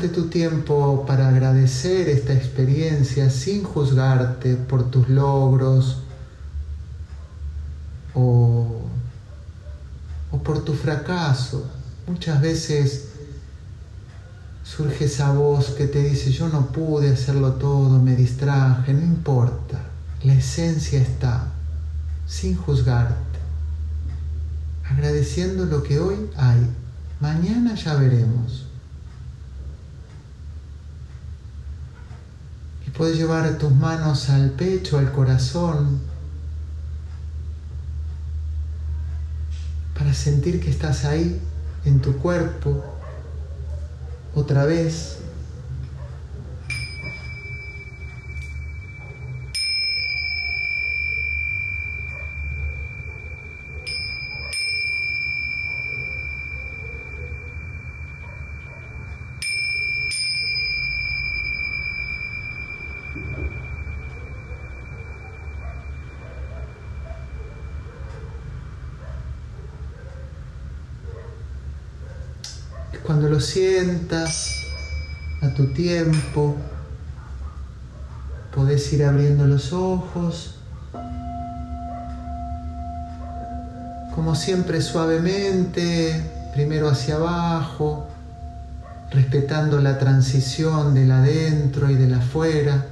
Tu 0.07 0.29
tiempo 0.29 1.03
para 1.05 1.27
agradecer 1.27 2.07
esta 2.07 2.31
experiencia 2.31 3.29
sin 3.29 3.65
juzgarte 3.65 4.55
por 4.55 4.89
tus 4.89 5.09
logros 5.09 5.97
o, 8.13 8.81
o 10.31 10.37
por 10.39 10.63
tu 10.63 10.73
fracaso. 10.73 11.69
Muchas 12.07 12.39
veces 12.39 13.09
surge 14.63 15.05
esa 15.05 15.33
voz 15.33 15.71
que 15.71 15.87
te 15.87 16.01
dice, 16.01 16.31
yo 16.31 16.47
no 16.47 16.67
pude 16.67 17.11
hacerlo 17.11 17.53
todo, 17.55 17.99
me 17.99 18.15
distraje, 18.15 18.93
no 18.93 19.01
importa, 19.01 19.81
la 20.23 20.33
esencia 20.33 21.01
está, 21.01 21.51
sin 22.25 22.55
juzgarte, 22.55 23.39
agradeciendo 24.89 25.65
lo 25.65 25.83
que 25.83 25.99
hoy 25.99 26.15
hay, 26.37 26.61
mañana 27.19 27.75
ya 27.75 27.95
veremos. 27.95 28.68
Puedes 32.99 33.15
llevar 33.15 33.57
tus 33.57 33.71
manos 33.71 34.29
al 34.29 34.49
pecho, 34.49 34.97
al 34.97 35.13
corazón, 35.13 36.01
para 39.97 40.13
sentir 40.13 40.59
que 40.59 40.69
estás 40.69 41.05
ahí 41.05 41.39
en 41.85 42.01
tu 42.01 42.17
cuerpo 42.17 42.83
otra 44.35 44.65
vez. 44.65 45.18
Cuando 73.05 73.29
lo 73.29 73.39
sientas 73.39 74.67
a 75.41 75.49
tu 75.53 75.73
tiempo, 75.73 76.55
podés 78.53 78.91
ir 78.93 79.03
abriendo 79.03 79.47
los 79.47 79.73
ojos, 79.73 80.55
como 84.13 84.35
siempre 84.35 84.81
suavemente, 84.81 86.51
primero 86.53 86.89
hacia 86.89 87.15
abajo, 87.15 88.07
respetando 89.11 89.79
la 89.79 89.97
transición 89.97 90.93
del 90.93 91.11
adentro 91.11 91.89
y 91.89 91.95
del 91.95 92.13
afuera. 92.13 92.85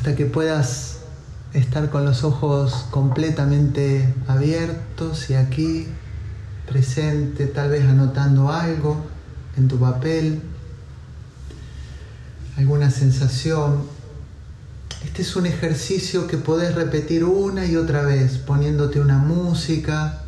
hasta 0.00 0.09
que 0.20 0.26
puedas 0.26 0.98
estar 1.54 1.88
con 1.88 2.04
los 2.04 2.24
ojos 2.24 2.84
completamente 2.90 4.12
abiertos 4.28 5.30
y 5.30 5.34
aquí 5.34 5.86
presente, 6.68 7.46
tal 7.46 7.70
vez 7.70 7.86
anotando 7.86 8.52
algo 8.52 9.02
en 9.56 9.66
tu 9.66 9.78
papel, 9.78 10.42
alguna 12.58 12.90
sensación. 12.90 13.84
Este 15.06 15.22
es 15.22 15.36
un 15.36 15.46
ejercicio 15.46 16.26
que 16.26 16.36
podés 16.36 16.74
repetir 16.74 17.24
una 17.24 17.64
y 17.64 17.76
otra 17.76 18.02
vez, 18.02 18.36
poniéndote 18.36 19.00
una 19.00 19.16
música, 19.16 20.24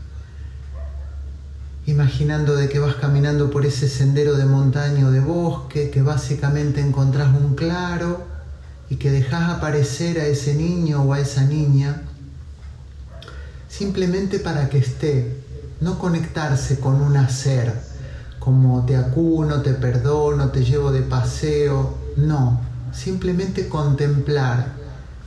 imaginando 1.84 2.56
de 2.56 2.70
que 2.70 2.78
vas 2.78 2.94
caminando 2.94 3.50
por 3.50 3.66
ese 3.66 3.90
sendero 3.90 4.36
de 4.38 4.46
montaña 4.46 5.06
o 5.06 5.10
de 5.10 5.20
bosque, 5.20 5.90
que 5.90 6.00
básicamente 6.00 6.80
encontrás 6.80 7.28
un 7.36 7.54
claro 7.54 8.31
y 8.92 8.96
que 8.96 9.10
dejas 9.10 9.48
aparecer 9.48 10.20
a 10.20 10.26
ese 10.26 10.54
niño 10.54 11.02
o 11.02 11.14
a 11.14 11.18
esa 11.18 11.44
niña 11.44 12.02
simplemente 13.66 14.38
para 14.38 14.68
que 14.68 14.76
esté, 14.76 15.34
no 15.80 15.98
conectarse 15.98 16.78
con 16.78 17.00
un 17.00 17.16
hacer, 17.16 17.72
como 18.38 18.84
te 18.84 18.98
acuno, 18.98 19.62
te 19.62 19.72
perdono, 19.72 20.50
te 20.50 20.62
llevo 20.62 20.92
de 20.92 21.00
paseo, 21.00 21.96
no, 22.18 22.60
simplemente 22.92 23.66
contemplar, 23.66 24.74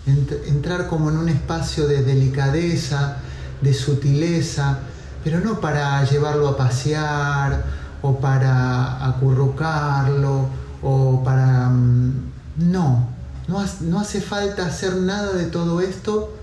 entrar 0.06 0.86
como 0.86 1.10
en 1.10 1.18
un 1.18 1.30
espacio 1.30 1.88
de 1.88 2.04
delicadeza, 2.04 3.18
de 3.62 3.74
sutileza, 3.74 4.78
pero 5.24 5.40
no 5.40 5.60
para 5.60 6.04
llevarlo 6.04 6.50
a 6.50 6.56
pasear 6.56 7.64
o 8.04 8.20
para 8.20 9.08
acurrucarlo 9.08 10.50
o 10.84 11.24
para... 11.24 11.68
Mm, 11.68 13.15
no, 13.48 13.64
no, 13.82 14.00
hace 14.00 14.22
falta 14.22 14.66
hacer 14.66 14.96
nada 14.96 15.34
de 15.34 15.46
todo 15.46 15.82
esto 15.82 16.36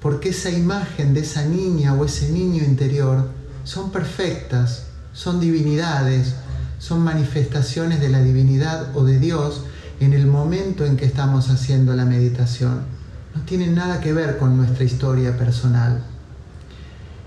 porque 0.00 0.30
esa 0.30 0.50
imagen 0.50 1.14
de 1.14 1.20
esa 1.20 1.44
niña 1.44 1.94
o 1.94 2.04
ese 2.04 2.30
niño 2.30 2.64
interior 2.64 3.28
son 3.64 3.90
perfectas, 3.90 4.84
son 5.12 5.40
divinidades, 5.40 6.34
son 6.78 7.02
manifestaciones 7.02 8.00
de 8.00 8.08
la 8.08 8.22
divinidad 8.22 8.96
o 8.96 9.04
de 9.04 9.18
Dios 9.18 9.64
en 10.00 10.14
el 10.14 10.26
momento 10.26 10.86
en 10.86 10.96
que 10.96 11.04
estamos 11.04 11.50
haciendo 11.50 11.94
la 11.94 12.06
meditación. 12.06 12.82
No 13.34 13.42
tienen 13.42 13.74
nada 13.74 14.00
que 14.00 14.12
ver 14.12 14.38
con 14.38 14.56
nuestra 14.56 14.84
historia 14.84 15.36
personal. 15.36 16.02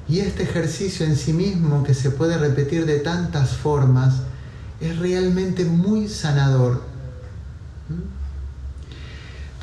Y 0.10 0.20
este 0.20 0.44
ejercicio 0.44 1.06
en 1.06 1.16
sí 1.16 1.34
mismo, 1.34 1.84
que 1.84 1.94
se 1.94 2.10
puede 2.10 2.38
repetir 2.38 2.86
de 2.86 3.00
tantas 3.00 3.52
formas, 3.52 4.16
es 4.82 4.98
realmente 4.98 5.64
muy 5.66 6.10
sanador. 6.10 6.82
¿Mm? 7.90 8.23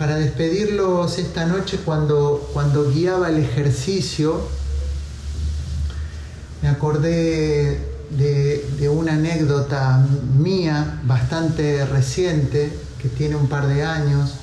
Para 0.01 0.16
despedirlos 0.16 1.18
esta 1.18 1.44
noche 1.44 1.78
cuando, 1.84 2.48
cuando 2.55 2.90
guiaba 2.90 3.28
el 3.28 3.36
ejercicio, 3.36 4.48
me 6.62 6.70
acordé 6.70 7.78
de, 8.09 8.88
una 8.88 9.12
anécdota 9.12 10.03
mía 10.38 11.03
bastante 11.05 11.84
reciente, 11.84 12.72
que 12.98 13.11
tiene 13.11 13.36
un 13.36 13.46
par 13.46 13.66
de 13.68 13.82
años, 13.82 14.36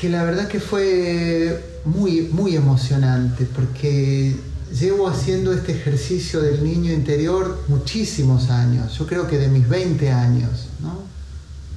que 0.00 0.08
la 0.08 0.24
verdad 0.24 0.48
que 0.48 0.58
fue 0.58 1.82
muy, 1.84 2.22
muy 2.22 2.56
emocionante, 2.56 3.44
porque 3.44 4.34
llevo 4.72 5.06
haciendo 5.06 5.52
este 5.52 5.72
ejercicio 5.72 6.40
del 6.40 6.64
niño 6.64 6.94
interior 6.94 7.62
muchísimos 7.68 8.48
años, 8.48 8.96
yo 8.98 9.06
creo 9.06 9.28
que 9.28 9.36
de 9.36 9.48
mis 9.48 9.68
20 9.68 10.10
años, 10.10 10.68
¿no? 10.80 11.13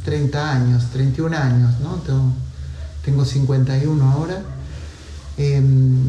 30 0.07 0.51
años, 0.51 0.85
31 0.93 1.35
años, 1.35 1.81
¿no? 1.81 1.95
Tengo, 1.95 2.31
tengo 3.03 3.25
51 3.25 4.09
ahora. 4.09 4.41
Em, 5.37 6.07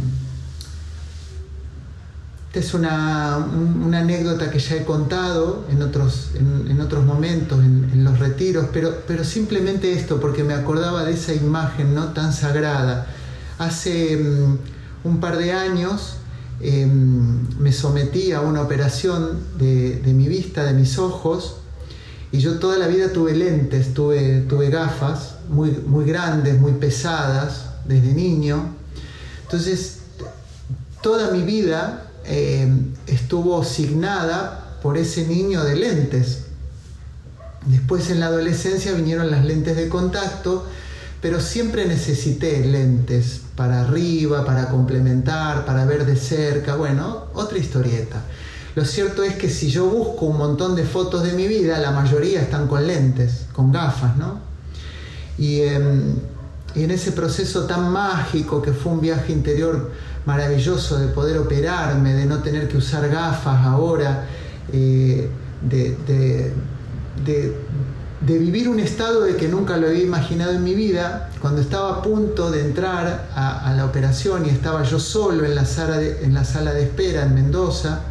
esta 2.47 2.61
es 2.61 2.75
una, 2.75 3.35
anécdota 3.35 4.53
que 4.53 4.61
ya 4.61 4.77
he 4.77 4.85
contado 4.85 5.67
en 5.69 5.83
otros, 5.83 6.31
en, 6.37 6.81
otros 6.81 7.05
momentos, 7.05 7.59
en, 7.59 8.05
los 8.05 8.21
retiros, 8.21 8.67
pero, 8.73 9.03
pero 9.05 9.25
simplemente 9.25 9.93
esto, 9.93 10.21
porque 10.21 10.45
me 10.45 10.55
acordaba 10.55 11.03
de 11.03 11.15
esa 11.15 11.35
imagen 11.35 11.93
¿no? 11.93 12.13
tan 12.13 12.33
sagrada. 12.33 13.09
Hace 13.59 14.13
em, 14.13 14.59
un 15.03 15.19
par 15.19 15.39
de 15.39 15.53
años 15.53 16.19
em, 16.61 17.49
me 17.59 17.73
sometí 17.73 18.31
a 18.31 18.43
una 18.43 18.63
operación 18.63 19.41
de, 19.59 20.01
mi 20.15 20.29
vista, 20.29 20.63
de 20.63 20.73
mis 20.73 20.99
ojos, 20.99 21.57
y 22.31 22.39
yo 22.39 22.59
toda 22.59 22.77
la 22.79 22.89
vida 22.89 23.13
tuve 23.13 23.35
lentes, 23.35 23.95
tuve, 23.95 24.43
tuve 24.43 24.69
gafas 24.71 25.37
muy, 25.49 25.71
muy 25.87 26.05
grandes, 26.05 26.59
muy 26.59 26.73
pesadas, 26.73 27.65
desde 27.87 28.13
niño. 28.13 28.75
Entonces, 29.43 30.01
toda 31.03 31.31
mi 31.31 31.43
vida 31.43 32.11
eh, 32.27 32.71
estuvo 33.07 33.65
signada 33.65 34.77
por 34.83 34.99
ese 34.99 35.27
niño 35.27 35.65
de 35.65 35.77
lentes. 35.77 36.45
Después 37.65 38.11
en 38.11 38.21
la 38.21 38.27
adolescencia 38.27 38.93
vinieron 38.93 39.31
las 39.31 39.45
lentes 39.45 39.77
de 39.77 39.89
contacto, 39.89 40.67
pero 41.23 41.41
siempre 41.41 41.87
necesité 41.87 42.65
lentes 42.65 43.41
para 43.57 43.81
arriba, 43.81 44.45
para 44.45 44.69
complementar, 44.69 45.65
para 45.65 45.85
ver 45.87 46.05
de 46.07 46.17
cerca, 46.17 46.77
bueno, 46.77 47.25
otra 47.35 47.59
historieta. 47.59 48.23
Lo 48.79 48.85
cierto 48.85 49.25
es 49.25 49.35
que 49.35 49.51
si 49.51 49.69
yo 49.71 49.87
busco 49.87 50.27
un 50.27 50.39
montón 50.39 50.77
de 50.77 50.85
fotos 50.85 51.25
de 51.25 51.33
mi 51.33 51.49
vida, 51.49 51.81
la 51.81 51.91
mayoría 51.91 52.41
están 52.41 52.69
con 52.69 52.87
lentes, 52.87 53.47
con 53.53 53.73
gafas, 53.73 54.17
¿no? 54.17 54.39
Y, 55.37 55.63
em, 55.63 56.15
en 56.77 56.91
ese 56.93 57.11
proceso 57.11 57.65
tan 57.65 57.91
mágico 57.91 58.63
que 58.63 58.73
fue 58.73 58.93
un 58.93 59.01
viaje 59.01 59.33
interior 59.33 59.91
maravilloso 60.27 60.97
de 60.97 61.09
poder 61.09 61.39
operarme, 61.39 62.15
de 62.15 62.25
no 62.25 62.39
tener 62.39 62.69
que 62.69 62.77
usar 62.77 63.09
gafas 63.09 63.67
ahora, 63.67 64.27
eh, 64.73 65.29
de, 65.61 66.53
vivir 68.21 68.69
un 68.69 68.79
estado 68.79 69.23
de 69.23 69.35
que 69.35 69.49
nunca 69.49 69.77
lo 69.77 69.89
había 69.89 70.05
imaginado 70.05 70.53
en 70.53 70.63
mi 70.63 70.75
vida, 70.77 71.31
cuando 71.41 71.61
estaba 71.61 71.97
a 71.97 72.03
punto 72.03 72.53
de 72.53 72.61
entrar 72.61 73.29
a, 73.35 73.75
la 73.77 73.85
operación 73.85 74.47
y 74.47 74.51
estaba 74.51 74.85
yo 74.85 75.01
solo 75.01 75.45
en 75.45 75.57
la 75.57 75.65
sala 75.65 76.73
de 76.75 76.83
espera 76.85 77.25
en 77.25 77.35
Mendoza, 77.35 78.05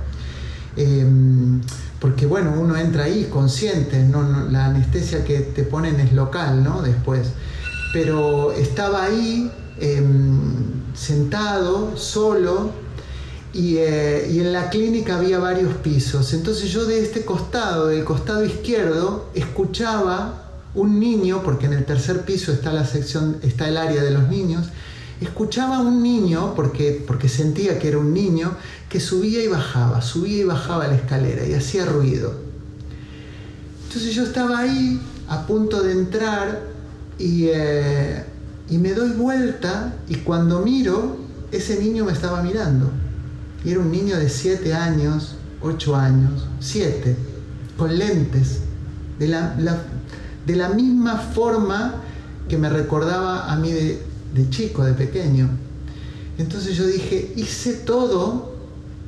em, 0.78 1.62
porque 2.00 2.26
bueno, 2.26 2.54
uno 2.58 2.78
entra 2.78 3.06
ahí 3.06 3.26
consciente, 3.26 4.04
no, 4.04 4.50
la 4.50 4.66
anestesia 4.66 5.26
que 5.26 5.40
te 5.40 5.64
ponen 5.64 6.00
es 6.00 6.14
local, 6.14 6.64
¿no? 6.64 6.82
Después. 6.82 7.28
Pero 7.94 8.52
estaba 8.52 9.04
ahí 9.04 9.52
Em, 9.80 10.96
sentado, 10.96 11.96
solo, 11.98 12.72
eh, 13.54 14.28
y, 14.32 14.40
en 14.40 14.52
la 14.52 14.70
clínica 14.72 15.18
había 15.18 15.38
varios 15.38 15.76
pisos. 15.76 16.34
Entonces 16.34 16.72
yo 16.72 16.86
de 16.86 17.00
este 17.00 17.26
costado, 17.26 17.88
del 17.88 18.04
costado 18.04 18.44
izquierdo, 18.44 19.30
escuchaba 19.36 20.46
un 20.74 21.00
niño, 21.00 21.44
porque 21.44 21.68
en 21.68 21.74
el 21.74 21.86
tercer 21.86 22.22
piso 22.22 22.52
está 22.52 22.74
la 22.74 22.86
sección, 22.86 23.38
está 23.44 23.68
el 23.68 23.78
área 23.78 24.04
de 24.04 24.12
los 24.12 24.28
niños, 24.30 24.68
escuchaba 25.22 25.80
un 25.80 26.04
niño, 26.04 26.54
porque, 26.56 27.04
porque 27.06 27.30
sentía 27.30 27.80
que 27.80 27.90
era 27.90 27.98
un 27.98 28.14
niño, 28.14 28.56
que 28.90 29.00
subía 29.00 29.44
y 29.44 29.48
bajaba, 29.48 30.02
subía 30.02 30.38
y 30.40 30.44
bajaba 30.44 30.88
la 30.88 30.96
escalera 30.96 31.46
y 31.46 31.54
hacía 31.54 31.86
ruido. 31.86 32.34
Entonces 33.88 34.14
yo 34.14 34.24
estaba 34.24 34.60
ahí 34.60 35.00
a 35.28 35.46
punto 35.48 35.82
de 35.82 35.92
entrar 35.92 36.62
y 37.18 37.46
eh, 37.48 38.24
y 38.70 38.78
me 38.78 38.94
doy 38.94 39.12
vuelta 39.12 39.94
y 40.10 40.16
cuando 40.16 40.62
miro, 40.62 41.18
ese 41.52 41.80
niño 41.80 42.06
me 42.06 42.12
estaba 42.12 42.42
mirando. 42.42 42.90
Y 43.64 43.72
era 43.72 43.80
un 43.80 43.92
niño 43.92 44.18
de 44.18 44.30
7 44.30 44.74
años, 44.74 45.36
8 45.62 45.96
años, 45.96 46.46
7, 46.60 47.16
con 47.78 47.98
lentes, 47.98 48.60
de 49.20 49.28
la, 49.28 49.56
de 50.46 50.56
la, 50.56 50.70
misma 50.70 51.18
forma 51.18 51.96
que 52.50 52.58
me 52.58 52.70
recordaba 52.70 53.52
a 53.52 53.56
mí 53.56 53.72
de, 53.72 54.02
de 54.38 54.50
chico, 54.50 54.84
de 54.84 54.94
pequeño. 54.94 55.50
Entonces 56.38 56.78
yo 56.78 56.86
dije, 56.86 57.34
hice 57.36 57.74
todo 57.74 58.56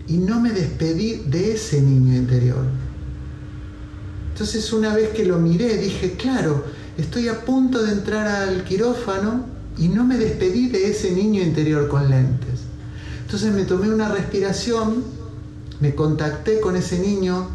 y 0.08 0.18
no 0.18 0.42
me 0.42 0.52
despedí 0.52 1.22
de 1.28 1.54
ese 1.54 1.82
niño 1.82 2.16
interior. 2.16 2.66
Entonces 4.34 4.74
una 4.74 4.96
vez 4.96 5.10
que 5.10 5.26
lo 5.26 5.38
miré 5.38 5.78
dije, 5.78 6.14
claro, 6.14 6.66
estoy 6.98 7.28
a 7.28 7.46
punto 7.46 7.84
de 7.84 7.92
entrar 7.92 8.28
al 8.28 8.64
quirófano 8.64 9.46
y 9.78 9.88
no 9.88 10.04
me 10.04 10.18
despedí 10.18 10.68
de 10.70 10.90
ese 10.90 11.12
niño 11.12 11.42
interior 11.42 11.88
con 11.88 12.10
lentes. 12.10 12.62
Entonces 13.22 13.54
me 13.54 13.64
tomé 13.64 13.94
una 13.94 14.10
respiración, 14.10 15.04
me 15.80 15.94
contacté 15.94 16.60
con 16.60 16.76
ese 16.76 17.00
niño, 17.00 17.48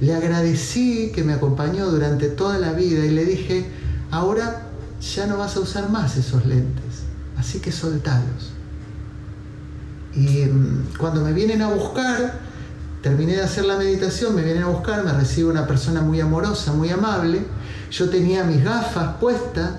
le 0.00 0.14
agradecí 0.14 1.12
que 1.14 1.22
me 1.22 1.34
acompañó 1.34 1.90
durante 1.90 2.28
toda 2.28 2.58
la 2.58 2.72
vida 2.72 3.04
y 3.04 3.10
le 3.10 3.24
dije, 3.24 3.66
ahora 4.10 4.66
ya 5.14 5.26
no 5.26 5.38
vas 5.38 5.56
a 5.56 5.60
usar 5.60 5.90
más 5.90 6.16
esos 6.16 6.44
lentes, 6.46 6.89
así 7.40 7.58
que 7.58 7.72
soltalos. 7.72 8.52
Y 10.14 10.44
mm, 10.44 10.96
cuando 10.98 11.22
me 11.22 11.32
vienen 11.32 11.62
a 11.62 11.68
buscar, 11.68 12.38
terminé 13.02 13.36
de 13.36 13.42
hacer 13.42 13.64
la 13.64 13.76
meditación, 13.76 14.34
me 14.34 14.42
vienen 14.42 14.64
a 14.64 14.68
buscar, 14.68 15.04
me 15.04 15.12
recibe 15.12 15.50
una 15.50 15.66
persona 15.66 16.02
muy 16.02 16.20
amorosa, 16.20 16.72
muy 16.72 16.90
amable, 16.90 17.40
yo 17.90 18.10
tenía 18.10 18.44
mis 18.44 18.62
gafas 18.62 19.16
puestas 19.16 19.72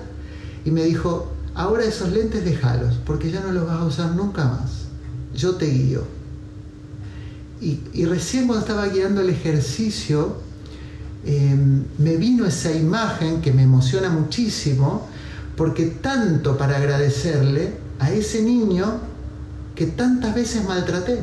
y 0.64 0.70
me 0.70 0.84
dijo, 0.84 1.32
ahora 1.54 1.84
esos 1.84 2.10
lentes 2.10 2.44
déjalos, 2.44 2.94
porque 3.06 3.30
ya 3.30 3.40
no 3.40 3.52
los 3.52 3.66
vas 3.66 3.80
a 3.80 3.84
usar 3.84 4.10
nunca 4.10 4.44
más. 4.44 4.82
Yo 5.34 5.54
te 5.54 5.66
guío. 5.66 6.04
Y, 7.60 8.04
recién 8.06 8.48
cuando 8.48 8.66
estaba 8.66 8.88
guiando 8.88 9.20
el 9.20 9.30
ejercicio, 9.30 10.38
em, 11.24 11.84
me 11.98 12.16
vino 12.16 12.44
esa 12.44 12.72
imagen 12.72 13.40
que 13.40 13.52
me 13.52 13.62
emociona 13.62 14.10
muchísimo, 14.10 15.06
porque 15.56 15.86
tanto 15.86 16.56
para 16.56 16.76
agradecerle 16.76 17.74
a 17.98 18.10
ese 18.10 18.42
niño 18.42 19.00
que 19.74 19.86
tantas 19.86 20.34
veces 20.34 20.64
maltraté, 20.64 21.20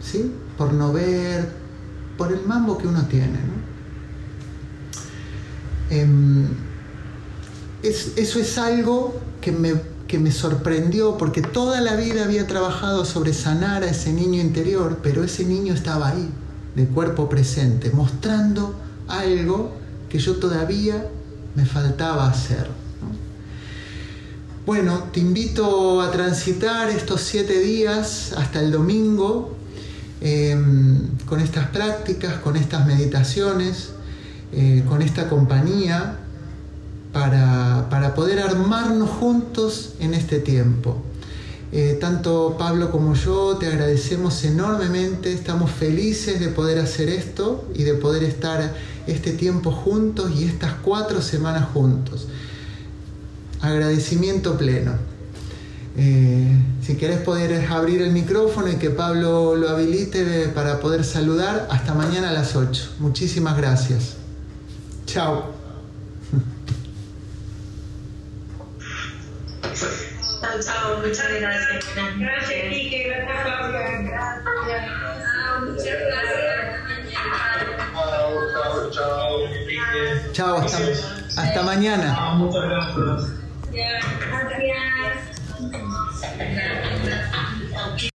¿sí? 0.00 0.32
Por 0.56 0.72
no 0.72 0.92
ver, 0.92 1.48
por 2.16 2.32
el 2.32 2.44
mambo 2.44 2.78
que 2.78 2.86
uno 2.86 3.06
tiene. 3.06 3.38
Em, 5.90 6.46
eso 7.82 8.40
es 8.40 8.58
algo 8.58 9.20
que 9.40 9.52
me, 9.52 9.74
que 10.06 10.18
me 10.18 10.32
sorprendió 10.32 11.16
porque 11.16 11.42
toda 11.42 11.80
la 11.80 11.94
vida 11.96 12.24
había 12.24 12.46
trabajado 12.46 13.04
sobre 13.04 13.32
sanar 13.32 13.84
a 13.84 13.90
ese 13.90 14.12
niño 14.12 14.40
interior, 14.40 14.98
pero 15.02 15.22
ese 15.22 15.44
niño 15.44 15.74
estaba 15.74 16.08
ahí, 16.08 16.28
de 16.74 16.86
cuerpo 16.86 17.28
presente, 17.28 17.90
mostrando 17.90 18.74
algo 19.06 19.72
que 20.08 20.18
yo 20.18 20.36
todavía 20.36 21.08
me 21.54 21.64
faltaba 21.64 22.28
hacer. 22.28 22.77
Bueno, 24.68 25.04
te 25.14 25.20
invito 25.20 26.02
a 26.02 26.10
transitar 26.10 26.90
estos 26.90 27.22
siete 27.22 27.58
días 27.58 28.34
hasta 28.36 28.60
el 28.60 28.70
domingo 28.70 29.56
em, 30.20 31.08
con 31.24 31.40
estas 31.40 31.68
prácticas, 31.68 32.34
con 32.40 32.54
estas 32.54 32.86
meditaciones, 32.86 33.92
eh, 34.52 34.84
con 34.86 35.00
esta 35.00 35.30
compañía 35.30 36.18
para, 37.14 38.12
poder 38.14 38.40
armarnos 38.40 39.08
juntos 39.08 39.94
en 40.00 40.12
este 40.12 40.38
tiempo. 40.38 40.98
Eh, 41.72 41.96
tanto 41.98 42.56
Pablo 42.58 42.90
como 42.90 43.14
yo 43.14 43.56
te 43.56 43.68
agradecemos 43.68 44.44
enormemente, 44.44 45.32
estamos 45.32 45.70
felices 45.70 46.40
de 46.40 46.48
poder 46.48 46.78
hacer 46.78 47.08
esto 47.08 47.66
y 47.74 47.84
de 47.84 47.94
poder 47.94 48.22
estar 48.22 48.74
este 49.06 49.32
tiempo 49.32 49.70
juntos 49.70 50.30
y 50.38 50.44
estas 50.44 50.74
cuatro 50.82 51.22
semanas 51.22 51.70
juntos. 51.72 52.28
Agradecimiento 53.60 54.56
pleno. 54.56 54.92
Eh, 55.96 56.56
si 56.80 56.96
querés 56.96 57.18
poder 57.18 57.66
abrir 57.70 58.02
el 58.02 58.12
micrófono 58.12 58.68
y 58.68 58.76
que 58.76 58.90
Pablo 58.90 59.56
lo 59.56 59.68
habilite 59.68 60.48
para 60.54 60.78
poder 60.78 61.04
saludar, 61.04 61.66
hasta 61.70 61.92
mañana 61.92 62.30
a 62.30 62.32
las 62.32 62.54
8. 62.54 62.96
Muchísimas 63.00 63.56
gracias. 63.56 64.16
Chao. 65.06 65.52
Chao, 70.40 70.60
chao, 70.62 70.98
muchas 71.04 71.28
gracias. 71.40 71.84
Gracias, 72.18 72.60
Kike, 72.70 73.08
gracias, 73.08 73.42
Claudia. 73.42 73.80
Gracias. 74.02 74.44
Muchas 75.60 75.84
gracias. 75.84 76.58
Chao, 80.32 80.58
hasta, 80.58 80.78
hasta 81.42 81.62
mañana. 81.62 82.34
Muchas 82.36 82.62
gracias. 82.62 83.47
Gracias. 83.78 85.28